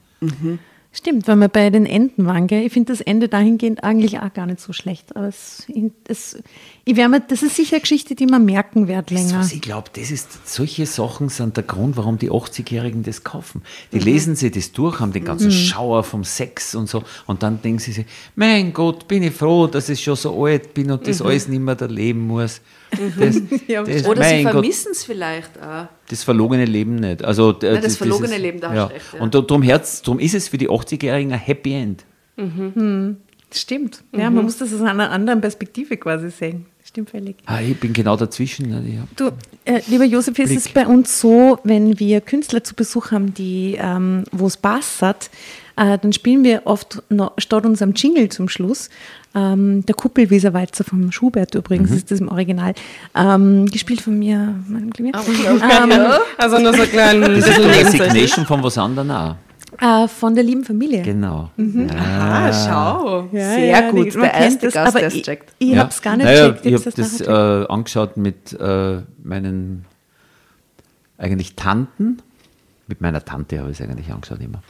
[0.91, 2.65] Stimmt, weil wir bei den Enden waren, gell?
[2.65, 5.15] Ich finde das Ende dahingehend eigentlich auch gar nicht so schlecht.
[5.15, 5.67] Aber es,
[6.07, 6.39] es,
[6.83, 9.33] ich mir, das ist sicher eine Geschichte, die man merken wird länger.
[9.33, 13.23] Das, was ich glaube, das ist, solche Sachen sind der Grund, warum die 80-Jährigen das
[13.23, 13.61] kaufen.
[13.91, 14.03] Die mhm.
[14.03, 15.51] lesen sich das durch, haben den ganzen mhm.
[15.51, 19.67] Schauer vom Sex und so und dann denken sie sich, mein Gott, bin ich froh,
[19.67, 21.27] dass ich schon so alt bin und das mhm.
[21.27, 22.61] alles nicht mehr erleben muss.
[22.91, 25.87] Das, ja, das, oder sie vermissen es vielleicht auch.
[26.07, 27.23] Das verlogene Leben nicht.
[27.23, 28.85] Also, Nein, das, das verlogene dieses, Leben, da ja.
[28.85, 29.05] recht.
[29.13, 29.21] Ja.
[29.21, 32.05] Und darum, ist es für die 80-Jährigen ein Happy End.
[32.35, 32.71] Mhm.
[32.75, 33.17] Hm.
[33.51, 34.03] Stimmt.
[34.11, 34.37] Ja, mhm.
[34.37, 36.67] man muss das aus einer anderen Perspektive quasi sehen.
[36.85, 37.35] Stimmt völlig.
[37.45, 39.07] Ah, ich bin genau dazwischen.
[39.15, 39.31] Du,
[39.65, 43.77] äh, lieber Josef, ist es bei uns so, wenn wir Künstler zu Besuch haben, die,
[43.79, 45.29] ähm, wo es Bass hat,
[45.79, 48.89] äh, dann spielen wir oft noch, statt unserem Jingle zum Schluss,
[49.33, 51.97] ähm, der Kuppelweserwalzer vom Schubert übrigens, mhm.
[51.97, 52.73] ist das im Original,
[53.15, 54.55] ähm, gespielt von mir.
[55.13, 55.91] Ah, ähm,
[56.37, 57.21] also nur so klein.
[57.21, 59.35] Das ist eine Resignation von was anderem auch.
[59.79, 61.03] Äh, von der lieben Familie.
[61.03, 61.51] Genau.
[61.55, 61.87] Mhm.
[61.87, 61.95] Ja.
[61.95, 63.29] Aha, schau.
[63.31, 64.15] Ja, Sehr ja, gut.
[64.15, 65.53] Der erste das, Gast, der es checkt.
[65.59, 66.65] Ich, ich habe es gar nicht naja, checkt.
[66.65, 69.85] Ich habe das, das äh, angeschaut mit äh, meinen
[71.17, 72.17] eigentlich Tanten.
[72.87, 74.61] Mit meiner Tante habe ich es eigentlich angeschaut immer.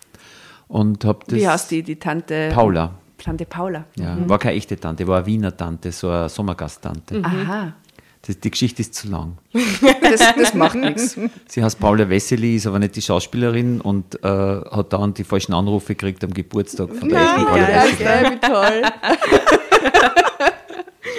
[0.69, 2.49] Und hab das Wie heißt die, die Tante?
[2.53, 2.93] Paula.
[3.17, 3.85] Tante Paula.
[3.97, 4.29] Ja, mhm.
[4.29, 7.15] war keine echte Tante, war eine Wiener Tante, so eine Sommergasttante.
[7.15, 7.25] Mhm.
[7.25, 7.73] Aha.
[8.21, 9.37] Das, die Geschichte ist zu lang.
[10.01, 11.17] das, das macht nichts.
[11.47, 15.53] Sie heißt Paula Wessely, ist aber nicht die Schauspielerin und äh, hat dann die falschen
[15.53, 18.05] Anrufe gekriegt am Geburtstag von der echten Paula ja, Wessely.
[18.05, 18.81] Ja, wie toll.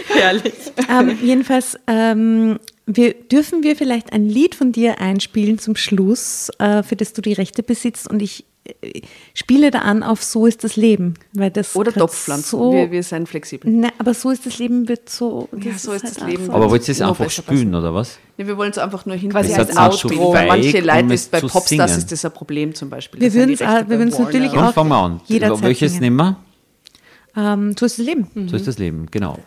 [0.20, 0.72] Herrlich.
[0.88, 2.58] Ähm, jedenfalls ähm,
[2.96, 7.22] wir, dürfen wir vielleicht ein Lied von dir einspielen zum Schluss, äh, für das du
[7.22, 8.44] die Rechte besitzt und ich
[9.34, 11.14] spiele da an auf So ist das Leben.
[11.32, 13.70] Weil das Oder Topfpflanzen, so, wir, wir sind flexibel.
[13.70, 15.48] Ne, aber So ist das Leben wird so.
[15.52, 16.46] Ja, so ist, ist das Leben.
[16.46, 18.18] So aber wollt ihr es einfach spülen, oder was?
[18.36, 20.32] Ja, wir wollen es einfach nur hin quasi als Outro.
[20.32, 23.20] Manche Leute, ist, bei Popstars ist das ein Problem zum Beispiel.
[23.20, 24.72] Wir würden es natürlich auch.
[24.72, 25.20] fangen wir an.
[25.28, 26.36] Welches nehmen wir?
[27.36, 28.26] Ähm, so ist das Leben.
[28.34, 28.48] Mhm.
[28.48, 29.38] So ist das Leben, genau.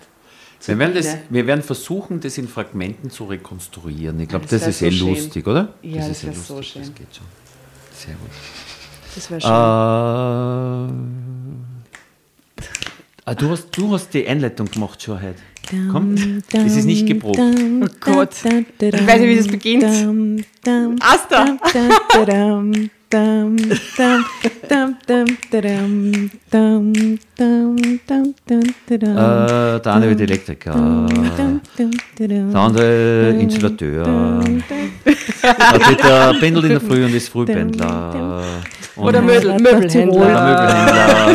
[0.65, 4.19] Wir werden, das, wir werden versuchen, das in Fragmenten zu rekonstruieren.
[4.21, 5.09] Ich glaube, das, das, ist so eh schön.
[5.09, 5.73] lustig, oder?
[5.81, 6.81] Ja, das, das ist eh so schön.
[6.83, 7.25] Das geht schon.
[7.93, 8.29] Sehr gut.
[9.15, 9.49] Das wäre schön.
[9.49, 9.53] Äh,
[13.25, 15.39] ah, du, hast, du hast die Einleitung gemacht schon heute.
[15.91, 16.15] Komm,
[16.51, 17.39] es ist nicht geprobt.
[17.39, 18.33] Oh Gott.
[18.33, 19.83] Ich weiß nicht, wie das beginnt.
[21.01, 21.57] Asta!
[23.13, 23.45] Äh,
[29.79, 31.05] der eine wird Elektriker,
[32.19, 34.41] der andere Installateur,
[35.43, 38.41] der pendelt in der Früh und ist Frühpendler.
[38.95, 40.29] Oder Möbel, Möbelhändler.
[40.29, 41.33] Möbelhändler.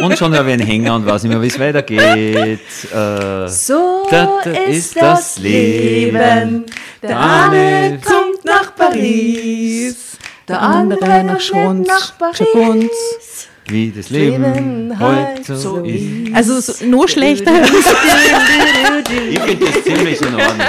[0.00, 2.60] und schon habe ich einen Hänger und weiß nicht mehr, wie es weitergeht.
[2.94, 6.66] Äh, so da, da ist das Leben.
[7.02, 10.07] Der eine kommt nach Paris,
[10.48, 11.88] der andere nach Schruns.
[13.70, 16.34] Wie das Leben, Leben heute so ist.
[16.34, 17.52] Also so, nur schlechter.
[19.30, 20.66] ich finde das ziemlich in Ordnung.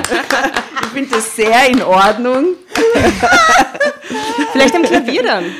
[0.81, 2.45] Ich finde das sehr in Ordnung.
[4.51, 5.45] Vielleicht am Klavier dann.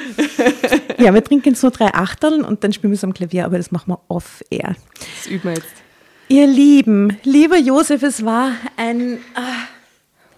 [0.98, 3.72] Ja, wir trinken so drei Achteln und dann spielen wir es am Klavier, aber das
[3.72, 4.76] machen wir off-air.
[5.16, 5.68] Das üben wir jetzt.
[6.28, 9.68] Ihr Lieben, lieber Josef, es war ein, ah,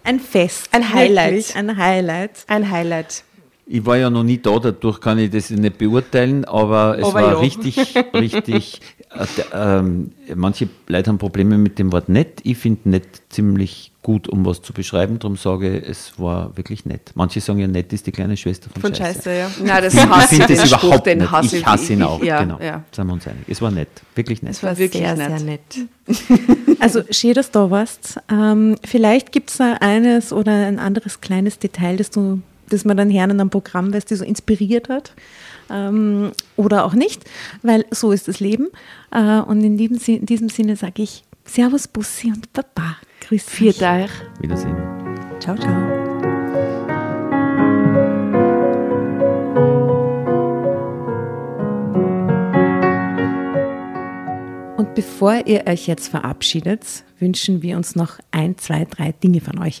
[0.04, 0.68] ein Fest.
[0.70, 1.32] Ein Highlight.
[1.32, 2.44] Wirklich, ein Highlight.
[2.46, 3.24] Ein Highlight.
[3.66, 7.14] Ich war ja noch nie da, dadurch kann ich das nicht beurteilen, aber es aber
[7.14, 7.38] war ja.
[7.38, 8.80] richtig, richtig.
[9.52, 12.40] Äh, äh, manche Leute haben Probleme mit dem Wort nett.
[12.44, 15.18] Ich finde nett ziemlich gut, um was zu beschreiben.
[15.18, 17.12] Darum sage ich, es war wirklich nett.
[17.14, 19.22] Manche sagen ja, nett ist die kleine Schwester von, von Scheiße.
[19.22, 19.50] Scheiße ja.
[19.62, 21.30] Nein, das hasse ich, das überhaupt nicht.
[21.30, 22.20] Hasse ich hasse ihn auch.
[22.20, 22.58] Ich, ja, genau.
[22.60, 22.84] Ja.
[22.90, 23.44] Seien wir uns einig.
[23.48, 23.88] Es war nett.
[24.14, 24.52] Wirklich nett.
[24.52, 25.38] Es war wirklich sehr, nett.
[25.38, 26.78] sehr nett.
[26.80, 28.18] also, schön, dass du da warst.
[28.30, 32.40] Ähm, vielleicht gibt es eines oder ein anderes kleines Detail, das du
[32.72, 35.12] das man dann hören in einem Programm, weil es die so inspiriert hat.
[35.70, 37.24] Ähm, oder auch nicht,
[37.62, 38.68] weil so ist das Leben.
[39.10, 42.96] Äh, und in diesem, in diesem Sinne sage ich Servus, Bussi und Baba.
[43.20, 44.10] Grüß euch.
[44.40, 44.76] Wiedersehen.
[45.40, 46.02] Ciao, ciao.
[54.76, 59.58] Und bevor ihr euch jetzt verabschiedet, wünschen wir uns noch ein, zwei, drei Dinge von
[59.58, 59.80] euch.